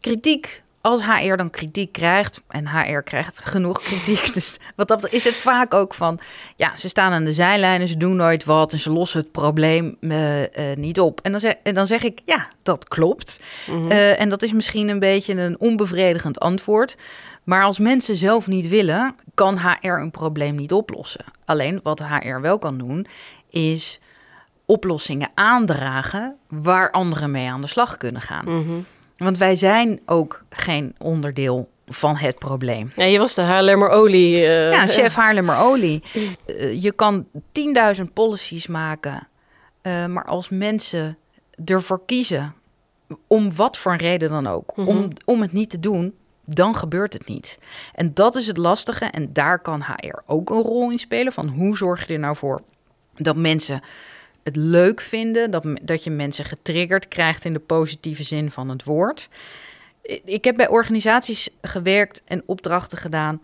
Kritiek, 0.00 0.62
als 0.82 1.04
HR 1.04 1.34
dan 1.34 1.50
kritiek 1.50 1.92
krijgt, 1.92 2.42
en 2.48 2.68
HR 2.68 2.98
krijgt 2.98 3.40
genoeg 3.44 3.80
kritiek, 3.82 4.34
dus 4.34 4.58
wat 4.76 4.88
dat 4.88 5.12
is 5.12 5.24
het 5.24 5.36
vaak 5.36 5.74
ook 5.74 5.94
van, 5.94 6.18
ja, 6.56 6.76
ze 6.76 6.88
staan 6.88 7.12
aan 7.12 7.24
de 7.24 7.32
zijlijn 7.32 7.80
en 7.80 7.88
ze 7.88 7.96
doen 7.96 8.16
nooit 8.16 8.44
wat 8.44 8.72
en 8.72 8.80
ze 8.80 8.92
lossen 8.92 9.20
het 9.20 9.32
probleem 9.32 9.96
eh, 10.00 10.70
eh, 10.70 10.76
niet 10.76 11.00
op. 11.00 11.20
En 11.20 11.30
dan, 11.30 11.40
zeg, 11.40 11.54
en 11.62 11.74
dan 11.74 11.86
zeg 11.86 12.02
ik, 12.02 12.20
ja, 12.24 12.48
dat 12.62 12.88
klopt. 12.88 13.40
Mhm. 13.66 13.90
Eh, 13.90 14.20
en 14.20 14.28
dat 14.28 14.42
is 14.42 14.52
misschien 14.52 14.88
een 14.88 14.98
beetje 14.98 15.34
een 15.34 15.60
onbevredigend 15.60 16.40
antwoord. 16.40 16.96
Maar 17.44 17.64
als 17.64 17.78
mensen 17.78 18.16
zelf 18.16 18.46
niet 18.46 18.68
willen, 18.68 19.14
kan 19.34 19.58
HR 19.58 19.88
een 19.88 20.10
probleem 20.10 20.54
niet 20.54 20.72
oplossen. 20.72 21.24
Alleen 21.44 21.80
wat 21.82 22.02
HR 22.06 22.40
wel 22.40 22.58
kan 22.58 22.78
doen, 22.78 23.06
is 23.50 24.00
oplossingen 24.66 25.30
aandragen 25.34 26.36
waar 26.48 26.90
anderen 26.90 27.30
mee 27.30 27.50
aan 27.50 27.60
de 27.60 27.66
slag 27.66 27.96
kunnen 27.96 28.22
gaan. 28.22 28.44
Mhm. 28.44 28.78
Want 29.22 29.38
wij 29.38 29.54
zijn 29.54 30.00
ook 30.06 30.44
geen 30.50 30.94
onderdeel 30.98 31.70
van 31.86 32.16
het 32.16 32.38
probleem. 32.38 32.92
Ja, 32.96 33.04
je 33.04 33.18
was 33.18 33.34
de 33.34 33.42
Haarlemmer 33.42 33.88
olie. 33.88 34.36
eh, 34.36 34.70
Ja, 34.72 34.86
chef 34.96 35.14
Haarlemmer 35.14 35.56
Olie. 35.56 36.02
Eh, 36.46 36.82
je 36.82 36.92
kan 36.92 37.26
10.000 37.96 38.12
policies 38.12 38.66
maken. 38.66 39.26
eh, 39.82 40.06
maar 40.06 40.24
als 40.24 40.48
mensen 40.48 41.16
ervoor 41.64 42.00
kiezen, 42.06 42.54
om 43.26 43.54
wat 43.54 43.76
voor 43.76 43.92
een 43.92 43.98
reden 43.98 44.28
dan 44.28 44.46
ook, 44.46 44.72
Mhm. 44.76 44.88
om, 44.88 45.08
om 45.24 45.40
het 45.40 45.52
niet 45.52 45.70
te 45.70 45.80
doen, 45.80 46.14
dan 46.44 46.76
gebeurt 46.76 47.12
het 47.12 47.26
niet. 47.28 47.58
En 47.94 48.14
dat 48.14 48.34
is 48.36 48.46
het 48.46 48.56
lastige. 48.56 49.04
En 49.04 49.32
daar 49.32 49.58
kan 49.58 49.82
HR 49.82 50.22
ook 50.26 50.50
een 50.50 50.62
rol 50.62 50.90
in 50.90 50.98
spelen. 50.98 51.32
Van 51.32 51.48
hoe 51.48 51.76
zorg 51.76 52.06
je 52.06 52.12
er 52.12 52.18
nou 52.18 52.36
voor 52.36 52.62
dat 53.14 53.36
mensen 53.36 53.80
het 54.42 54.56
leuk 54.56 55.00
vinden, 55.00 55.50
dat, 55.50 55.64
dat 55.82 56.04
je 56.04 56.10
mensen 56.10 56.44
getriggerd 56.44 57.08
krijgt 57.08 57.44
in 57.44 57.52
de 57.52 57.58
positieve 57.58 58.22
zin 58.22 58.50
van 58.50 58.68
het 58.68 58.84
woord. 58.84 59.28
Ik 60.24 60.44
heb 60.44 60.56
bij 60.56 60.68
organisaties 60.68 61.48
gewerkt 61.60 62.22
en 62.24 62.42
opdrachten 62.46 62.98
gedaan 62.98 63.42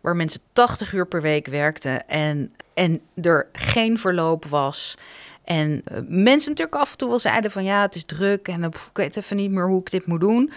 waar 0.00 0.16
mensen 0.16 0.40
80 0.52 0.92
uur 0.92 1.06
per 1.06 1.22
week 1.22 1.46
werkten 1.46 2.08
en, 2.08 2.52
en 2.74 3.00
er 3.22 3.48
geen 3.52 3.98
verloop 3.98 4.44
was. 4.44 4.96
En 5.44 5.82
eh, 5.84 5.98
mensen 6.08 6.50
natuurlijk 6.50 6.76
af 6.76 6.90
en 6.90 6.96
toe 6.96 7.08
wel 7.08 7.18
zeiden 7.18 7.50
van 7.50 7.64
ja, 7.64 7.82
het 7.82 7.94
is 7.94 8.04
druk 8.04 8.48
en 8.48 8.62
eh, 8.64 8.68
pff, 8.70 8.88
ik 8.88 8.96
weet 8.96 9.16
even 9.16 9.36
niet 9.36 9.50
meer 9.50 9.66
hoe 9.66 9.80
ik 9.80 9.90
dit 9.90 10.06
moet 10.06 10.20
doen. 10.20 10.52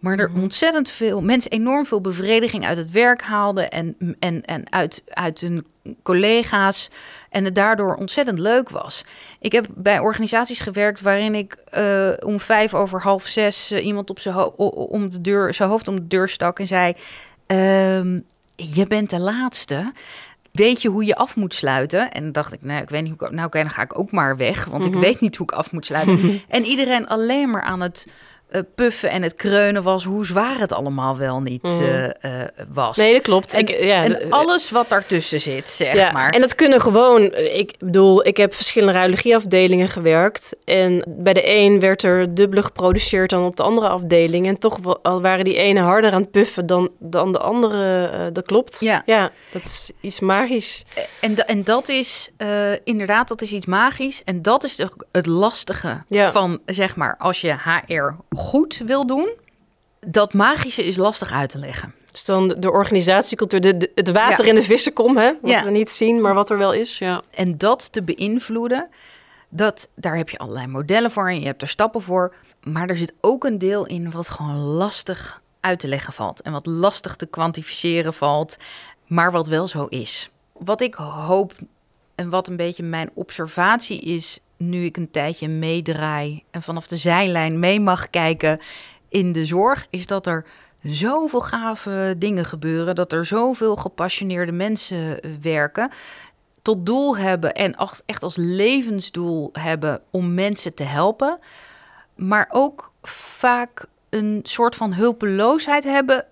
Maar 0.00 0.18
er 0.18 0.30
ontzettend 0.34 0.90
veel 0.90 1.22
mensen 1.22 1.50
enorm 1.50 1.86
veel 1.86 2.00
bevrediging 2.00 2.66
uit 2.66 2.78
het 2.78 2.90
werk 2.90 3.22
haalden 3.22 3.70
en, 3.70 3.96
en, 4.18 4.44
en 4.44 4.72
uit, 4.72 5.02
uit 5.08 5.40
hun 5.40 5.66
collega's. 6.02 6.90
En 7.30 7.44
het 7.44 7.54
daardoor 7.54 7.94
ontzettend 7.94 8.38
leuk 8.38 8.68
was. 8.68 9.04
Ik 9.40 9.52
heb 9.52 9.66
bij 9.74 9.98
organisaties 9.98 10.60
gewerkt 10.60 11.00
waarin 11.00 11.34
ik 11.34 11.52
eh, 11.70 12.10
om 12.24 12.40
vijf 12.40 12.74
over 12.74 13.00
half 13.00 13.26
zes 13.26 13.70
eh, 13.70 13.84
iemand 13.84 14.10
op 14.10 14.20
zijn 14.20 14.36
om 14.56 15.10
de 15.10 15.20
deur, 15.20 15.54
zijn 15.54 15.68
hoofd 15.68 15.88
om 15.88 15.96
de 15.96 16.06
deur 16.06 16.28
stak 16.28 16.58
en 16.58 16.66
zei: 16.66 16.94
ehm, 17.46 18.18
Je 18.56 18.86
bent 18.88 19.10
de 19.10 19.20
laatste. 19.20 19.92
Weet 20.52 20.82
je 20.82 20.88
hoe 20.88 21.04
je 21.04 21.14
af 21.16 21.36
moet 21.36 21.54
sluiten? 21.54 22.10
En 22.10 22.22
dan 22.22 22.32
dacht 22.32 22.52
ik, 22.52 22.62
nou, 22.62 22.82
ik 22.82 22.90
weet 22.90 23.02
niet 23.02 23.14
hoe 23.18 23.28
ik. 23.28 23.34
Nou, 23.34 23.46
oké, 23.46 23.60
dan 23.62 23.70
ga 23.70 23.82
ik 23.82 23.98
ook 23.98 24.10
maar 24.10 24.36
weg, 24.36 24.64
want 24.64 24.84
Mhm. 24.84 24.94
ik 24.94 25.00
weet 25.00 25.20
niet 25.20 25.36
hoe 25.36 25.46
ik 25.46 25.52
af 25.52 25.72
moet 25.72 25.86
sluiten. 25.86 26.40
en 26.48 26.64
iedereen 26.64 27.06
alleen 27.06 27.50
maar 27.50 27.62
aan 27.62 27.80
het 27.80 28.06
eh, 28.50 28.60
puffen 28.74 29.10
en 29.10 29.22
het 29.22 29.34
kreunen 29.34 29.82
was 29.82 30.04
hoe 30.04 30.26
zwaar 30.26 30.58
het 30.58 30.72
allemaal 30.72 31.16
wel 31.18 31.40
niet 31.40 31.62
Mhm. 31.62 31.82
eh, 31.82 32.04
eh, 32.42 32.48
was. 32.72 32.96
Nee, 32.96 33.12
dat 33.12 33.22
klopt. 33.22 33.54
En, 33.54 33.60
Ik- 33.60 33.82
ja, 33.82 34.02
en 34.04 34.30
alles 34.30 34.70
wat 34.70 34.88
daartussen 34.88 35.40
zit, 35.40 35.70
zeg 35.70 35.94
ja, 35.94 36.12
maar. 36.12 36.30
En 36.30 36.40
dat 36.40 36.54
kunnen 36.54 36.80
gewoon, 36.80 37.22
ik 37.34 37.74
bedoel, 37.78 38.26
ik 38.26 38.36
heb 38.36 38.54
verschillende 38.54 38.92
radiologieafdelingen 38.98 39.88
gewerkt. 39.88 40.56
En 40.64 41.04
bij 41.08 41.32
de 41.32 41.48
een 41.50 41.80
werd 41.80 42.02
er 42.02 42.34
dubbele 42.34 42.62
geproduceerd 42.62 43.30
dan 43.30 43.44
op 43.44 43.56
de 43.56 43.62
andere 43.62 43.88
afdeling. 43.88 44.46
En 44.46 44.58
toch 44.58 44.78
al 45.02 45.20
waren 45.22 45.44
die 45.44 45.56
ene 45.56 45.80
harder 45.80 46.12
aan 46.12 46.20
het 46.22 46.30
puffen 46.30 46.66
dan, 46.66 46.90
dan 46.98 47.32
de 47.32 47.38
andere. 47.38 48.08
dat 48.32 48.46
klopt. 48.46 48.80
Ja. 48.80 49.02
ja, 49.06 49.30
dat 49.52 49.62
is 49.62 49.90
iets 50.00 50.20
magisch. 50.20 50.84
En, 51.20 51.46
en 51.46 51.64
dat 51.64 51.88
is 51.88 52.30
inderdaad, 52.84 53.28
dat 53.28 53.42
is 53.42 53.52
iets 53.52 53.66
magisch. 53.66 54.22
En 54.24 54.42
dat 54.42 54.64
is 54.64 54.76
toch 54.76 54.94
het 55.12 55.26
lastige 55.26 56.02
Ja. 56.08 56.32
van, 56.32 56.58
zeg 56.66 56.96
maar, 56.96 57.16
als 57.18 57.40
je 57.40 57.52
HR 57.64 58.14
goed 58.40 58.76
wil 58.86 59.06
doen. 59.06 59.30
Dat 60.06 60.34
magische 60.34 60.84
is 60.84 60.96
lastig 60.96 61.32
uit 61.32 61.50
te 61.50 61.58
leggen. 61.58 61.94
Dus 62.10 62.24
dan 62.24 62.48
de, 62.48 62.70
organisatiecultuur, 62.70 63.60
de, 63.60 63.76
de- 63.76 63.92
het 63.94 64.10
water 64.10 64.44
Ja. 64.44 64.50
in 64.50 64.54
de 64.56 64.62
vissenkom, 64.62 65.16
hè? 65.16 65.32
Wat 65.40 65.50
Ja. 65.50 65.64
we 65.64 65.70
niet 65.70 65.90
zien, 65.90 66.20
maar 66.20 66.34
wat 66.34 66.50
er 66.50 66.58
wel 66.58 66.72
is. 66.72 66.98
Ja. 66.98 67.22
En 67.30 67.58
dat 67.58 67.92
te 67.92 68.02
beïnvloeden, 68.02 68.88
dat, 69.48 69.88
daar 69.94 70.16
heb 70.16 70.28
je 70.30 70.38
allerlei 70.38 70.66
modellen 70.66 71.10
voor 71.10 71.28
en 71.28 71.40
je 71.40 71.46
hebt 71.46 71.62
er 71.62 71.68
stappen 71.68 72.02
voor. 72.02 72.34
Maar 72.62 72.88
er 72.88 72.96
zit 72.96 73.12
ook 73.20 73.44
een 73.44 73.58
deel 73.58 73.86
in 73.86 74.10
wat 74.10 74.28
gewoon 74.28 74.56
lastig 74.58 75.40
uit 75.60 75.78
te 75.80 75.88
leggen 75.88 76.12
valt. 76.12 76.40
En 76.42 76.52
wat 76.52 76.66
lastig 76.66 77.16
te 77.16 77.26
kwantificeren 77.26 78.14
valt, 78.14 78.56
maar 79.06 79.32
wat 79.32 79.46
wel 79.46 79.66
zo 79.68 79.84
is. 79.86 80.30
Wat 80.52 80.80
ik 80.80 80.94
hoop 80.94 81.52
en 82.14 82.30
wat 82.30 82.48
een 82.48 82.56
beetje 82.56 82.82
mijn 82.82 83.10
observatie 83.14 84.00
is, 84.00 84.38
nu 84.60 84.84
ik 84.84 84.96
een 84.96 85.10
tijdje 85.10 85.48
meedraai 85.48 86.42
en 86.50 86.62
vanaf 86.62 86.86
de 86.86 86.96
zijlijn 86.96 87.58
mee 87.58 87.80
mag 87.80 88.10
kijken 88.10 88.60
in 89.08 89.32
de 89.32 89.46
zorg, 89.46 89.86
is 89.90 90.06
dat 90.06 90.26
er 90.26 90.44
zoveel 90.82 91.40
gave 91.40 92.14
dingen 92.18 92.44
gebeuren. 92.44 92.94
Dat 92.94 93.12
er 93.12 93.26
zoveel 93.26 93.76
gepassioneerde 93.76 94.52
mensen 94.52 95.20
eh, 95.20 95.30
werken 95.40 95.90
tot 96.62 96.86
doel 96.86 97.16
hebben 97.16 97.54
en 97.54 97.74
echt 98.06 98.22
als 98.22 98.36
levensdoel 98.36 99.50
hebben 99.52 100.00
om 100.10 100.34
mensen 100.34 100.74
te 100.74 100.82
helpen, 100.82 101.38
maar 102.14 102.48
ook 102.50 102.92
vaak 103.02 103.86
een 104.08 104.40
soort 104.42 104.76
van 104.76 104.92
hulpeloosheid 104.92 105.84
hebben 105.84 106.24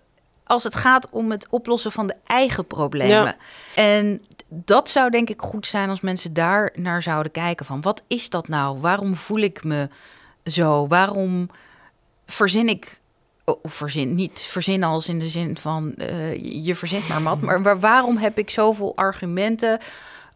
als 0.45 0.64
het 0.64 0.75
gaat 0.75 1.09
om 1.11 1.31
het 1.31 1.47
oplossen 1.51 1.93
van 1.93 2.07
de 2.07 2.17
eigen 2.27 2.67
problemen. 2.67 3.25
Ja. 3.25 3.37
En 3.75 4.25
dat 4.49 4.89
zou 4.89 5.11
denk 5.11 5.31
ik 5.31 5.41
goed 5.41 5.67
zijn 5.67 5.89
als 5.89 6.01
mensen 6.01 6.33
daar 6.33 6.73
naar 6.75 7.03
zouden 7.03 7.33
kijken 7.33 7.67
van 7.67 7.81
wat 7.81 8.03
is 8.07 8.31
dat 8.31 8.49
nou? 8.49 8.79
Waarom 8.81 9.15
voel 9.17 9.39
ik 9.39 9.65
me 9.65 9.89
zo? 10.45 10.87
Waarom 10.87 11.51
verzin 12.27 12.69
ik 12.69 13.01
of 13.45 13.75
verzin 13.75 14.15
niet 14.15 14.41
verzinnen 14.51 14.89
als 14.89 15.09
in 15.09 15.19
de 15.19 15.29
zin 15.29 15.57
van 15.59 15.95
eh, 15.95 16.65
je 16.65 16.75
verzint 16.75 17.09
maar 17.09 17.23
wat, 17.23 17.41
maar 17.41 17.63
waar- 17.63 17.81
waarom 17.81 18.17
heb 18.17 18.39
ik 18.39 18.51
zoveel 18.51 18.93
argumenten? 18.97 19.79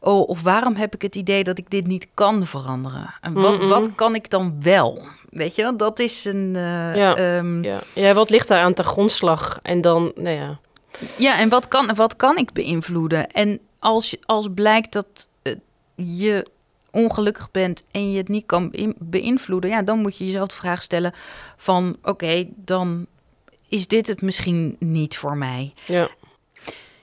Oh, 0.00 0.28
of 0.28 0.42
waarom 0.42 0.74
heb 0.76 0.94
ik 0.94 1.02
het 1.02 1.14
idee 1.14 1.44
dat 1.44 1.58
ik 1.58 1.70
dit 1.70 1.86
niet 1.86 2.08
kan 2.14 2.46
veranderen? 2.46 3.14
En 3.20 3.32
wat, 3.32 3.64
wat 3.64 3.94
kan 3.94 4.14
ik 4.14 4.30
dan 4.30 4.56
wel? 4.62 5.02
Weet 5.30 5.54
je, 5.54 5.74
dat 5.76 5.98
is 5.98 6.24
een. 6.24 6.52
eh, 6.56 6.94
Ja. 6.96 7.14
ehm, 7.14 7.62
Ja. 7.62 7.80
ja, 7.94 8.14
wat 8.14 8.30
ligt 8.30 8.48
daar 8.48 8.62
aan 8.62 8.74
ten 8.74 8.84
grondslag? 8.84 9.58
En 9.62 9.80
dan, 9.80 10.12
nou 10.14 10.36
ja. 10.36 10.58
Ja, 11.16 11.38
en 11.38 11.48
wat 11.48 11.68
kan, 11.68 11.94
wat 11.94 12.16
kan 12.16 12.36
ik 12.36 12.52
beïnvloeden? 12.52 13.26
En 13.30 13.60
als, 13.82 14.16
als 14.24 14.48
blijkt 14.54 14.92
dat 14.92 15.28
eh, 15.42 15.54
je 15.94 16.46
ongelukkig 16.90 17.50
bent 17.50 17.84
en 17.90 18.10
je 18.10 18.16
het 18.16 18.28
niet 18.28 18.46
kan 18.46 18.70
beïn- 18.70 18.96
beïnvloeden, 18.98 19.70
ja, 19.70 19.82
dan 19.82 19.98
moet 19.98 20.16
je 20.16 20.24
jezelf 20.24 20.48
de 20.48 20.54
vraag 20.54 20.82
stellen 20.82 21.12
van, 21.56 21.96
oké, 22.02 22.48
dan 22.56 23.06
is 23.68 23.86
dit 23.86 24.06
het 24.06 24.22
misschien 24.22 24.76
niet 24.78 25.16
voor 25.16 25.36
mij. 25.36 25.72
ja. 25.84 26.08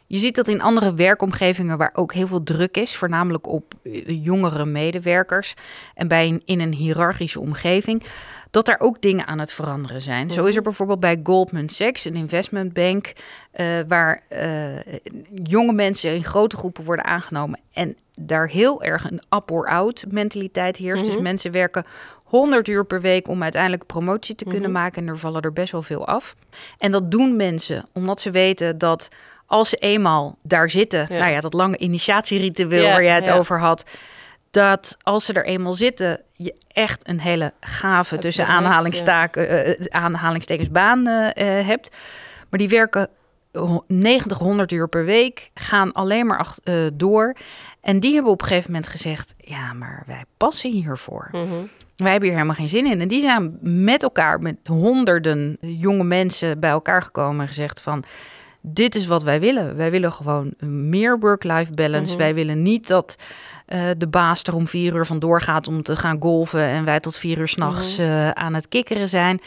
Je 0.07 0.17
ziet 0.17 0.35
dat 0.35 0.47
in 0.47 0.61
andere 0.61 0.93
werkomgevingen 0.93 1.77
waar 1.77 1.91
ook 1.93 2.13
heel 2.13 2.27
veel 2.27 2.43
druk 2.43 2.77
is, 2.77 2.95
voornamelijk 2.95 3.47
op 3.47 3.73
eh, 3.83 4.23
jongere 4.23 4.65
medewerkers 4.65 5.53
en 5.95 6.07
bij 6.07 6.27
een, 6.27 6.41
in 6.45 6.59
een 6.59 6.73
hiërarchische 6.73 7.39
omgeving, 7.39 8.03
dat 8.51 8.65
daar 8.65 8.79
ook 8.79 9.01
dingen 9.01 9.27
aan 9.27 9.39
het 9.39 9.53
veranderen 9.53 10.01
zijn. 10.01 10.31
Zo 10.31 10.45
is 10.45 10.55
er 10.55 10.61
bijvoorbeeld 10.61 10.99
bij 10.99 11.19
Goldman 11.23 11.69
Sachs, 11.69 12.05
een 12.05 12.15
investmentbank, 12.15 13.13
eh, 13.51 13.65
waar 13.87 14.23
eh, 14.27 14.67
jonge 15.43 15.73
mensen 15.73 16.15
in 16.15 16.23
grote 16.23 16.55
groepen 16.57 16.83
worden 16.83 17.05
aangenomen 17.05 17.59
en 17.73 17.95
daar 18.15 18.47
heel 18.47 18.83
erg 18.83 19.11
een 19.11 19.21
up 19.35 19.51
or 19.51 19.67
out 19.67 20.05
mentaliteit 20.09 20.77
heerst. 20.77 21.05
Dus 21.05 21.13
Mhm. 21.13 21.23
mensen 21.23 21.51
werken 21.51 21.85
100 22.23 22.67
uur 22.67 22.85
per 22.85 23.01
week 23.01 23.27
om 23.27 23.43
uiteindelijk 23.43 23.85
promotie 23.85 24.35
te 24.35 24.43
kunnen 24.43 24.71
Mhm. 24.71 24.79
maken 24.79 25.01
en 25.01 25.07
er 25.07 25.17
vallen 25.17 25.41
er 25.41 25.53
best 25.53 25.71
wel 25.71 25.81
veel 25.81 26.07
af. 26.07 26.35
En 26.77 26.91
dat 26.91 27.11
doen 27.11 27.35
mensen 27.35 27.85
omdat 27.93 28.21
ze 28.21 28.31
weten 28.31 28.77
dat 28.77 29.09
als 29.45 29.69
ze 29.69 29.75
eenmaal 29.77 30.37
daar 30.43 30.69
zitten, 30.69 31.05
Ja. 31.09 31.17
nou 31.19 31.31
ja, 31.31 31.41
dat 31.41 31.53
lange 31.53 31.77
initiatieritueel 31.77 32.83
Ja, 32.83 32.91
waar 32.91 33.03
jij 33.03 33.15
het 33.15 33.25
ja. 33.25 33.35
over 33.37 33.59
had, 33.59 33.83
dat 34.51 34.97
als 35.01 35.25
ze 35.25 35.33
er 35.33 35.45
eenmaal 35.45 35.73
zitten, 35.73 36.21
je 36.33 36.55
echt 36.67 37.07
een 37.07 37.19
hele 37.19 37.53
gave 37.59 38.17
tussen 38.17 38.47
aanhalingstaken, 38.47 39.49
eh, 39.65 39.85
aanhalingstekens 39.89 40.69
baan 40.71 41.07
eh, 41.07 41.59
eh, 41.59 41.65
hebt. 41.67 41.95
Maar 42.49 42.59
die 42.59 42.69
werken 42.69 43.07
90, 43.87 44.37
100 44.37 44.71
uur 44.71 44.87
per 44.87 45.05
week 45.05 45.49
gaan 45.53 45.91
alleen 45.91 46.25
maar 46.25 46.37
ach- 46.37 46.59
eh, 46.63 46.73
door. 46.93 47.35
En 47.81 47.99
die 47.99 48.13
hebben 48.13 48.31
op 48.31 48.41
een 48.41 48.47
gegeven 48.47 48.71
moment 48.71 48.89
gezegd: 48.89 49.35
ja, 49.37 49.73
maar 49.73 50.03
wij 50.07 50.23
passen 50.37 50.71
hiervoor. 50.71 51.27
Mhm. 51.31 51.47
Wij 51.95 52.11
hebben 52.11 52.27
hier 52.29 52.37
helemaal 52.37 52.57
geen 52.57 52.69
zin 52.69 52.85
in. 52.85 53.01
En 53.01 53.07
die 53.07 53.21
zijn 53.21 53.57
met 53.61 54.03
elkaar, 54.03 54.39
met 54.41 54.55
honderden 54.67 55.57
jonge 55.61 56.03
mensen 56.03 56.59
bij 56.59 56.69
elkaar 56.69 57.01
gekomen 57.01 57.41
en 57.41 57.47
gezegd 57.47 57.81
van... 57.81 58.03
Dit 58.61 58.95
is 58.95 59.05
wat 59.07 59.23
wij 59.23 59.39
willen. 59.39 59.75
Wij 59.75 59.91
willen 59.91 60.13
gewoon 60.13 60.53
meer 60.65 61.19
work-life 61.19 61.73
balance. 61.73 62.11
Mhm. 62.13 62.21
Wij 62.21 62.33
willen 62.33 62.61
niet 62.61 62.87
dat 62.87 63.15
eh, 63.65 63.89
de 63.97 64.07
baas 64.07 64.43
er 64.43 64.55
om 64.55 64.67
vier 64.67 64.95
uur 64.95 65.05
vandoor 65.05 65.41
gaat 65.41 65.67
om 65.67 65.83
te 65.83 65.95
gaan 65.95 66.17
golven... 66.21 66.61
en 66.63 66.85
wij 66.85 66.99
tot 66.99 67.17
vier 67.17 67.37
uur 67.37 67.47
s'nachts 67.47 67.97
Mhm. 67.97 68.07
nachts 68.07 68.39
aan 68.39 68.53
het 68.53 68.67
kikkeren 68.67 69.09
zijn. 69.09 69.39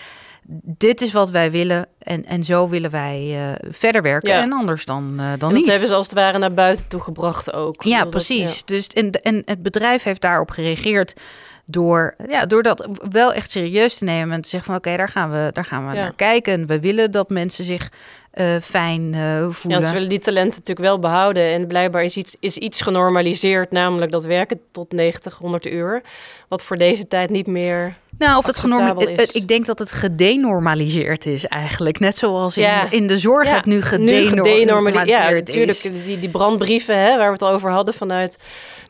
Dit 0.64 1.00
is 1.00 1.12
wat 1.12 1.30
wij 1.30 1.50
willen 1.50 1.86
en, 1.98 2.24
en 2.24 2.44
zo 2.44 2.68
willen 2.68 2.90
wij 2.90 3.30
eh, 3.60 3.68
verder 3.70 4.02
werken. 4.02 4.30
Ja. 4.30 4.42
En 4.42 4.52
anders 4.52 4.84
dan, 4.84 5.10
eh, 5.10 5.16
dan 5.16 5.30
En 5.30 5.38
dat 5.38 5.52
niet. 5.52 5.66
hebben 5.66 5.88
ze 5.88 5.94
als 5.94 6.06
het 6.06 6.14
ware 6.14 6.38
naar 6.38 6.54
buiten 6.54 6.88
toe 6.88 7.00
gebracht 7.00 7.52
ook. 7.52 7.82
Ja, 7.82 8.04
precies. 8.04 8.64
Dus, 8.64 8.86
en, 8.86 9.10
en 9.10 9.42
het 9.44 9.62
bedrijf 9.62 10.02
heeft 10.02 10.20
daarop 10.20 10.50
gereageerd 10.50 11.14
door, 11.66 12.14
ja, 12.28 12.46
door 12.46 12.62
dat 12.62 12.88
wel 13.10 13.32
echt 13.32 13.50
serieus 13.50 13.98
te 13.98 14.04
nemen 14.04 14.34
en 14.34 14.40
te 14.42 14.48
zeggen 14.48 14.68
van 14.74 14.78
oké, 14.78 14.96
daar 14.96 15.08
gaan 15.08 15.30
we, 15.30 15.50
daar 15.52 15.64
gaan 15.64 15.88
we 15.88 15.94
Ja. 15.94 16.02
naar 16.02 16.14
kijken. 16.14 16.52
En 16.52 16.66
we 16.66 16.80
willen 16.80 17.10
dat 17.10 17.30
mensen 17.30 17.64
zich 17.64 17.88
eh, 18.32 18.56
fijn 18.60 19.14
eh, 19.14 19.20
Ja, 19.20 19.50
voelen. 19.50 19.82
ze 19.82 19.92
willen 19.92 20.08
die 20.08 20.18
talenten 20.18 20.50
natuurlijk 20.58 20.86
wel 20.86 20.98
behouden. 20.98 21.42
En 21.44 21.66
blijkbaar 21.66 22.02
is 22.04 22.16
iets, 22.16 22.34
is 22.40 22.56
iets 22.56 22.80
genormaliseerd, 22.80 23.70
namelijk 23.70 24.10
dat 24.12 24.24
werken 24.24 24.60
tot 24.70 24.92
90, 24.92 25.36
100 25.36 25.66
uur. 25.66 26.02
Wat 26.48 26.64
voor 26.64 26.76
deze 26.76 27.08
tijd 27.08 27.30
niet 27.30 27.46
meer... 27.46 27.94
nou, 28.18 28.36
of 28.38 28.46
het 28.46 28.58
genorma- 28.58 28.82
acceptabel 28.90 29.16
het- 29.16 29.34
is. 29.34 29.40
Ik 29.42 29.48
denk 29.48 29.66
dat 29.66 29.78
het 29.78 29.92
gedenormaliseerd 29.92 31.26
is 31.26 31.46
eigenlijk. 31.46 31.98
Net 32.00 32.16
zoals 32.16 32.56
in, 32.56 32.62
Ja. 32.62 32.90
in 32.90 33.06
de 33.06 33.18
zorg 33.18 33.48
Ja, 33.48 33.54
het 33.54 33.64
nu 33.64 33.82
gedenormaliseerd 33.82 34.46
gedenormaliseerd. 34.48 35.08
Ja, 35.08 35.28
is. 35.28 35.34
natuurlijk. 35.38 36.04
Die, 36.06 36.18
die 36.20 36.28
brandbrieven 36.28 36.98
hè, 36.98 37.16
waar 37.16 37.26
we 37.26 37.32
het 37.32 37.42
al 37.42 37.50
over 37.50 37.70
hadden 37.70 37.94
vanuit 37.94 38.36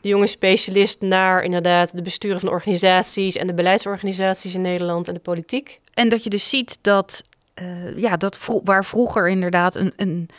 de 0.01 0.07
jonge 0.09 0.27
specialist 0.27 1.01
naar 1.01 1.43
inderdaad 1.43 1.95
de 1.95 2.01
besturen 2.01 2.39
van 2.39 2.49
organisaties 2.49 3.35
en 3.35 3.47
de 3.47 3.53
beleidsorganisaties 3.53 4.55
in 4.55 4.61
Nederland 4.61 5.07
en 5.07 5.13
de 5.13 5.19
politiek. 5.19 5.79
En 5.93 6.09
dat 6.09 6.23
je 6.23 6.29
dus 6.29 6.49
ziet 6.49 6.77
dat, 6.81 7.21
eh, 7.53 7.97
ja, 7.97 8.17
dat 8.17 8.37
vro- 8.37 8.61
waar 8.63 8.85
vroeger 8.85 9.29
inderdaad 9.29 9.75
een, 9.75 9.93
een, 9.95 10.29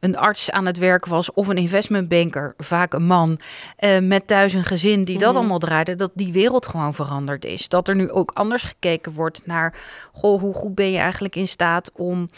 een 0.00 0.16
arts 0.16 0.50
aan 0.50 0.66
het 0.66 0.78
werk 0.78 1.06
was 1.06 1.32
of 1.32 1.48
een 1.48 1.56
investmentbanker, 1.56 2.54
vaak 2.58 2.92
een 2.92 3.06
man, 3.06 3.38
eh, 3.76 3.98
met 3.98 4.26
thuis 4.26 4.52
een 4.52 4.64
gezin 4.64 5.04
die 5.04 5.18
dat 5.18 5.28
Mhm. 5.28 5.38
allemaal 5.38 5.58
draaide, 5.58 5.94
dat 5.94 6.10
die 6.14 6.32
wereld 6.32 6.66
gewoon 6.66 6.94
veranderd 6.94 7.44
is. 7.44 7.68
Dat 7.68 7.88
er 7.88 7.94
nu 7.94 8.10
ook 8.10 8.30
anders 8.34 8.62
gekeken 8.62 9.12
wordt 9.12 9.46
naar, 9.46 9.74
goh, 10.12 10.40
hoe 10.40 10.54
goed 10.54 10.74
ben 10.74 10.90
je 10.90 10.98
eigenlijk 10.98 11.36
in 11.36 11.48
staat 11.48 11.90
om 11.92 12.30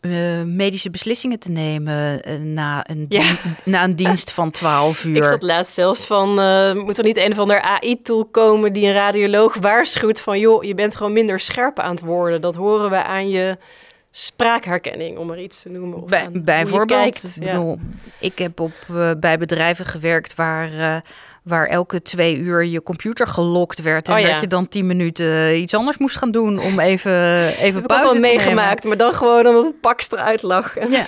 eh, 0.00 0.42
medische 0.42 0.90
beslissingen 0.90 1.38
te 1.38 1.50
nemen 1.50 2.22
eh, 2.22 2.36
na, 2.36 2.90
een 2.90 3.06
Ja. 3.08 3.22
na 3.64 3.84
een 3.84 3.96
dienst 3.96 4.32
van 4.32 4.50
12 4.50 5.04
uur. 5.04 5.16
Ik 5.16 5.24
zat 5.24 5.42
laatst 5.42 5.72
zelfs 5.74 6.06
van, 6.06 6.40
eh, 6.40 6.72
moet 6.74 6.98
er 6.98 7.04
niet 7.04 7.16
een 7.16 7.32
of 7.32 7.38
ander 7.38 7.60
AI-tool 7.60 8.24
komen 8.24 8.72
die 8.72 8.86
een 8.86 8.92
radioloog 8.92 9.54
waarschuwt 9.60 10.20
van, 10.20 10.38
joh, 10.38 10.64
je 10.64 10.74
bent 10.74 10.96
gewoon 10.96 11.12
minder 11.12 11.40
scherp 11.40 11.78
aan 11.78 11.90
het 11.94 12.00
worden. 12.04 12.40
Dat 12.40 12.54
horen 12.54 12.90
we 12.90 13.02
aan 13.02 13.28
je 13.28 13.56
spraakherkenning, 14.10 15.18
om 15.18 15.26
maar 15.26 15.40
iets 15.40 15.62
te 15.62 15.68
noemen. 15.68 16.02
Of 16.02 16.08
Bij, 16.10 16.28
bijvoorbeeld, 16.32 17.00
kijkt. 17.00 17.36
ik, 17.36 17.44
bedoel, 17.44 17.78
ik 18.20 18.38
heb 18.38 18.60
op, 18.60 18.72
bij 19.20 19.38
bedrijven 19.38 19.84
gewerkt 19.84 20.34
waar, 20.34 21.02
waar 21.48 21.66
elke 21.66 22.02
twee 22.02 22.36
uur 22.36 22.64
je 22.64 22.82
computer 22.82 23.26
gelokt 23.26 23.82
werd. 23.82 24.08
En 24.08 24.14
Oh 24.14 24.20
ja. 24.20 24.30
dat 24.30 24.40
je 24.40 24.46
dan 24.46 24.68
tien 24.68 24.86
minuten 24.86 25.58
iets 25.60 25.74
anders 25.74 25.98
moest 25.98 26.16
gaan 26.16 26.30
doen 26.30 26.60
om 26.60 26.80
even, 26.80 27.46
even 27.48 27.64
heb 27.64 27.74
ik 27.74 27.76
ook 27.76 27.86
pauze 27.86 28.14
te 28.14 28.20
meegemaakt, 28.20 28.84
maar 28.84 28.96
dan 28.96 29.14
gewoon 29.14 29.46
omdat 29.46 29.64
het 29.64 29.80
paks 29.80 30.10
eruit 30.10 30.42
lag. 30.42 30.74
Ja. 30.90 31.06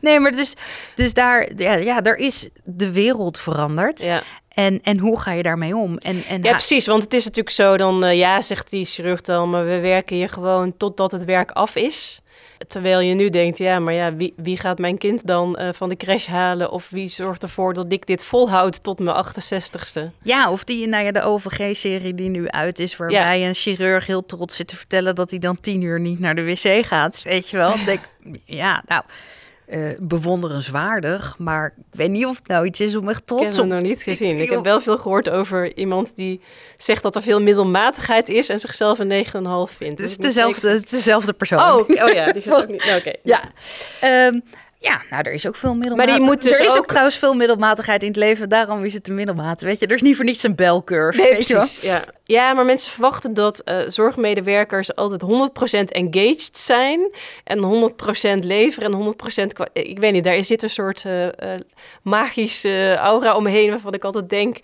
Nee, 0.00 0.20
maar 0.20 0.32
dus, 0.32 0.54
dus 0.94 1.14
daar, 1.14 1.48
ja, 1.56 1.74
ja, 1.74 2.00
daar 2.00 2.14
is 2.14 2.48
de 2.64 2.92
wereld 2.92 3.38
veranderd. 3.38 4.02
Ja. 4.02 4.22
En, 4.48 4.80
en 4.82 4.98
hoe 4.98 5.20
ga 5.20 5.32
je 5.32 5.42
daarmee 5.42 5.76
om? 5.76 5.98
En, 5.98 6.24
en 6.28 6.42
Ja, 6.42 6.50
precies. 6.50 6.86
Want 6.86 7.02
het 7.02 7.14
is 7.14 7.24
natuurlijk 7.24 7.54
zo, 7.54 7.76
dan 7.76 8.04
eh, 8.04 8.16
ja, 8.18 8.40
zegt 8.40 8.70
die 8.70 8.84
chirurg 8.84 9.20
dan, 9.20 9.50
maar 9.50 9.64
we 9.64 9.80
werken 9.80 10.16
hier 10.16 10.28
gewoon 10.28 10.76
totdat 10.76 11.10
het 11.10 11.24
werk 11.24 11.50
af 11.50 11.76
is. 11.76 12.21
Terwijl 12.66 13.00
je 13.00 13.14
nu 13.14 13.30
denkt, 13.30 13.58
ja, 13.58 13.78
maar 13.78 13.94
ja, 13.94 14.14
wie, 14.14 14.32
wie 14.36 14.56
gaat 14.56 14.78
mijn 14.78 14.98
kind 14.98 15.26
dan 15.26 15.56
eh, 15.56 15.68
van 15.72 15.88
de 15.88 15.96
crash 15.96 16.26
halen? 16.26 16.70
Of 16.70 16.90
wie 16.90 17.08
zorgt 17.08 17.42
ervoor 17.42 17.74
dat 17.74 17.92
ik 17.92 18.06
dit 18.06 18.24
volhoud 18.24 18.82
tot 18.82 18.98
mijn 18.98 19.24
68ste? 19.26 20.00
Ja, 20.22 20.50
of 20.50 20.64
die, 20.64 20.86
nou 20.86 21.04
ja, 21.04 21.12
de 21.12 21.22
OVG-serie 21.22 22.14
die 22.14 22.28
nu 22.28 22.48
uit 22.48 22.78
is, 22.78 22.96
waarbij 22.96 23.46
een 23.48 23.54
chirurg 23.54 24.06
heel 24.06 24.26
trots 24.26 24.56
zit 24.56 24.68
te 24.68 24.76
vertellen 24.76 25.14
dat 25.14 25.30
hij 25.30 25.38
dan 25.38 25.60
tien 25.60 25.82
uur 25.82 26.00
niet 26.00 26.18
naar 26.18 26.34
de 26.34 26.44
wc 26.44 26.86
gaat. 26.86 27.22
Weet 27.22 27.48
je 27.48 27.56
wel? 27.56 27.74
Denk 27.84 28.00
ja, 28.44 28.82
nou, 28.86 29.02
eh, 29.72 29.80
bewonderenswaardig, 30.00 31.34
maar 31.38 31.66
ik 31.92 31.98
weet 31.98 32.10
niet 32.10 32.26
of 32.26 32.36
het 32.36 32.46
nou 32.46 32.66
iets 32.66 32.80
is 32.80 32.96
om 32.96 33.08
echt 33.08 33.20
Ik 33.22 33.28
heb 33.28 33.38
trots 33.38 33.56
hem 33.56 33.64
op. 33.66 33.72
nog 33.72 33.82
niet 33.82 34.02
gezien. 34.02 34.40
Ik 34.40 34.50
heb 34.50 34.64
wel 34.64 34.80
veel 34.80 34.98
gehoord 34.98 35.28
over 35.30 35.76
iemand 35.76 36.16
die 36.16 36.40
zegt 36.76 37.02
dat 37.02 37.16
er 37.16 37.22
veel 37.22 37.40
middelmatigheid 37.42 38.28
is 38.28 38.48
en 38.48 38.60
zichzelf 38.60 38.98
een 38.98 39.08
9,5 39.08 39.76
vindt. 39.76 39.80
Het 39.80 39.96
Dus 39.98 40.06
is 40.08 40.12
ik 40.12 40.18
moet 40.18 40.26
dezelfde, 40.26 40.60
zeker- 40.60 40.70
het 40.76 40.84
is 40.84 40.90
dezelfde 40.90 41.32
persoon. 41.32 41.58
Oh, 41.58 41.74
oh 41.88 42.12
ja, 42.12 42.32
die 42.32 42.42
ik 42.46 42.52
ook 42.52 42.68
niet. 42.68 42.84
Nou, 42.84 42.98
oké. 42.98 43.12
Ja. 43.22 43.40
Ehm, 44.00 44.40
ja, 44.82 45.00
nou, 45.10 45.22
er 45.22 45.32
is 45.32 45.46
ook 45.46 45.56
veel 45.56 45.74
middelmatigheid. 45.74 46.20
Maar 46.20 46.36
die 46.36 46.36
moet 46.36 46.42
dus 46.50 46.60
er 46.60 46.66
is 46.66 46.72
ook... 46.72 46.78
ook- 46.78 46.86
trouwens 46.86 47.16
veel 47.16 47.34
middelmatigheid 47.34 48.02
in 48.02 48.08
het 48.08 48.16
leven, 48.16 48.48
daarom 48.48 48.84
is 48.84 48.94
het 48.94 49.08
een 49.08 49.14
middelmaat. 49.14 49.60
Weet 49.60 49.78
je, 49.80 49.86
er 49.86 49.94
is 49.94 50.02
niet 50.02 50.16
voor 50.16 50.24
niets 50.24 50.42
een 50.42 50.54
belcurve. 50.54 51.20
Nee, 51.20 51.32
weet 51.32 51.46
je 51.46 51.52
wel? 51.54 51.62
precies. 51.62 51.82
Ja. 51.82 52.04
ja, 52.24 52.52
maar 52.52 52.64
mensen 52.64 52.90
verwachten 52.92 53.34
dat 53.34 53.60
eh, 53.60 53.76
zorgmedewerkers 53.86 54.94
altijd 54.94 55.22
100% 55.22 55.84
engaged 55.84 56.58
zijn 56.58 57.10
en 57.44 57.90
100% 58.38 58.38
leveren 58.38 58.92
en 58.92 59.14
100% 59.44 59.46
kwa- 59.52 59.68
Ik 59.72 59.98
weet 59.98 60.12
niet, 60.12 60.24
daar 60.24 60.44
zit 60.44 60.62
een 60.62 60.70
soort 60.70 61.04
eh, 61.04 61.26
eh, 61.26 61.32
magische 62.02 62.96
aura 63.00 63.36
omheen 63.36 63.70
waarvan 63.70 63.94
ik 63.94 64.04
altijd 64.04 64.28
denk. 64.28 64.56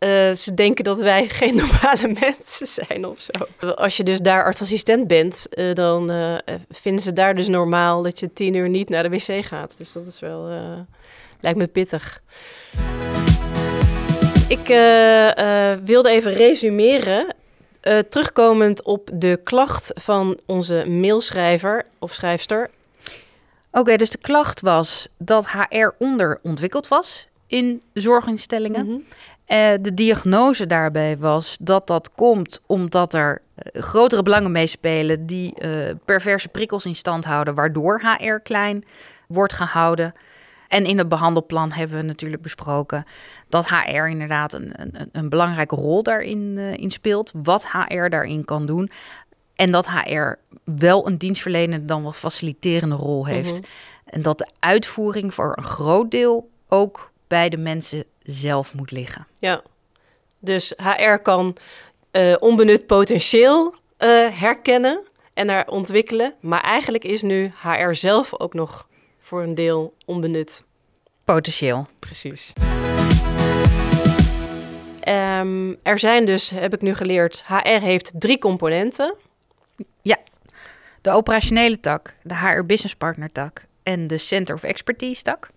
Eh, 0.00 0.34
ze 0.34 0.54
denken 0.54 0.84
dat 0.84 0.98
wij 0.98 1.28
geen 1.40 1.54
normale 1.54 2.16
mensen 2.20 2.66
zijn 2.66 3.06
of 3.06 3.20
zo. 3.20 3.66
Als 3.66 3.96
je 3.96 4.02
dus 4.02 4.18
daar 4.20 4.44
artsassistent 4.44 5.06
bent, 5.06 5.46
eh, 5.48 5.74
dan 5.74 6.10
eh, 6.10 6.36
vinden 6.70 7.02
ze 7.02 7.12
daar 7.12 7.34
dus 7.34 7.48
normaal 7.48 8.02
dat 8.02 8.20
je 8.20 8.32
tien 8.32 8.54
uur 8.54 8.68
niet 8.68 8.88
naar 8.88 9.02
de 9.02 9.08
wc 9.08 9.44
gaat. 9.44 9.78
Dus 9.78 9.92
dat 9.92 10.06
is 10.06 10.20
wel, 10.20 10.48
lijkt 11.40 11.58
me 11.58 11.66
pittig. 11.66 12.22
Ik 14.48 14.66
wilde 15.84 16.10
even 16.10 16.32
resumeren. 16.32 17.34
terugkomend 18.08 18.82
op 18.82 19.10
de 19.12 19.40
klacht 19.44 19.90
van 19.94 20.40
onze 20.46 20.84
mailschrijver 20.88 21.86
of 21.98 22.12
schrijfster. 22.12 22.70
Oké, 23.72 23.96
dus 23.96 24.10
de 24.10 24.18
klacht 24.18 24.60
was 24.60 25.08
dat 25.18 25.50
HR 25.50 25.88
onderontwikkeld 25.98 26.88
was 26.88 27.28
in 27.46 27.82
zorginstellingen. 27.92 28.86
Mhm. 28.86 28.98
Eh, 29.50 29.72
de 29.80 29.94
diagnose 29.94 30.66
daarbij 30.66 31.18
was 31.18 31.56
dat 31.60 31.86
dat 31.86 32.10
komt 32.14 32.60
omdat 32.66 33.14
er 33.14 33.42
eh, 33.54 33.82
grotere 33.82 34.22
belangen 34.22 34.52
meespelen 34.52 35.26
die 35.26 35.54
eh, 35.54 35.94
perverse 36.04 36.48
prikkels 36.48 36.86
in 36.86 36.94
stand 36.94 37.24
houden, 37.24 37.54
waardoor 37.54 38.00
HR 38.00 38.38
klein 38.42 38.84
wordt 39.28 39.52
gehouden. 39.52 40.14
En 40.68 40.84
in 40.84 40.98
het 40.98 41.08
behandelplan 41.08 41.72
hebben 41.72 41.96
we 41.96 42.02
natuurlijk 42.02 42.42
besproken 42.42 43.04
dat 43.48 43.68
HR 43.68 44.06
inderdaad 44.06 44.52
een, 44.52 44.72
een, 44.76 45.08
een 45.12 45.28
belangrijke 45.28 45.74
rol 45.74 46.02
daarin 46.02 46.58
in 46.58 46.90
speelt. 46.90 47.32
Wat 47.42 47.70
HR 47.70 48.08
daarin 48.08 48.44
kan 48.44 48.66
doen. 48.66 48.90
En 49.54 49.70
dat 49.70 49.88
HR 49.88 50.32
wel 50.64 51.06
een 51.06 51.18
dienstverlenende 51.18 51.86
dan 51.86 52.02
wel 52.02 52.12
faciliterende 52.12 52.94
rol 52.94 53.26
heeft. 53.26 53.60
Mhm. 53.60 53.68
En 54.04 54.22
dat 54.22 54.38
de 54.38 54.48
uitvoering 54.58 55.34
voor 55.34 55.52
een 55.56 55.64
groot 55.64 56.10
deel 56.10 56.50
ook 56.68 57.09
bij 57.30 57.48
de 57.48 57.56
mensen 57.56 58.04
zelf 58.22 58.74
moet 58.74 58.90
liggen. 58.90 59.26
Ja, 59.38 59.62
dus 60.38 60.74
HR 60.76 61.16
kan 61.22 61.56
eh, 62.10 62.34
onbenut 62.38 62.86
potentieel 62.86 63.74
eh, 63.96 64.08
herkennen 64.38 65.02
en 65.34 65.46
daar 65.46 65.66
ontwikkelen. 65.66 66.34
Maar 66.40 66.60
eigenlijk 66.60 67.04
is 67.04 67.22
nu 67.22 67.52
HR 67.62 67.92
zelf 67.92 68.40
ook 68.40 68.54
nog 68.54 68.88
voor 69.18 69.42
een 69.42 69.54
deel 69.54 69.94
onbenut. 70.06 70.64
Potentieel. 71.24 71.86
Precies. 71.98 72.52
Ehm, 75.00 75.74
er 75.82 75.98
zijn 75.98 76.24
dus, 76.24 76.50
heb 76.50 76.74
ik 76.74 76.80
nu 76.80 76.94
geleerd, 76.94 77.42
HR 77.46 77.80
heeft 77.80 78.12
drie 78.14 78.38
componenten. 78.38 79.14
De 81.00 81.10
operationele 81.10 81.80
tak, 81.80 82.14
de 82.22 82.36
HR 82.36 82.64
Business 82.64 82.94
Partner 82.94 83.32
tak 83.32 83.64
en 83.82 84.06
de 84.06 84.18
Center 84.18 84.54
of 84.54 84.62
Expertise 84.62 85.22
tak. 85.22 85.50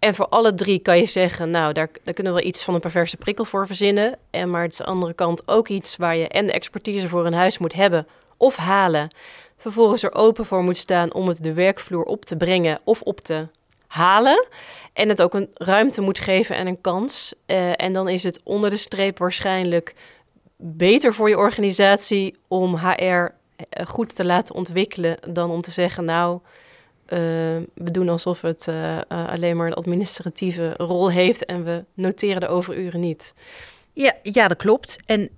En 0.00 0.14
voor 0.14 0.28
alle 0.28 0.54
drie 0.54 0.78
kan 0.78 0.98
je 0.98 1.06
zeggen, 1.06 1.50
nou, 1.50 1.72
daar, 1.72 1.88
daar 2.02 2.14
kunnen 2.14 2.32
we 2.32 2.38
wel 2.38 2.48
iets 2.48 2.64
van 2.64 2.74
een 2.74 2.80
perverse 2.80 3.16
prikkel 3.16 3.44
voor 3.44 3.66
verzinnen. 3.66 4.18
En 4.30 4.50
maar 4.50 4.62
het 4.62 4.72
is 4.72 4.80
aan 4.80 4.86
de 4.86 4.92
andere 4.92 5.12
kant 5.12 5.48
ook 5.48 5.68
iets 5.68 5.96
waar 5.96 6.16
je 6.16 6.28
en 6.28 6.46
de 6.46 6.52
expertise 6.52 7.08
voor 7.08 7.26
in 7.26 7.32
huis 7.32 7.58
moet 7.58 7.72
hebben 7.72 8.06
of 8.36 8.56
halen. 8.56 9.10
Vervolgens 9.56 10.02
er 10.02 10.14
open 10.14 10.44
voor 10.46 10.62
moet 10.62 10.76
staan 10.76 11.12
om 11.12 11.28
het 11.28 11.42
de 11.42 11.52
werkvloer 11.52 12.02
op 12.02 12.24
te 12.24 12.36
brengen 12.36 12.80
of 12.84 13.00
op 13.02 13.20
te 13.20 13.46
halen. 13.86 14.46
En 14.92 15.08
het 15.08 15.22
ook 15.22 15.34
een 15.34 15.50
ruimte 15.54 16.00
moet 16.00 16.18
geven 16.18 16.56
en 16.56 16.66
een 16.66 16.80
kans. 16.80 17.34
Eh, 17.46 17.82
en 17.82 17.92
dan 17.92 18.08
is 18.08 18.22
het 18.22 18.40
onder 18.44 18.70
de 18.70 18.76
streep 18.76 19.18
waarschijnlijk 19.18 19.94
beter 20.56 21.14
voor 21.14 21.28
je 21.28 21.38
organisatie 21.38 22.36
om 22.48 22.76
HR 22.76 22.94
eh, 22.94 23.86
goed 23.86 24.14
te 24.14 24.24
laten 24.24 24.54
ontwikkelen 24.54 25.16
dan 25.32 25.50
om 25.50 25.60
te 25.60 25.70
zeggen, 25.70 26.04
nou, 26.04 26.40
eh, 27.10 27.18
we 27.74 27.90
doen 27.90 28.08
alsof 28.08 28.40
het 28.40 28.68
eh, 28.68 28.96
eh, 28.96 29.02
alleen 29.08 29.56
maar 29.56 29.66
een 29.66 29.74
administratieve 29.74 30.74
rol 30.76 31.10
heeft 31.10 31.44
en 31.44 31.64
we 31.64 31.84
noteren 31.94 32.40
de 32.40 32.48
overuren 32.48 33.00
niet. 33.00 33.34
Ja, 33.92 34.12
ja, 34.22 34.48
dat 34.48 34.56
klopt. 34.56 34.96
En 35.06 35.30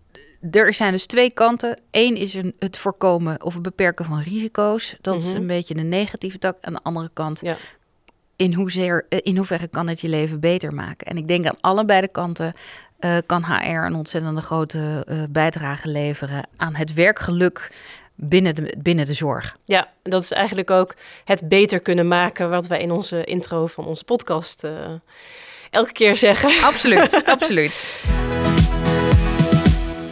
er 0.51 0.75
zijn 0.75 0.93
dus 0.93 1.07
twee 1.07 1.31
kanten. 1.31 1.81
Eén 1.91 2.17
is 2.17 2.35
een, 2.35 2.55
het 2.59 2.79
voorkomen 2.79 3.43
of 3.45 3.55
het 3.55 3.63
beperken 3.63 4.05
van 4.05 4.21
risico's. 4.21 4.97
Dat 5.01 5.21
is 5.21 5.27
Mhm. 5.27 5.37
een 5.37 5.47
beetje 5.47 5.75
de 5.75 5.83
negatieve 5.83 6.39
tak. 6.39 6.57
Aan 6.61 6.73
de 6.73 6.81
andere 6.83 7.11
kant, 7.13 7.41
Ja. 7.43 7.57
in, 8.37 8.55
hoezeer, 8.55 9.07
in 9.09 9.37
hoeverre 9.37 9.69
kan 9.69 9.89
het 9.89 10.01
je 10.01 10.09
leven 10.09 10.41
beter 10.41 10.75
maken? 10.75 11.07
En 11.07 11.17
ik 11.17 11.29
denk 11.29 11.47
aan 11.47 11.61
allebei 11.61 12.01
de 12.01 12.09
kanten 12.09 12.53
kan 13.27 13.45
HR 13.45 13.69
een 13.87 13.95
ontzettende 13.95 14.41
grote 14.41 15.07
bijdrage 15.31 15.89
leveren 15.89 16.47
aan 16.57 16.75
het 16.75 16.95
werkgeluk 16.95 17.71
binnen 18.25 18.55
de, 18.55 18.75
binnen 18.83 19.07
de 19.07 19.13
zorg. 19.13 19.57
Ja, 19.65 19.89
dat 20.03 20.23
is 20.23 20.33
eigenlijk 20.33 20.71
ook 20.71 20.95
het 21.25 21.49
beter 21.49 21.81
kunnen 21.81 22.09
maken 22.09 22.51
wat 22.51 22.67
wij 22.67 22.81
in 22.81 22.91
onze 22.91 23.25
intro 23.25 23.67
van 23.67 23.87
onze 23.87 24.05
podcast 24.05 24.65
eh, 24.65 24.73
elke 25.71 25.93
keer 25.93 26.17
zeggen. 26.17 26.63
Absoluut, 26.69 27.25
absoluut. 27.25 28.03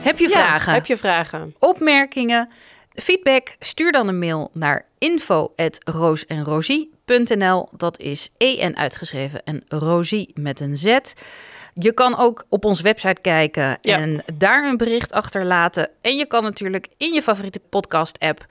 Heb 0.02 0.18
je 0.18 0.24
Ja, 0.28 0.30
vragen? 0.30 0.72
heb 0.72 0.86
je 0.86 0.96
vragen? 0.96 1.54
opmerkingen, 1.58 2.48
feedback, 2.94 3.56
stuur 3.58 3.92
dan 3.92 4.08
een 4.08 4.18
mail 4.18 4.50
naar 4.52 4.86
info@roosenrosie.nl. 4.98 7.68
Dat 7.76 7.98
is 7.98 8.28
en 8.38 8.76
uitgeschreven 8.76 9.42
en 9.44 9.64
rosie 9.68 10.30
met 10.34 10.60
een 10.60 10.76
z. 10.76 10.96
Je 11.74 11.92
kan 11.92 12.16
ook 12.18 12.44
op 12.48 12.64
onze 12.64 12.82
website 12.82 13.20
kijken 13.20 13.78
Ja. 13.80 13.98
en 13.98 14.22
daar 14.34 14.68
een 14.68 14.76
bericht 14.76 15.12
achterlaten. 15.12 15.88
En 16.00 16.16
je 16.16 16.26
kan 16.26 16.42
natuurlijk 16.42 16.88
in 16.96 17.12
je 17.12 17.22
favoriete 17.22 17.60
podcast-app 17.68 18.46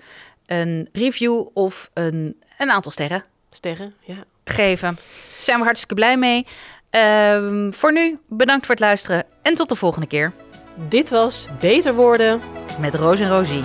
een 0.46 0.90
review 0.94 1.46
of 1.54 1.90
een, 1.94 2.42
een 2.58 2.72
aantal 2.72 2.92
sterren 2.92 3.24
Sterren, 3.52 3.94
ja. 4.02 4.16
geven. 4.44 4.94
Daar 4.96 5.04
zijn 5.38 5.58
we 5.58 5.64
hartstikke 5.64 5.96
blij 5.96 6.18
mee. 6.18 6.46
Ehm, 6.90 7.72
voor 7.72 7.94
nu, 7.94 8.20
bedankt 8.28 8.66
voor 8.66 8.76
het 8.76 8.84
luisteren 8.84 9.24
en 9.42 9.56
tot 9.56 9.70
de 9.70 9.76
volgende 9.76 10.08
keer 10.08 10.32
Dit 10.76 11.10
was 11.10 11.48
Beter 11.60 11.94
Worden. 11.94 12.42
met 12.80 12.96
Roos 12.96 13.20
en 13.20 13.30
Rosie. 13.30 13.64